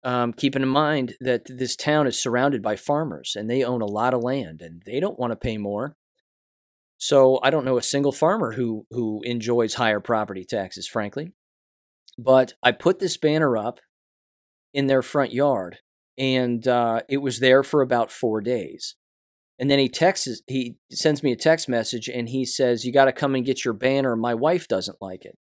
Um, 0.05 0.33
keeping 0.33 0.63
in 0.63 0.69
mind 0.69 1.15
that 1.21 1.43
this 1.47 1.77
town 1.77 2.09
is 2.09 2.21
surrounded 2.21 2.61
by 2.61 2.75
farmers 2.75 3.37
and 3.37 3.49
they 3.49 3.63
own 3.63 3.83
a 3.83 3.87
lot 3.87 4.15
of 4.15 4.23
land 4.23 4.61
and 4.61 4.83
they 4.85 4.99
don't 4.99 5.19
want 5.19 5.31
to 5.31 5.37
pay 5.37 5.59
more. 5.59 5.95
So 6.99 7.39
I 7.43 7.51
don't 7.51 7.65
know 7.65 7.79
a 7.79 7.83
single 7.83 8.13
farmer 8.13 8.53
who 8.53 8.87
who 8.91 9.23
enjoys 9.23 9.75
higher 9.75 10.01
property 10.01 10.45
taxes, 10.45 10.89
frankly. 10.89 11.33
But 12.19 12.55
I 12.63 12.73
put 12.73 12.99
this 12.99 13.17
banner 13.17 13.57
up 13.57 13.81
in 14.75 14.87
their 14.87 15.03
front 15.03 15.33
yard, 15.33 15.79
and 16.19 16.67
uh, 16.67 17.01
it 17.09 17.19
was 17.19 17.41
there 17.41 17.63
for 17.63 17.83
about 17.83 18.11
four 18.11 18.41
days. 18.41 18.97
And 19.59 19.71
then 19.71 19.79
he 19.79 19.89
texts, 19.89 20.43
he 20.47 20.77
sends 20.91 21.23
me 21.23 21.33
a 21.33 21.37
text 21.37 21.69
message, 21.69 22.09
and 22.09 22.29
he 22.29 22.45
says, 22.45 22.85
"You 22.85 22.93
got 22.93 23.05
to 23.05 23.13
come 23.13 23.35
and 23.35 23.45
get 23.45 23.65
your 23.65 23.75
banner. 23.75 24.17
My 24.17 24.35
wife 24.35 24.67
doesn't 24.67 25.01
like 25.01 25.25
it." 25.25 25.39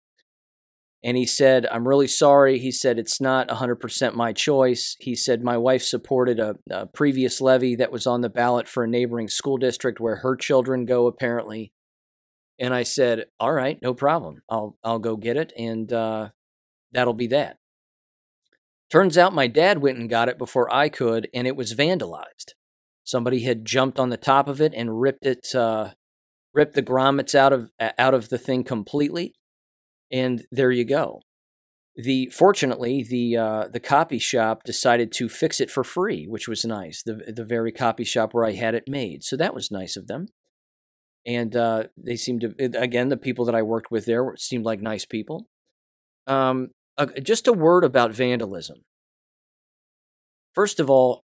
And 1.03 1.17
he 1.17 1.25
said, 1.25 1.65
I'm 1.71 1.87
really 1.87 2.07
sorry. 2.07 2.59
He 2.59 2.71
said, 2.71 2.99
it's 2.99 3.19
not 3.19 3.47
100% 3.47 4.13
my 4.13 4.33
choice. 4.33 4.95
He 4.99 5.15
said, 5.15 5.43
my 5.43 5.57
wife 5.57 5.81
supported 5.81 6.39
a, 6.39 6.55
a, 6.69 6.85
previous 6.85 7.41
levy 7.41 7.75
that 7.77 7.91
was 7.91 8.05
on 8.05 8.21
the 8.21 8.29
ballot 8.29 8.67
for 8.67 8.83
a 8.83 8.87
neighboring 8.87 9.27
school 9.27 9.57
district 9.57 9.99
where 9.99 10.17
her 10.17 10.35
children 10.35 10.85
go, 10.85 11.07
apparently. 11.07 11.73
And 12.59 12.71
I 12.73 12.83
said, 12.83 13.25
all 13.39 13.51
right, 13.51 13.81
no 13.81 13.95
problem. 13.95 14.43
I'll, 14.47 14.77
I'll 14.83 14.99
go 14.99 15.17
get 15.17 15.37
it. 15.37 15.51
And 15.57 15.91
uh, 15.91 16.29
that'll 16.91 17.15
be 17.15 17.27
that. 17.27 17.57
Turns 18.91 19.17
out 19.17 19.33
my 19.33 19.47
dad 19.47 19.81
went 19.81 19.97
and 19.97 20.09
got 20.09 20.29
it 20.29 20.37
before 20.37 20.73
I 20.73 20.89
could, 20.89 21.29
and 21.33 21.47
it 21.47 21.55
was 21.55 21.73
vandalized. 21.73 22.53
Somebody 23.03 23.43
had 23.43 23.65
jumped 23.65 23.99
on 23.99 24.09
the 24.09 24.17
top 24.17 24.47
of 24.47 24.61
it 24.61 24.73
and 24.75 24.99
ripped 24.99 25.25
it, 25.25 25.55
uh, 25.55 25.91
ripped 26.53 26.75
the 26.75 26.83
grommets 26.83 27.33
out 27.33 27.53
of 27.53 27.71
out 27.79 28.13
of 28.13 28.29
the 28.29 28.37
thing 28.37 28.63
completely 28.63 29.33
and 30.11 30.45
there 30.51 30.71
you 30.71 30.85
go. 30.85 31.21
The 31.95 32.27
fortunately 32.27 33.03
the 33.03 33.37
uh, 33.37 33.67
the 33.71 33.79
copy 33.79 34.19
shop 34.19 34.63
decided 34.63 35.11
to 35.13 35.27
fix 35.29 35.59
it 35.59 35.69
for 35.69 35.83
free, 35.83 36.25
which 36.25 36.47
was 36.47 36.63
nice. 36.63 37.03
The 37.03 37.33
the 37.35 37.45
very 37.45 37.71
copy 37.71 38.03
shop 38.03 38.33
where 38.33 38.45
I 38.45 38.53
had 38.53 38.75
it 38.75 38.87
made, 38.87 39.23
so 39.23 39.35
that 39.37 39.53
was 39.53 39.71
nice 39.71 39.97
of 39.97 40.07
them. 40.07 40.27
And 41.25 41.55
uh, 41.55 41.85
they 41.97 42.15
seemed 42.15 42.41
to 42.41 42.79
again 42.79 43.09
the 43.09 43.17
people 43.17 43.45
that 43.45 43.55
I 43.55 43.61
worked 43.61 43.91
with 43.91 44.05
there 44.05 44.33
seemed 44.37 44.65
like 44.65 44.81
nice 44.81 45.05
people. 45.05 45.47
Um, 46.27 46.69
just 47.05 47.47
a 47.47 47.53
word 47.53 47.83
about 47.83 48.11
vandalism. 48.11 48.77
First 50.53 50.79
of 50.79 50.89
all, 50.89 51.21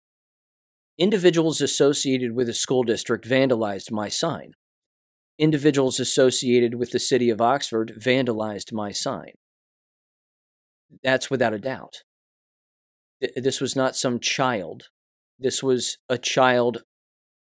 individuals 0.98 1.60
associated 1.60 2.34
with 2.34 2.48
a 2.48 2.54
school 2.54 2.82
district 2.82 3.28
vandalized 3.28 3.90
my 3.90 4.08
sign 4.08 4.52
individuals 5.40 5.98
associated 5.98 6.74
with 6.74 6.90
the 6.90 6.98
city 6.98 7.30
of 7.30 7.40
Oxford 7.40 7.94
vandalized 7.98 8.72
my 8.72 8.92
sign. 8.92 9.32
That's 11.02 11.30
without 11.30 11.54
a 11.54 11.58
doubt. 11.58 12.02
This 13.34 13.58
was 13.58 13.74
not 13.74 13.96
some 13.96 14.20
child. 14.20 14.88
This 15.38 15.62
was 15.62 15.96
a 16.10 16.18
child. 16.18 16.82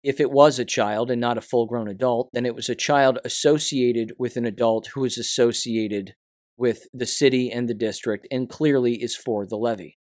If 0.03 0.21
it 0.21 0.31
was 0.31 0.59
a 0.59 0.65
child 0.65 1.11
and 1.11 1.21
not 1.21 1.37
a 1.37 1.43
full 1.43 1.67
grown 1.67 1.87
adult, 1.87 2.31
then 2.33 2.47
it 2.47 2.55
was 2.55 2.71
a 2.71 2.75
child 2.75 3.19
associated 3.27 4.15
with 4.19 4.37
an 4.37 4.47
adult 4.47 4.89
who 4.95 5.05
is 5.05 5.19
associated 5.19 6.15
with 6.57 6.87
the 6.93 7.07
city 7.07 7.51
and 7.51 7.69
the 7.69 7.75
district 7.75 8.27
and 8.31 8.49
clearly 8.49 9.03
is 9.03 9.17
for 9.17 9.47
the 9.47 9.57
levy 9.57 9.99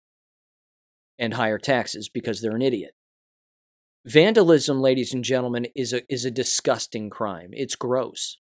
and 1.17 1.33
higher 1.33 1.57
taxes 1.57 2.09
because 2.09 2.41
they're 2.41 2.55
an 2.55 2.61
idiot. 2.61 2.91
Vandalism, 4.05 4.79
ladies 4.81 5.13
and 5.13 5.23
gentlemen, 5.23 5.67
is 5.75 5.93
a 5.93 6.01
is 6.11 6.25
a 6.25 6.31
disgusting 6.31 7.09
crime. 7.09 7.49
It's 7.51 7.75
gross. 7.75 8.37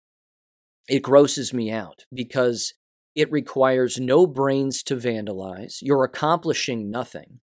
It 0.89 1.03
grosses 1.03 1.53
me 1.53 1.71
out 1.71 2.07
because 2.13 2.75
it 3.15 3.31
requires 3.31 4.01
no 4.01 4.27
brains 4.27 4.83
to 4.85 4.97
vandalize. 4.97 5.77
You're 5.83 6.05
accomplishing 6.05 6.91
nothing. 6.91 7.41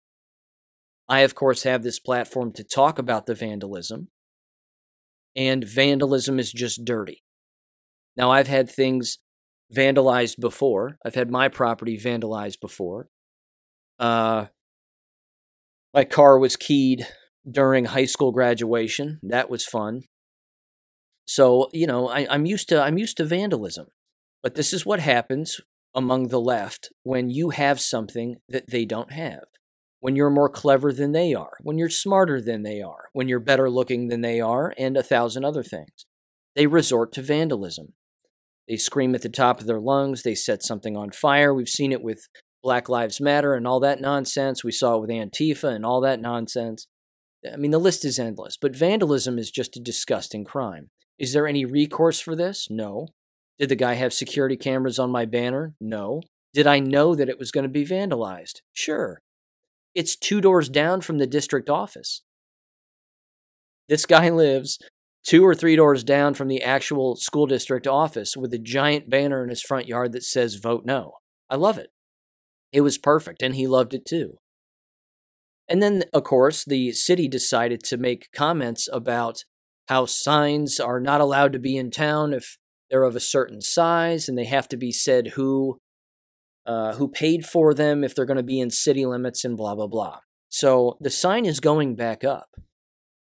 I, 1.09 1.21
of 1.21 1.35
course, 1.35 1.63
have 1.63 1.83
this 1.83 1.99
platform 1.99 2.51
to 2.53 2.63
talk 2.63 2.97
about 2.99 3.25
the 3.25 3.35
vandalism, 3.35 4.09
and 5.35 5.63
vandalism 5.63 6.39
is 6.39 6.51
just 6.51 6.85
dirty. 6.85 7.23
Now, 8.15 8.31
I've 8.31 8.47
had 8.47 8.69
things 8.69 9.19
vandalized 9.73 10.39
before. 10.39 10.97
I've 11.05 11.15
had 11.15 11.31
my 11.31 11.47
property 11.47 11.97
vandalized 11.97 12.59
before. 12.59 13.07
Uh, 13.99 14.47
my 15.93 16.03
car 16.03 16.37
was 16.37 16.55
keyed 16.55 17.07
during 17.49 17.85
high 17.85 18.05
school 18.05 18.31
graduation. 18.31 19.19
That 19.23 19.49
was 19.49 19.65
fun. 19.65 20.01
So, 21.25 21.69
you 21.73 21.87
know, 21.87 22.09
I, 22.09 22.27
I'm 22.29 22.45
used 22.45 22.69
to 22.69 22.81
I'm 22.81 22.97
used 22.97 23.17
to 23.17 23.25
vandalism. 23.25 23.87
But 24.43 24.55
this 24.55 24.73
is 24.73 24.85
what 24.85 24.99
happens 24.99 25.59
among 25.95 26.27
the 26.27 26.39
left 26.39 26.89
when 27.03 27.29
you 27.29 27.49
have 27.49 27.79
something 27.79 28.35
that 28.49 28.69
they 28.69 28.85
don't 28.85 29.11
have. 29.11 29.45
When 30.01 30.15
you're 30.15 30.29
more 30.29 30.49
clever 30.49 30.93
than 30.93 31.13
they 31.13 31.33
are, 31.33 31.53
when 31.61 31.79
you're 31.79 31.89
smarter 31.89 32.39
than 32.39 32.61
they 32.61 32.81
are, 32.81 33.09
when 33.13 33.27
you're 33.27 33.39
better 33.39 33.71
looking 33.71 34.09
than 34.09 34.21
they 34.21 34.39
are, 34.39 34.71
and 34.77 34.95
a 34.95 35.01
thousand 35.01 35.45
other 35.45 35.63
things. 35.63 36.05
They 36.55 36.67
resort 36.67 37.11
to 37.13 37.23
vandalism. 37.23 37.93
They 38.67 38.77
scream 38.77 39.13
at 39.13 39.21
the 39.21 39.29
top 39.29 39.59
of 39.59 39.67
their 39.67 39.79
lungs, 39.79 40.23
they 40.23 40.35
set 40.35 40.63
something 40.63 40.97
on 40.97 41.11
fire. 41.11 41.53
We've 41.53 41.69
seen 41.69 41.91
it 41.91 42.01
with 42.01 42.27
Black 42.63 42.89
Lives 42.89 43.21
Matter 43.21 43.53
and 43.53 43.67
all 43.67 43.79
that 43.81 44.01
nonsense. 44.01 44.63
We 44.63 44.71
saw 44.71 44.95
it 44.95 45.01
with 45.01 45.09
Antifa 45.11 45.75
and 45.75 45.85
all 45.85 46.01
that 46.01 46.19
nonsense. 46.19 46.87
I 47.51 47.57
mean, 47.57 47.71
the 47.71 47.77
list 47.77 48.03
is 48.05 48.17
endless, 48.17 48.57
but 48.57 48.75
vandalism 48.75 49.37
is 49.37 49.51
just 49.51 49.77
a 49.77 49.79
disgusting 49.79 50.43
crime. 50.45 50.89
Is 51.19 51.31
there 51.31 51.47
any 51.47 51.63
recourse 51.63 52.19
for 52.19 52.35
this? 52.35 52.67
No. 52.69 53.07
Did 53.59 53.69
the 53.69 53.75
guy 53.75 53.93
have 53.93 54.13
security 54.13 54.57
cameras 54.57 54.99
on 54.99 55.11
my 55.11 55.25
banner? 55.25 55.75
No. 55.79 56.21
Did 56.53 56.67
I 56.67 56.79
know 56.79 57.15
that 57.15 57.29
it 57.29 57.37
was 57.37 57.51
going 57.51 57.63
to 57.63 57.69
be 57.69 57.85
vandalized? 57.85 58.61
Sure. 58.73 59.21
It's 59.93 60.15
two 60.15 60.41
doors 60.41 60.67
down 60.67 61.01
from 61.01 61.19
the 61.19 61.27
district 61.27 61.69
office. 61.69 62.23
This 63.87 64.05
guy 64.05 64.29
lives 64.31 64.79
two 65.25 65.43
or 65.43 65.55
three 65.55 65.75
doors 65.75 66.03
down 66.03 66.33
from 66.33 66.47
the 66.47 66.61
actual 66.61 67.15
school 67.15 67.47
district 67.47 67.87
office 67.87 68.37
with 68.37 68.53
a 68.53 68.59
giant 68.59 69.09
banner 69.09 69.43
in 69.43 69.49
his 69.49 69.61
front 69.61 69.87
yard 69.87 70.13
that 70.13 70.23
says 70.23 70.55
vote 70.55 70.83
no. 70.85 71.13
I 71.49 71.55
love 71.55 71.77
it. 71.77 71.89
It 72.71 72.81
was 72.81 72.97
perfect, 72.97 73.41
and 73.41 73.55
he 73.55 73.67
loved 73.67 73.93
it 73.93 74.05
too. 74.05 74.37
And 75.67 75.81
then, 75.81 76.03
of 76.13 76.23
course, 76.23 76.63
the 76.63 76.91
city 76.91 77.27
decided 77.27 77.81
to 77.85 77.97
make 77.97 78.29
comments 78.35 78.87
about 78.91 79.43
how 79.87 80.05
signs 80.05 80.79
are 80.79 80.99
not 80.99 81.21
allowed 81.21 81.53
to 81.53 81.59
be 81.59 81.77
in 81.77 81.89
town 81.89 82.33
if 82.33 82.57
they're 82.89 83.03
of 83.03 83.15
a 83.15 83.19
certain 83.19 83.61
size, 83.61 84.29
and 84.29 84.37
they 84.37 84.45
have 84.45 84.67
to 84.69 84.77
be 84.77 84.91
said 84.91 85.29
who 85.29 85.79
uh, 86.65 86.95
who 86.95 87.07
paid 87.07 87.45
for 87.45 87.73
them 87.73 88.03
if 88.03 88.15
they're 88.15 88.25
going 88.25 88.37
to 88.37 88.43
be 88.43 88.59
in 88.59 88.69
city 88.69 89.05
limits, 89.05 89.43
and 89.43 89.57
blah 89.57 89.73
blah 89.73 89.87
blah. 89.87 90.19
So 90.49 90.97
the 90.99 91.09
sign 91.09 91.45
is 91.45 91.59
going 91.59 91.95
back 91.95 92.23
up, 92.23 92.49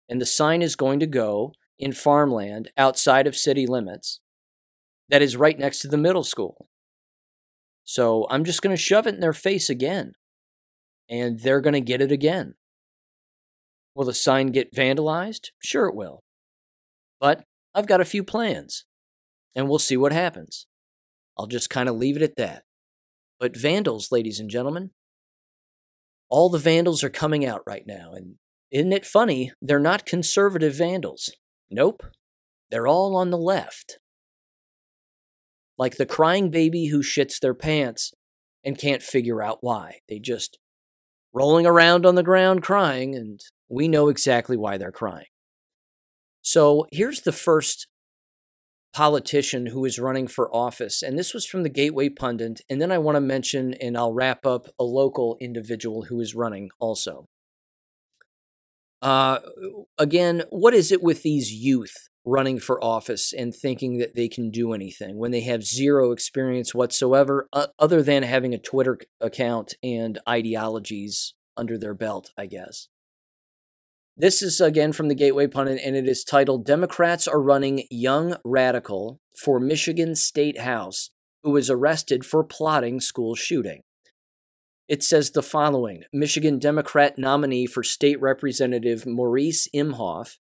and 0.09 0.19
the 0.19 0.25
sign 0.25 0.61
is 0.61 0.75
going 0.75 0.99
to 0.99 1.07
go 1.07 1.53
in 1.81 1.91
farmland 1.91 2.69
outside 2.77 3.27
of 3.27 3.35
city 3.35 3.67
limits. 3.67 4.21
That 5.09 5.21
is 5.21 5.35
right 5.35 5.59
next 5.59 5.79
to 5.79 5.89
the 5.89 5.97
middle 5.97 6.23
school. 6.23 6.67
So 7.83 8.25
I'm 8.29 8.45
just 8.45 8.61
going 8.61 8.73
to 8.73 8.81
shove 8.81 9.07
it 9.07 9.15
in 9.15 9.19
their 9.19 9.33
face 9.33 9.69
again 9.69 10.13
and 11.11 11.41
they're 11.41 11.59
going 11.61 11.73
to 11.73 11.81
get 11.81 12.01
it 12.01 12.11
again. 12.11 12.55
Will 13.93 14.05
the 14.05 14.13
sign 14.13 14.47
get 14.47 14.73
vandalized? 14.73 15.49
Sure, 15.59 15.87
it 15.87 15.95
will. 15.95 16.23
But 17.19 17.43
I've 17.75 17.85
got 17.85 17.99
a 17.99 18.05
few 18.05 18.23
plans, 18.23 18.85
and 19.53 19.67
we'll 19.67 19.79
see 19.79 19.97
what 19.97 20.13
happens. 20.13 20.67
I'll 21.37 21.47
just 21.47 21.69
kind 21.69 21.89
of 21.89 21.97
leave 21.97 22.15
it 22.15 22.21
at 22.21 22.37
that. 22.37 22.63
But 23.39 23.57
vandals, 23.57 24.11
ladies 24.11 24.39
and 24.39 24.49
gentlemen, 24.49 24.91
all 26.29 26.49
the 26.49 26.57
vandals 26.57 27.03
are 27.03 27.09
coming 27.09 27.45
out 27.45 27.61
right 27.67 27.83
now. 27.85 28.13
And 28.13 28.35
isn't 28.71 28.93
it 28.93 29.05
funny? 29.05 29.51
They're 29.61 29.79
not 29.79 30.05
conservative 30.05 30.75
vandals. 30.75 31.29
Nope. 31.71 32.03
They're 32.69 32.87
all 32.87 33.15
on 33.15 33.31
the 33.31 33.37
left. 33.37 33.97
Like 35.77 35.95
the 35.95 36.05
crying 36.05 36.51
baby 36.51 36.87
who 36.87 37.01
shits 37.01 37.39
their 37.39 37.53
pants 37.53 38.13
and 38.63 38.77
can't 38.77 39.01
figure 39.01 39.41
out 39.41 39.59
why. 39.61 39.99
They 40.07 40.19
just 40.19 40.59
rolling 41.33 41.65
around 41.65 42.05
on 42.05 42.15
the 42.15 42.23
ground 42.23 42.61
crying, 42.61 43.15
and 43.15 43.39
we 43.69 43.87
know 43.87 44.09
exactly 44.09 44.57
why 44.57 44.77
they're 44.77 44.91
crying. 44.91 45.25
So 46.41 46.85
here's 46.91 47.21
the 47.21 47.31
first 47.31 47.87
politician 48.93 49.67
who 49.67 49.85
is 49.85 49.97
running 49.97 50.27
for 50.27 50.53
office, 50.53 51.01
and 51.01 51.17
this 51.17 51.33
was 51.33 51.45
from 51.45 51.63
the 51.63 51.69
Gateway 51.69 52.09
Pundit. 52.09 52.61
And 52.69 52.81
then 52.81 52.91
I 52.91 52.97
want 52.97 53.15
to 53.15 53.21
mention, 53.21 53.73
and 53.75 53.97
I'll 53.97 54.13
wrap 54.13 54.45
up 54.45 54.67
a 54.77 54.83
local 54.83 55.37
individual 55.39 56.03
who 56.03 56.19
is 56.19 56.35
running 56.35 56.69
also. 56.79 57.25
Uh, 59.01 59.39
again, 59.97 60.43
what 60.49 60.73
is 60.73 60.91
it 60.91 61.01
with 61.01 61.23
these 61.23 61.51
youth 61.51 62.09
running 62.23 62.59
for 62.59 62.83
office 62.83 63.33
and 63.33 63.53
thinking 63.53 63.97
that 63.97 64.15
they 64.15 64.27
can 64.27 64.51
do 64.51 64.73
anything 64.73 65.17
when 65.17 65.31
they 65.31 65.41
have 65.41 65.63
zero 65.63 66.11
experience 66.11 66.73
whatsoever, 66.73 67.47
uh, 67.51 67.67
other 67.79 68.03
than 68.03 68.23
having 68.23 68.53
a 68.53 68.59
Twitter 68.59 68.99
account 69.19 69.73
and 69.81 70.19
ideologies 70.29 71.33
under 71.57 71.77
their 71.77 71.95
belt, 71.95 72.31
I 72.37 72.45
guess. 72.45 72.89
This 74.15 74.41
is 74.43 74.61
again 74.61 74.93
from 74.93 75.07
the 75.07 75.15
Gateway 75.15 75.47
Pundit, 75.47 75.81
and 75.83 75.95
it 75.95 76.07
is 76.07 76.23
titled 76.23 76.65
Democrats 76.65 77.27
Are 77.27 77.41
Running 77.41 77.87
Young 77.89 78.35
Radical 78.43 79.19
for 79.35 79.59
Michigan 79.59 80.15
State 80.15 80.59
House, 80.59 81.09
who 81.43 81.51
was 81.51 81.69
arrested 81.69 82.23
for 82.23 82.43
plotting 82.43 82.99
school 82.99 83.33
shooting. 83.35 83.81
It 84.91 85.03
says 85.03 85.31
the 85.31 85.41
following 85.41 86.03
Michigan 86.11 86.59
Democrat 86.59 87.17
nominee 87.17 87.65
for 87.65 87.81
state 87.81 88.19
representative 88.19 89.05
Maurice 89.05 89.69
Imhoff 89.73 90.35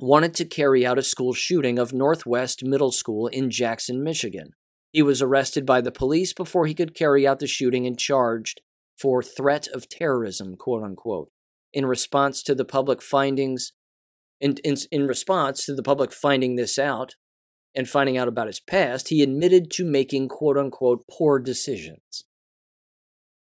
wanted 0.00 0.32
to 0.36 0.46
carry 0.46 0.86
out 0.86 0.98
a 0.98 1.02
school 1.02 1.34
shooting 1.34 1.78
of 1.78 1.92
Northwest 1.92 2.64
Middle 2.64 2.90
School 2.90 3.26
in 3.26 3.50
Jackson, 3.50 4.02
Michigan. 4.02 4.52
He 4.92 5.02
was 5.02 5.20
arrested 5.20 5.66
by 5.66 5.82
the 5.82 5.92
police 5.92 6.32
before 6.32 6.64
he 6.64 6.72
could 6.72 6.94
carry 6.94 7.26
out 7.26 7.38
the 7.38 7.46
shooting 7.46 7.86
and 7.86 7.98
charged 7.98 8.62
for 8.98 9.22
threat 9.22 9.68
of 9.68 9.90
terrorism, 9.90 10.56
quote 10.56 10.82
unquote 10.82 11.28
in 11.74 11.84
response 11.84 12.42
to 12.44 12.54
the 12.54 12.64
public 12.64 13.02
findings, 13.02 13.74
in, 14.40 14.54
in, 14.64 14.76
in 14.90 15.06
response 15.06 15.66
to 15.66 15.74
the 15.74 15.82
public 15.82 16.14
finding 16.14 16.56
this 16.56 16.78
out 16.78 17.16
and 17.74 17.90
finding 17.90 18.16
out 18.16 18.26
about 18.26 18.46
his 18.46 18.58
past, 18.58 19.10
he 19.10 19.22
admitted 19.22 19.70
to 19.72 19.84
making 19.84 20.28
quote 20.28 20.56
unquote 20.56 21.04
poor 21.10 21.38
decisions. 21.38 22.24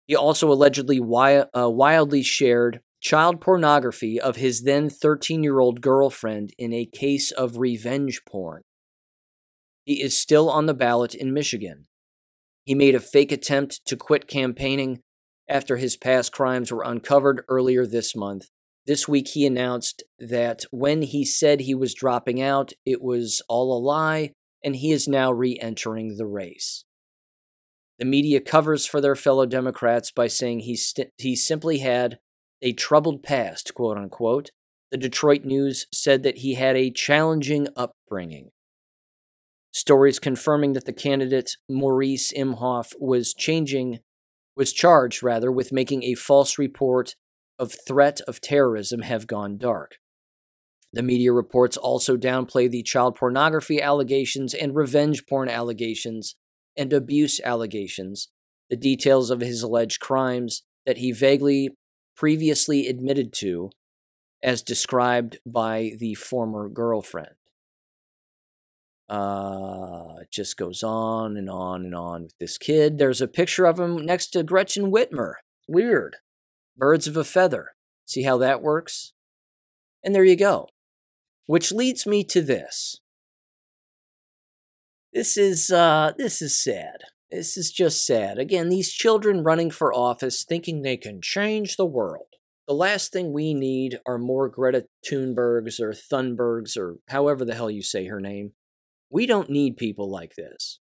He 0.08 0.16
also 0.16 0.52
allegedly 0.52 1.00
wi- 1.00 1.48
uh, 1.56 1.70
wildly 1.70 2.24
shared 2.24 2.82
child 3.02 3.42
pornography 3.42 4.20
of 4.20 4.38
his 4.38 4.64
then 4.64 4.90
13 4.90 5.44
year 5.44 5.60
old 5.60 5.82
girlfriend 5.82 6.54
in 6.58 6.74
a 6.74 6.86
case 6.86 7.32
of 7.32 7.58
revenge 7.58 8.24
porn. 8.26 8.62
He 9.86 10.02
is 10.02 10.18
still 10.18 10.50
on 10.50 10.66
the 10.66 10.74
ballot 10.74 11.14
in 11.14 11.34
Michigan. 11.34 11.88
He 12.66 12.76
made 12.76 12.96
a 12.96 13.00
fake 13.00 13.32
attempt 13.32 13.82
to 13.86 13.98
quit 13.98 14.28
campaigning 14.28 15.02
after 15.50 15.76
his 15.76 15.98
past 15.98 16.32
crimes 16.32 16.72
were 16.72 16.84
uncovered 16.84 17.44
earlier 17.50 17.86
this 17.86 18.16
month. 18.16 18.48
This 18.86 19.08
week, 19.08 19.30
he 19.30 19.46
announced 19.46 20.04
that 20.20 20.64
when 20.72 21.02
he 21.04 21.26
said 21.26 21.62
he 21.62 21.76
was 21.76 21.94
dropping 21.94 22.42
out, 22.42 22.74
it 22.86 23.02
was 23.02 23.42
all 23.48 23.78
a 23.78 23.80
lie, 23.80 24.32
and 24.64 24.76
he 24.76 24.92
is 24.92 25.08
now 25.08 25.32
re 25.32 25.58
entering 25.62 26.18
the 26.18 26.26
race. 26.26 26.86
The 28.00 28.06
media 28.06 28.42
covers 28.42 28.86
for 28.86 29.02
their 29.02 29.16
fellow 29.16 29.46
Democrats 29.46 30.12
by 30.12 30.28
saying 30.28 30.60
he, 30.60 30.76
st- 30.76 31.12
he 31.18 31.36
simply 31.36 31.80
had 31.80 32.20
a 32.62 32.74
troubled 32.74 33.24
past, 33.24 33.74
quote 33.74 33.98
unquote. 33.98 34.52
The 34.92 34.98
Detroit 34.98 35.44
News 35.44 35.88
said 35.94 36.24
that 36.24 36.40
he 36.40 36.56
had 36.56 36.76
a 36.76 36.92
challenging 36.92 37.68
upbringing. 37.76 38.50
Stories 39.72 40.20
confirming 40.20 40.74
that 40.74 40.86
the 40.86 40.94
candidate, 40.94 41.58
Maurice 41.68 42.32
Imhoff, 42.32 42.94
was 43.00 43.34
changing 43.34 44.00
was 44.56 44.72
charged 44.72 45.24
rather 45.24 45.52
with 45.52 45.72
making 45.72 46.04
a 46.04 46.14
false 46.14 46.60
report 46.60 47.16
of 47.58 47.74
threat 47.88 48.22
of 48.28 48.42
terrorism 48.42 49.02
have 49.02 49.28
gone 49.28 49.58
dark. 49.58 49.98
The 50.92 51.02
media 51.02 51.32
reports 51.32 51.76
also 51.76 52.18
downplay 52.18 52.70
the 52.70 52.84
child 52.84 53.16
pornography 53.16 53.82
allegations 53.82 54.54
and 54.54 54.76
revenge 54.76 55.26
porn 55.26 55.50
allegations 55.50 56.36
and 56.76 56.94
abuse 56.94 57.40
allegations, 57.44 58.30
the 58.70 58.76
details 58.76 59.30
of 59.30 59.42
his 59.42 59.62
alleged 59.62 60.00
crimes 60.00 60.64
that 60.86 60.98
he 60.98 61.12
vaguely 61.12 61.70
previously 62.16 62.88
admitted 62.88 63.34
to, 63.34 63.70
as 64.42 64.62
described 64.62 65.40
by 65.46 65.92
the 66.00 66.14
former 66.16 66.70
girlfriend. 66.70 67.36
Uh, 69.10 70.16
it 70.22 70.32
just 70.32 70.58
goes 70.58 70.82
on 70.84 71.38
and 71.38 71.50
on 71.50 71.86
and 71.86 71.96
on 71.96 72.24
with 72.24 72.38
this 72.40 72.58
kid. 72.58 72.98
There's 72.98 73.22
a 73.22 73.28
picture 73.28 73.66
of 73.66 73.80
him 73.80 74.06
next 74.06 74.28
to 74.28 74.44
Gretchen 74.44 74.92
Whitmer. 74.92 75.36
Weird. 75.68 76.18
Birds 76.76 77.08
of 77.08 77.16
a 77.16 77.24
feather. 77.24 77.76
See 78.06 78.24
how 78.24 78.38
that 78.40 78.62
works? 78.62 79.14
And 80.04 80.14
there 80.14 80.24
you 80.24 80.36
go. 80.36 80.68
Which 81.46 81.72
leads 81.72 82.06
me 82.06 82.24
to 82.26 82.42
this. 82.42 83.00
This 85.14 85.38
is 85.38 85.70
uh 85.70 86.14
this 86.18 86.42
is 86.42 86.58
sad. 86.58 86.98
This 87.30 87.56
is 87.56 87.72
just 87.72 88.04
sad. 88.04 88.40
Again, 88.40 88.70
these 88.70 88.92
children 88.92 89.44
running 89.44 89.70
for 89.70 89.94
office 89.94 90.44
thinking 90.44 90.82
they 90.82 90.98
can 90.98 91.22
change 91.22 91.76
the 91.76 91.86
world. 91.86 92.26
The 92.68 92.74
last 92.74 93.12
thing 93.12 93.32
we 93.32 93.54
need 93.54 94.00
are 94.08 94.18
more 94.18 94.50
Greta 94.50 94.88
Thunbergs 95.08 95.80
or 95.80 95.92
Thunbergs 95.92 96.76
or 96.78 96.98
however 97.10 97.46
the 97.46 97.54
hell 97.54 97.70
you 97.70 97.84
say 97.84 98.08
her 98.08 98.20
name. 98.20 98.54
We 99.12 99.28
don't 99.28 99.52
need 99.52 99.78
people 99.78 100.10
like 100.10 100.34
this. 100.36 100.80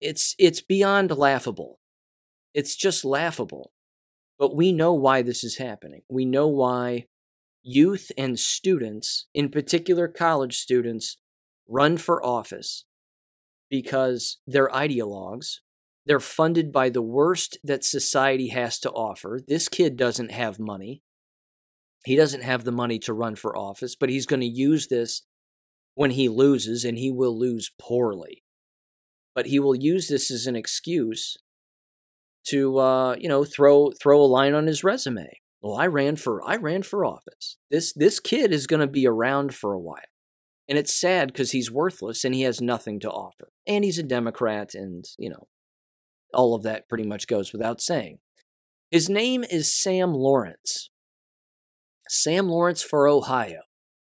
It's 0.00 0.34
it's 0.36 0.60
beyond 0.60 1.16
laughable. 1.16 1.78
It's 2.54 2.74
just 2.74 3.04
laughable. 3.04 3.72
But 4.36 4.56
we 4.56 4.72
know 4.72 4.94
why 4.94 5.22
this 5.22 5.44
is 5.44 5.58
happening. 5.58 6.02
We 6.08 6.24
know 6.24 6.48
why 6.48 7.06
youth 7.62 8.10
and 8.18 8.36
students, 8.36 9.26
in 9.32 9.48
particular 9.48 10.08
college 10.08 10.58
students, 10.58 11.18
run 11.68 11.96
for 11.98 12.24
office 12.24 12.84
because 13.72 14.36
they're 14.46 14.68
ideologues. 14.68 15.60
They're 16.04 16.20
funded 16.20 16.72
by 16.72 16.90
the 16.90 17.00
worst 17.00 17.56
that 17.64 17.84
society 17.84 18.48
has 18.48 18.78
to 18.80 18.90
offer. 18.90 19.40
This 19.48 19.66
kid 19.68 19.96
doesn't 19.96 20.30
have 20.30 20.58
money. 20.58 21.02
He 22.04 22.14
doesn't 22.14 22.42
have 22.42 22.64
the 22.64 22.72
money 22.72 22.98
to 22.98 23.14
run 23.14 23.34
for 23.34 23.56
office, 23.56 23.96
but 23.96 24.10
he's 24.10 24.26
going 24.26 24.40
to 24.40 24.46
use 24.46 24.88
this 24.88 25.22
when 25.94 26.10
he 26.10 26.28
loses, 26.28 26.84
and 26.84 26.98
he 26.98 27.10
will 27.10 27.38
lose 27.38 27.70
poorly. 27.80 28.42
But 29.34 29.46
he 29.46 29.58
will 29.58 29.74
use 29.74 30.08
this 30.08 30.30
as 30.30 30.46
an 30.46 30.54
excuse 30.54 31.38
to, 32.48 32.78
uh, 32.78 33.16
you 33.18 33.28
know, 33.28 33.44
throw 33.44 33.92
throw 33.92 34.20
a 34.20 34.26
line 34.26 34.52
on 34.52 34.66
his 34.66 34.84
resume. 34.84 35.40
Well, 35.62 35.78
I 35.78 35.86
ran 35.86 36.16
for 36.16 36.42
I 36.46 36.56
ran 36.56 36.82
for 36.82 37.06
office. 37.06 37.56
This 37.70 37.94
this 37.94 38.20
kid 38.20 38.52
is 38.52 38.66
going 38.66 38.80
to 38.80 38.86
be 38.86 39.06
around 39.06 39.54
for 39.54 39.72
a 39.72 39.80
while, 39.80 40.00
and 40.68 40.78
it's 40.78 40.98
sad 40.98 41.28
because 41.28 41.52
he's 41.52 41.70
worthless 41.70 42.24
and 42.24 42.34
he 42.34 42.42
has 42.42 42.60
nothing 42.60 43.00
to 43.00 43.10
offer, 43.10 43.48
and 43.66 43.84
he's 43.84 43.98
a 43.98 44.02
Democrat, 44.02 44.74
and 44.74 45.04
you 45.18 45.30
know, 45.30 45.46
all 46.34 46.54
of 46.54 46.62
that 46.62 46.88
pretty 46.88 47.04
much 47.04 47.26
goes 47.26 47.52
without 47.52 47.80
saying. 47.80 48.18
His 48.90 49.08
name 49.08 49.44
is 49.44 49.72
Sam 49.72 50.12
Lawrence. 50.12 50.90
Sam 52.08 52.48
Lawrence 52.48 52.82
for 52.82 53.08
Ohio 53.08 53.62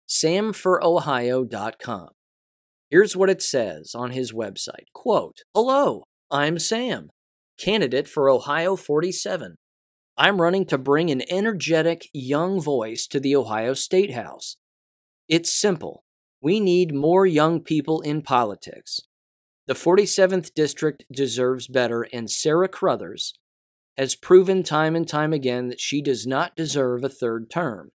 samforohio.com. 0.07 2.07
Here's 2.89 3.17
what 3.17 3.29
it 3.29 3.41
says 3.41 3.93
on 3.93 4.11
his 4.11 4.31
website. 4.31 4.85
Quote, 4.93 5.39
Hello, 5.53 6.03
I'm 6.31 6.57
Sam, 6.59 7.09
candidate 7.59 8.07
for 8.07 8.29
Ohio 8.29 8.77
47. 8.77 9.55
I'm 10.17 10.41
running 10.41 10.65
to 10.67 10.77
bring 10.77 11.11
an 11.11 11.23
energetic 11.29 12.07
young 12.13 12.61
voice 12.61 13.05
to 13.07 13.19
the 13.19 13.35
Ohio 13.35 13.73
State 13.73 14.13
House. 14.13 14.55
It's 15.27 15.51
simple. 15.51 16.05
We 16.41 16.59
need 16.59 16.93
more 16.93 17.25
young 17.25 17.61
people 17.61 18.01
in 18.01 18.21
politics. 18.21 19.01
The 19.67 19.73
47th 19.73 20.53
District 20.53 21.03
deserves 21.11 21.67
better, 21.67 22.03
and 22.13 22.29
Sarah 22.29 22.69
Carruthers 22.69 23.33
has 23.97 24.15
proven 24.15 24.63
time 24.63 24.95
and 24.95 25.07
time 25.07 25.33
again 25.33 25.69
that 25.69 25.81
she 25.81 26.01
does 26.01 26.27
not 26.27 26.55
deserve 26.55 27.03
a 27.03 27.09
third 27.09 27.49
term. 27.49 27.89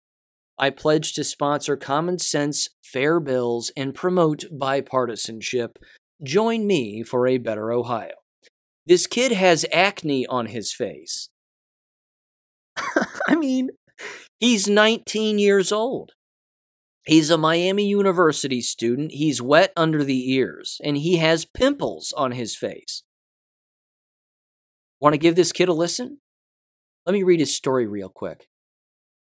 I 0.59 0.71
pledge 0.71 1.13
to 1.15 1.25
sponsor 1.25 1.77
common 1.77 2.19
sense, 2.19 2.69
fair 2.83 3.21
bills, 3.21 3.71
and 3.77 3.95
promote 3.95 4.45
bipartisanship. 4.53 5.77
Join 6.23 6.67
me 6.67 7.03
for 7.03 7.27
a 7.27 7.39
better 7.39 7.71
Ohio. 7.71 8.15
This 8.87 9.07
kid 9.07 9.33
has 9.33 9.65
acne 9.73 10.27
on 10.27 10.47
his 10.47 10.73
face. 10.73 11.29
I 13.29 13.37
mean, 13.37 13.71
he's 14.39 14.69
19 14.69 15.39
years 15.39 15.71
old. 15.71 16.13
He's 17.05 17.31
a 17.31 17.39
Miami 17.39 17.87
University 17.87 18.61
student. 18.61 19.13
He's 19.13 19.41
wet 19.41 19.73
under 19.77 20.05
the 20.05 20.33
ears, 20.33 20.81
and 20.85 20.97
he 20.97 21.17
has 21.17 21.45
pimples 21.45 22.13
on 22.17 22.33
his 22.33 22.57
face. 22.57 23.03
Want 25.01 25.15
to 25.15 25.19
give 25.19 25.35
this 25.35 25.53
kid 25.53 25.69
a 25.69 25.73
listen? 25.73 26.19
Let 27.07 27.15
me 27.15 27.23
read 27.23 27.41
his 27.41 27.55
story 27.55 27.87
real 27.87 28.11
quick 28.11 28.47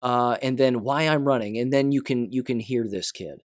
uh, 0.01 0.37
and 0.41 0.57
then 0.57 0.81
why 0.81 1.03
I'm 1.03 1.25
running, 1.25 1.57
and 1.57 1.71
then 1.73 1.91
you 1.91 2.01
can 2.01 2.31
you 2.31 2.43
can 2.43 2.59
hear 2.59 2.87
this 2.87 3.11
kid. 3.11 3.41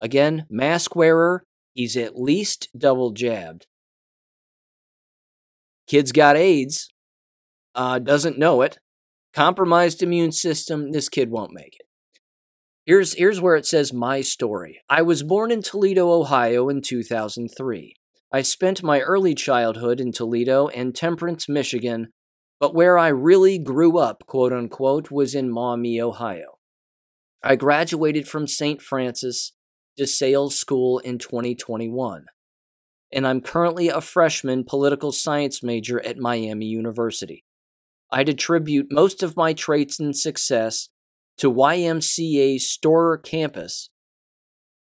Again, 0.00 0.46
mask 0.48 0.94
wearer. 0.96 1.44
He's 1.74 1.96
at 1.96 2.18
least 2.18 2.68
double 2.76 3.12
jabbed. 3.12 3.66
Kid's 5.86 6.12
got 6.12 6.36
AIDS. 6.36 6.88
Uh, 7.74 7.98
doesn't 7.98 8.38
know 8.38 8.62
it. 8.62 8.78
Compromised 9.32 10.02
immune 10.02 10.32
system. 10.32 10.92
This 10.92 11.08
kid 11.08 11.30
won't 11.30 11.52
make 11.52 11.76
it. 11.78 11.87
Here's 12.88 13.12
here's 13.12 13.38
where 13.38 13.54
it 13.54 13.66
says 13.66 13.92
my 13.92 14.22
story. 14.22 14.80
I 14.88 15.02
was 15.02 15.22
born 15.22 15.50
in 15.50 15.60
Toledo, 15.60 16.10
Ohio 16.10 16.70
in 16.70 16.80
2003. 16.80 17.94
I 18.32 18.40
spent 18.40 18.82
my 18.82 19.00
early 19.00 19.34
childhood 19.34 20.00
in 20.00 20.10
Toledo 20.10 20.68
and 20.68 20.94
Temperance, 20.94 21.50
Michigan, 21.50 22.08
but 22.58 22.74
where 22.74 22.96
I 22.96 23.08
really 23.08 23.58
grew 23.58 23.98
up, 23.98 24.24
quote 24.26 24.54
unquote, 24.54 25.10
was 25.10 25.34
in 25.34 25.50
Maumee, 25.50 26.00
Ohio. 26.00 26.56
I 27.44 27.56
graduated 27.56 28.26
from 28.26 28.46
St. 28.46 28.80
Francis 28.80 29.52
DeSales 30.00 30.52
School 30.52 30.98
in 31.00 31.18
2021, 31.18 32.24
and 33.12 33.26
I'm 33.26 33.42
currently 33.42 33.88
a 33.88 34.00
freshman 34.00 34.64
political 34.64 35.12
science 35.12 35.62
major 35.62 36.02
at 36.06 36.16
Miami 36.16 36.64
University. 36.64 37.44
I'd 38.10 38.30
attribute 38.30 38.86
most 38.90 39.22
of 39.22 39.36
my 39.36 39.52
traits 39.52 40.00
and 40.00 40.16
success 40.16 40.88
to 41.38 41.52
YMCA 41.52 42.60
Storer 42.60 43.16
campus 43.16 43.90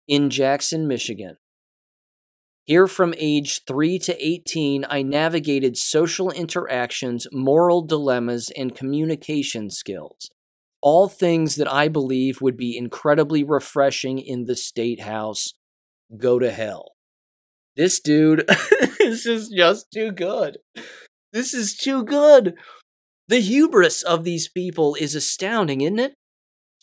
in 0.07 0.29
Jackson, 0.29 0.87
Michigan. 0.87 1.37
Here 2.65 2.87
from 2.87 3.13
age 3.17 3.61
3 3.65 3.99
to 3.99 4.25
18, 4.25 4.85
I 4.89 5.01
navigated 5.01 5.77
social 5.77 6.31
interactions, 6.31 7.27
moral 7.31 7.81
dilemmas, 7.81 8.51
and 8.57 8.75
communication 8.75 9.69
skills. 9.69 10.29
All 10.81 11.07
things 11.07 11.55
that 11.55 11.71
I 11.71 11.87
believe 11.87 12.41
would 12.41 12.57
be 12.57 12.77
incredibly 12.77 13.43
refreshing 13.43 14.19
in 14.19 14.45
the 14.45 14.55
State 14.55 15.01
House. 15.01 15.53
Go 16.17 16.39
to 16.39 16.51
hell. 16.51 16.93
This 17.75 17.99
dude, 17.99 18.45
this 18.99 19.25
is 19.27 19.49
just 19.49 19.91
too 19.93 20.11
good. 20.11 20.57
This 21.31 21.53
is 21.53 21.75
too 21.75 22.03
good. 22.03 22.55
The 23.27 23.39
hubris 23.39 24.03
of 24.03 24.23
these 24.23 24.47
people 24.47 24.95
is 24.95 25.15
astounding, 25.15 25.81
isn't 25.81 25.99
it? 25.99 26.13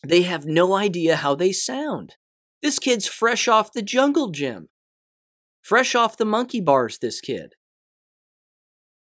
They 0.04 0.22
have 0.22 0.44
no 0.44 0.74
idea 0.74 1.16
how 1.16 1.34
they 1.34 1.52
sound. 1.52 2.16
This 2.62 2.78
kid's 2.78 3.06
fresh 3.06 3.48
off 3.48 3.72
the 3.72 3.82
jungle 3.82 4.30
gym. 4.30 4.68
Fresh 5.62 5.94
off 5.94 6.16
the 6.16 6.24
monkey 6.24 6.60
bars, 6.60 6.98
this 6.98 7.20
kid. 7.20 7.54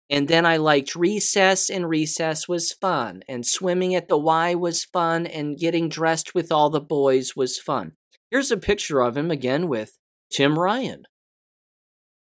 And 0.09 0.29
then 0.29 0.47
I 0.47 0.57
liked 0.57 0.95
recess, 0.95 1.69
and 1.69 1.89
recess 1.89 2.49
was 2.49 2.73
fun. 2.73 3.23
And 3.29 3.47
swimming 3.47 3.95
at 3.95 4.09
the 4.09 4.17
Y 4.17 4.55
was 4.55 4.85
fun, 4.85 5.27
and 5.27 5.59
getting 5.59 5.89
dressed 5.89 6.35
with 6.35 6.53
all 6.53 6.71
the 6.71 6.81
boys 6.81 7.35
was 7.35 7.59
fun. 7.59 7.93
Here's 8.31 8.51
a 8.51 8.57
picture 8.57 9.01
of 9.01 9.17
him 9.17 9.31
again 9.31 9.69
with 9.69 9.99
Tim 10.31 10.59
Ryan 10.59 11.05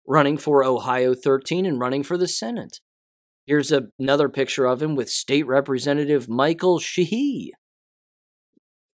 running 0.06 0.36
for 0.36 0.62
Ohio 0.62 1.14
13 1.14 1.64
and 1.64 1.80
running 1.80 2.02
for 2.02 2.18
the 2.18 2.28
Senate. 2.28 2.80
Here's 3.46 3.72
a, 3.72 3.88
another 3.98 4.28
picture 4.28 4.66
of 4.66 4.82
him 4.82 4.96
with 4.96 5.10
State 5.10 5.46
Representative 5.46 6.28
Michael 6.28 6.78
Sheehy. 6.78 7.52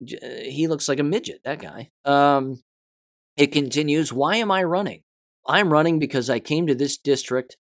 He 0.00 0.66
looks 0.68 0.88
like 0.88 0.98
a 0.98 1.04
midget, 1.04 1.40
that 1.44 1.60
guy. 1.60 1.90
Um, 2.04 2.62
it 3.36 3.52
continues 3.52 4.12
Why 4.12 4.36
am 4.36 4.50
I 4.50 4.62
running? 4.62 5.02
I'm 5.46 5.72
running 5.72 5.98
because 5.98 6.28
I 6.28 6.40
came 6.40 6.66
to 6.66 6.74
this 6.74 6.98
district 6.98 7.56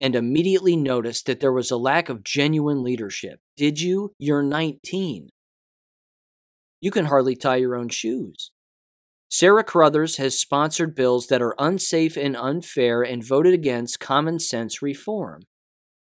and 0.00 0.14
immediately 0.14 0.76
noticed 0.76 1.26
that 1.26 1.40
there 1.40 1.52
was 1.52 1.70
a 1.70 1.76
lack 1.76 2.08
of 2.08 2.24
genuine 2.24 2.82
leadership. 2.82 3.40
Did 3.56 3.80
you? 3.80 4.12
You're 4.18 4.42
19. 4.42 5.28
You 6.80 6.90
can 6.90 7.06
hardly 7.06 7.34
tie 7.34 7.56
your 7.56 7.74
own 7.74 7.88
shoes. 7.88 8.50
Sarah 9.30 9.64
Carruthers 9.64 10.16
has 10.16 10.38
sponsored 10.38 10.94
bills 10.94 11.26
that 11.26 11.42
are 11.42 11.54
unsafe 11.58 12.16
and 12.16 12.36
unfair 12.36 13.02
and 13.02 13.26
voted 13.26 13.52
against 13.52 14.00
common 14.00 14.38
sense 14.38 14.80
reform. 14.80 15.42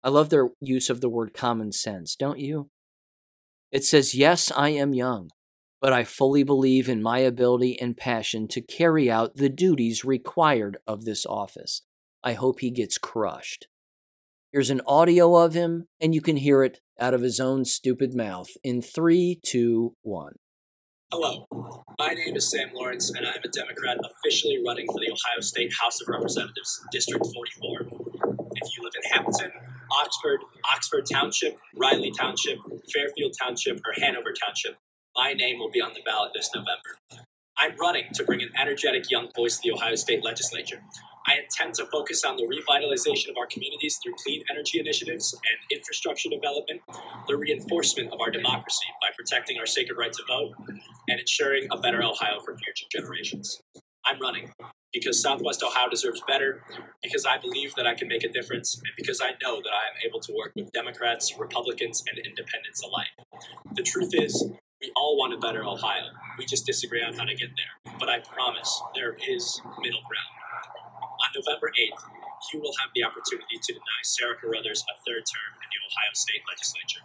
I 0.04 0.10
love 0.10 0.30
their 0.30 0.50
use 0.60 0.90
of 0.90 1.00
the 1.00 1.10
word 1.10 1.34
common 1.34 1.72
sense, 1.72 2.16
don't 2.16 2.40
you? 2.40 2.70
It 3.72 3.86
says, 3.86 4.14
Yes, 4.14 4.52
I 4.56 4.70
am 4.70 4.94
young, 4.94 5.30
but 5.84 5.92
I 5.92 6.06
fully 6.06 6.44
believe 6.44 6.88
in 6.88 7.04
my 7.04 7.20
ability 7.20 7.78
and 7.78 7.98
passion 7.98 8.48
to 8.48 8.62
carry 8.62 9.12
out 9.12 9.36
the 9.36 9.50
duties 9.50 10.06
required 10.06 10.78
of 10.88 11.04
this 11.04 11.26
office. 11.26 11.82
I 12.24 12.34
hope 12.36 12.62
he 12.62 12.72
gets 12.72 12.98
crushed. 12.98 13.68
Here's 14.54 14.70
an 14.70 14.80
audio 14.88 15.36
of 15.36 15.56
him, 15.56 15.88
and 16.00 16.16
you 16.16 16.22
can 16.22 16.38
hear 16.38 16.64
it 16.64 16.80
out 17.02 17.14
of 17.14 17.20
his 17.22 17.38
own 17.42 17.66
stupid 17.66 18.16
mouth 18.16 18.48
in 18.64 18.82
three, 18.82 19.42
two, 19.46 19.98
one. 20.04 20.36
Hello, 21.12 21.48
my 22.00 22.14
name 22.14 22.38
is 22.38 22.50
Sam 22.50 22.70
Lawrence, 22.74 23.10
and 23.10 23.28
I'm 23.28 23.42
a 23.44 23.50
Democrat 23.50 23.98
officially 23.98 24.64
running 24.66 24.88
for 24.88 25.02
the 25.02 25.12
Ohio 25.12 25.42
State 25.42 25.74
House 25.82 26.00
of 26.00 26.08
Representatives, 26.08 26.80
District 26.94 27.26
44. 27.26 27.82
If 27.82 28.78
you 28.78 28.84
live 28.84 28.94
in 29.04 29.12
Hamilton, 29.12 29.52
Oxford, 30.02 30.40
Oxford 30.74 31.06
Township, 31.12 31.60
Riley 31.76 32.14
Township, 32.18 32.60
Fairfield 32.94 33.34
Township, 33.38 33.82
or 33.86 34.02
Hanover 34.02 34.32
Township, 34.32 34.78
my 35.16 35.34
name 35.34 35.60
will 35.60 35.70
be 35.70 35.82
on 35.82 35.94
the 35.94 36.02
ballot 36.06 36.32
this 36.34 36.50
November. 36.54 36.98
I'm 37.58 37.78
running 37.78 38.06
to 38.16 38.24
bring 38.24 38.42
an 38.42 38.50
energetic 38.60 39.12
young 39.12 39.30
voice 39.36 39.58
to 39.58 39.70
the 39.70 39.76
Ohio 39.76 39.96
State 39.96 40.24
Legislature. 40.24 40.82
I 41.26 41.36
intend 41.42 41.76
to 41.76 41.86
focus 41.86 42.24
on 42.26 42.36
the 42.36 42.44
revitalization 42.44 43.30
of 43.30 43.38
our 43.38 43.46
communities 43.46 43.98
through 44.04 44.16
clean 44.18 44.44
energy 44.50 44.80
initiatives 44.80 45.34
and 45.34 45.78
infrastructure 45.78 46.30
development, 46.30 46.82
the 47.28 47.38
reinforcement 47.38 48.12
of 48.12 48.20
our 48.20 48.32
democracy 48.32 48.88
by 49.02 49.10
protecting 49.16 49.58
our 49.60 49.66
sacred 49.66 49.98
right 49.98 50.12
to 50.12 50.24
vote, 50.28 50.54
and 51.08 51.20
ensuring 51.20 51.68
a 51.72 51.78
better 51.78 52.04
Ohio 52.04 52.40
for 52.44 52.58
future 52.58 52.88
generations. 52.92 53.62
I'm 54.06 54.20
running 54.20 54.52
because 54.92 55.22
Southwest 55.22 55.64
Ohio 55.64 55.90
deserves 55.90 56.22
better, 56.28 56.64
because 57.02 57.26
I 57.26 57.38
believe 57.38 57.74
that 57.76 57.88
I 57.88 57.96
can 57.96 58.08
make 58.08 58.24
a 58.24 58.30
difference, 58.30 58.76
and 58.76 58.92
because 58.98 59.22
I 59.22 59.32
know 59.42 59.62
that 59.62 59.72
I 59.72 59.88
am 59.88 59.98
able 60.06 60.20
to 60.20 60.34
work 60.34 60.52
with 60.56 60.72
Democrats, 60.72 61.34
Republicans, 61.40 62.04
and 62.08 62.20
independents 62.20 62.84
alike. 62.84 63.08
The 63.74 63.82
truth 63.82 64.12
is, 64.14 64.52
we 64.84 64.92
all 65.00 65.16
want 65.16 65.32
a 65.32 65.40
better 65.40 65.64
Ohio. 65.64 66.12
We 66.38 66.44
just 66.44 66.68
disagree 66.68 67.00
on 67.00 67.16
how 67.16 67.24
to 67.24 67.32
get 67.34 67.56
there. 67.56 67.72
But 67.96 68.12
I 68.12 68.20
promise 68.20 68.68
there 68.92 69.16
is 69.16 69.64
middle 69.80 70.04
ground. 70.04 70.36
On 71.24 71.32
November 71.32 71.72
8th, 71.72 72.04
you 72.52 72.60
will 72.60 72.76
have 72.84 72.92
the 72.92 73.08
opportunity 73.08 73.64
to 73.64 73.72
deny 73.72 74.04
Sarah 74.04 74.36
Carruthers 74.36 74.84
a 74.92 75.00
third 75.08 75.24
term 75.24 75.56
in 75.64 75.72
the 75.72 75.80
Ohio 75.88 76.12
State 76.12 76.44
Legislature. 76.44 77.00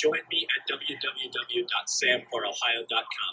Join 0.00 0.24
me 0.32 0.48
at 0.48 0.64
www.samforohio.com, 0.64 3.32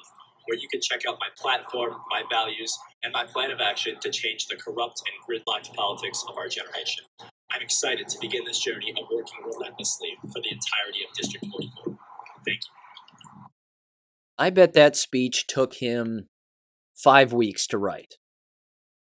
where 0.52 0.60
you 0.60 0.68
can 0.68 0.84
check 0.84 1.08
out 1.08 1.16
my 1.24 1.32
platform, 1.40 2.04
my 2.12 2.28
values, 2.28 2.76
and 3.02 3.16
my 3.16 3.24
plan 3.24 3.56
of 3.56 3.64
action 3.64 3.96
to 4.04 4.12
change 4.12 4.52
the 4.52 4.60
corrupt 4.60 5.00
and 5.08 5.16
gridlocked 5.24 5.72
politics 5.74 6.28
of 6.28 6.36
our 6.36 6.52
generation. 6.52 7.08
I'm 7.50 7.64
excited 7.64 8.10
to 8.10 8.20
begin 8.20 8.44
this 8.44 8.60
journey 8.60 8.92
of 9.00 9.08
working 9.08 9.40
relentlessly 9.48 10.20
for 10.28 10.44
the 10.44 10.52
entirety 10.52 11.08
of 11.08 11.16
District 11.16 11.48
44. 11.48 11.96
Thank 12.44 12.68
you. 12.68 12.81
I 14.42 14.50
bet 14.50 14.74
that 14.74 14.96
speech 14.96 15.46
took 15.46 15.76
him 15.76 16.28
five 16.96 17.32
weeks 17.32 17.68
to 17.68 17.78
write. 17.78 18.16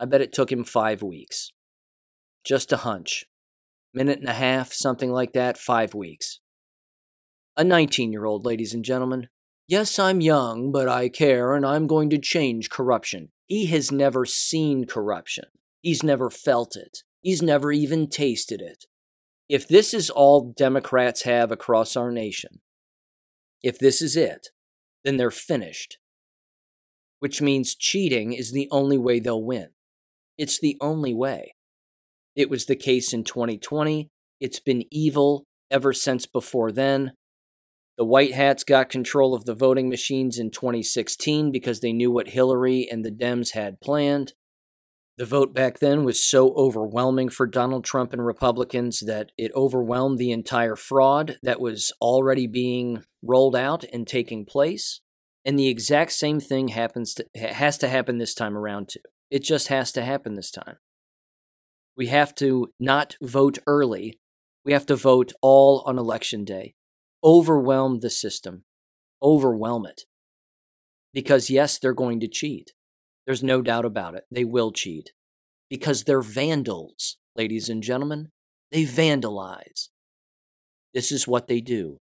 I 0.00 0.04
bet 0.04 0.20
it 0.20 0.32
took 0.32 0.50
him 0.50 0.64
five 0.64 1.00
weeks. 1.00 1.52
Just 2.44 2.72
a 2.72 2.78
hunch. 2.78 3.26
Minute 3.94 4.18
and 4.18 4.28
a 4.28 4.32
half, 4.32 4.72
something 4.72 5.12
like 5.12 5.32
that, 5.32 5.56
five 5.56 5.94
weeks. 5.94 6.40
A 7.56 7.62
19 7.62 8.10
year 8.10 8.24
old, 8.24 8.44
ladies 8.44 8.74
and 8.74 8.84
gentlemen. 8.84 9.28
Yes, 9.68 9.96
I'm 9.96 10.20
young, 10.20 10.72
but 10.72 10.88
I 10.88 11.08
care 11.08 11.54
and 11.54 11.64
I'm 11.64 11.86
going 11.86 12.10
to 12.10 12.18
change 12.18 12.68
corruption. 12.68 13.28
He 13.46 13.66
has 13.66 13.92
never 13.92 14.26
seen 14.26 14.86
corruption. 14.86 15.44
He's 15.82 16.02
never 16.02 16.30
felt 16.30 16.74
it. 16.74 17.04
He's 17.20 17.40
never 17.42 17.70
even 17.70 18.08
tasted 18.08 18.60
it. 18.60 18.86
If 19.48 19.68
this 19.68 19.94
is 19.94 20.10
all 20.10 20.52
Democrats 20.56 21.22
have 21.22 21.52
across 21.52 21.94
our 21.94 22.10
nation, 22.10 22.60
if 23.62 23.78
this 23.78 24.02
is 24.02 24.16
it, 24.16 24.48
then 25.04 25.16
they're 25.16 25.30
finished. 25.30 25.98
Which 27.20 27.40
means 27.40 27.74
cheating 27.74 28.32
is 28.32 28.52
the 28.52 28.68
only 28.70 28.98
way 28.98 29.20
they'll 29.20 29.42
win. 29.42 29.70
It's 30.38 30.58
the 30.58 30.76
only 30.80 31.14
way. 31.14 31.54
It 32.34 32.50
was 32.50 32.66
the 32.66 32.76
case 32.76 33.12
in 33.12 33.24
2020. 33.24 34.08
It's 34.40 34.60
been 34.60 34.84
evil 34.90 35.44
ever 35.70 35.92
since 35.92 36.26
before 36.26 36.72
then. 36.72 37.12
The 37.98 38.04
White 38.04 38.32
Hats 38.32 38.64
got 38.64 38.88
control 38.88 39.34
of 39.34 39.44
the 39.44 39.54
voting 39.54 39.88
machines 39.88 40.38
in 40.38 40.50
2016 40.50 41.52
because 41.52 41.80
they 41.80 41.92
knew 41.92 42.10
what 42.10 42.28
Hillary 42.28 42.88
and 42.90 43.04
the 43.04 43.12
Dems 43.12 43.52
had 43.52 43.80
planned. 43.80 44.32
The 45.18 45.26
vote 45.26 45.52
back 45.52 45.78
then 45.78 46.04
was 46.04 46.24
so 46.24 46.54
overwhelming 46.54 47.28
for 47.28 47.46
Donald 47.46 47.84
Trump 47.84 48.12
and 48.12 48.24
Republicans 48.24 49.00
that 49.00 49.30
it 49.36 49.52
overwhelmed 49.54 50.18
the 50.18 50.32
entire 50.32 50.74
fraud 50.74 51.36
that 51.42 51.60
was 51.60 51.92
already 52.00 52.46
being 52.46 53.04
rolled 53.22 53.54
out 53.54 53.84
and 53.92 54.06
taking 54.06 54.46
place. 54.46 55.00
And 55.44 55.58
the 55.58 55.68
exact 55.68 56.12
same 56.12 56.40
thing 56.40 56.68
happens 56.68 57.14
to, 57.14 57.26
has 57.34 57.76
to 57.78 57.88
happen 57.88 58.18
this 58.18 58.34
time 58.34 58.56
around 58.56 58.88
too. 58.88 59.00
It 59.30 59.42
just 59.42 59.68
has 59.68 59.92
to 59.92 60.02
happen 60.02 60.34
this 60.34 60.50
time. 60.50 60.78
We 61.96 62.06
have 62.06 62.34
to 62.36 62.72
not 62.80 63.16
vote 63.20 63.58
early. 63.66 64.18
We 64.64 64.72
have 64.72 64.86
to 64.86 64.96
vote 64.96 65.32
all 65.42 65.82
on 65.86 65.98
election 65.98 66.44
day. 66.44 66.74
Overwhelm 67.22 68.00
the 68.00 68.10
system. 68.10 68.64
Overwhelm 69.22 69.86
it. 69.86 70.02
Because, 71.12 71.50
yes, 71.50 71.78
they're 71.78 71.92
going 71.92 72.20
to 72.20 72.28
cheat. 72.28 72.72
There's 73.26 73.42
no 73.42 73.62
doubt 73.62 73.84
about 73.84 74.14
it. 74.14 74.24
They 74.30 74.44
will 74.44 74.72
cheat. 74.72 75.10
Because 75.70 76.04
they're 76.04 76.22
vandals, 76.22 77.16
ladies 77.36 77.68
and 77.68 77.82
gentlemen. 77.82 78.28
They 78.70 78.84
vandalize. 78.84 79.88
This 80.94 81.12
is 81.12 81.28
what 81.28 81.46
they 81.46 81.60
do. 81.60 81.98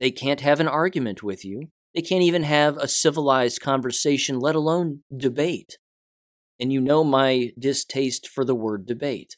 They 0.00 0.10
can't 0.10 0.40
have 0.40 0.60
an 0.60 0.68
argument 0.68 1.22
with 1.22 1.44
you. 1.44 1.68
They 1.94 2.02
can't 2.02 2.22
even 2.22 2.42
have 2.42 2.76
a 2.76 2.88
civilized 2.88 3.60
conversation, 3.60 4.38
let 4.38 4.54
alone 4.54 5.00
debate 5.16 5.78
and 6.58 6.72
you 6.72 6.80
know 6.80 7.04
my 7.04 7.52
distaste 7.58 8.28
for 8.28 8.44
the 8.44 8.54
word 8.54 8.86
debate. 8.86 9.36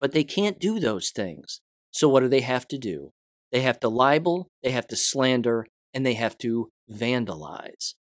But 0.00 0.12
they 0.12 0.24
can't 0.24 0.58
do 0.58 0.80
those 0.80 1.10
things. 1.10 1.60
So 1.90 2.08
what 2.08 2.20
do 2.20 2.28
they 2.28 2.40
have 2.40 2.66
to 2.68 2.78
do? 2.78 3.12
They 3.52 3.60
have 3.60 3.80
to 3.80 3.88
libel, 3.88 4.48
they 4.62 4.70
have 4.70 4.86
to 4.88 4.96
slander, 4.96 5.66
and 5.92 6.06
they 6.06 6.14
have 6.14 6.38
to 6.38 6.70
vandalize. 6.90 7.94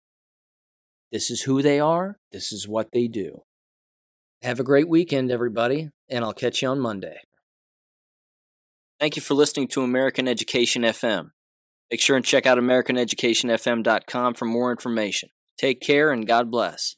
This 1.11 1.31
is 1.31 1.43
who 1.43 1.61
they 1.61 1.79
are, 1.79 2.19
this 2.31 2.51
is 2.51 2.67
what 2.67 2.89
they 2.91 3.07
do. 3.07 3.43
Have 4.41 4.59
a 4.59 4.63
great 4.63 4.89
weekend, 4.89 5.31
everybody, 5.31 5.89
and 6.09 6.23
I'll 6.23 6.33
catch 6.33 6.61
you 6.61 6.67
on 6.67 6.79
Monday. 6.79 7.17
Thank 8.99 9.15
you 9.15 9.21
for 9.21 9.33
listening 9.33 9.67
to 9.69 9.83
American 9.83 10.27
Education 10.27 10.81
FM. 10.81 11.31
Make 11.89 12.01
sure 12.01 12.17
and 12.17 12.25
check 12.25 12.45
out 12.45 12.57
AmericanEducationFM.com 12.57 14.33
for 14.33 14.45
more 14.45 14.71
information. 14.71 15.29
Take 15.57 15.79
care 15.79 16.11
and 16.11 16.27
God 16.27 16.51
bless. 16.51 16.96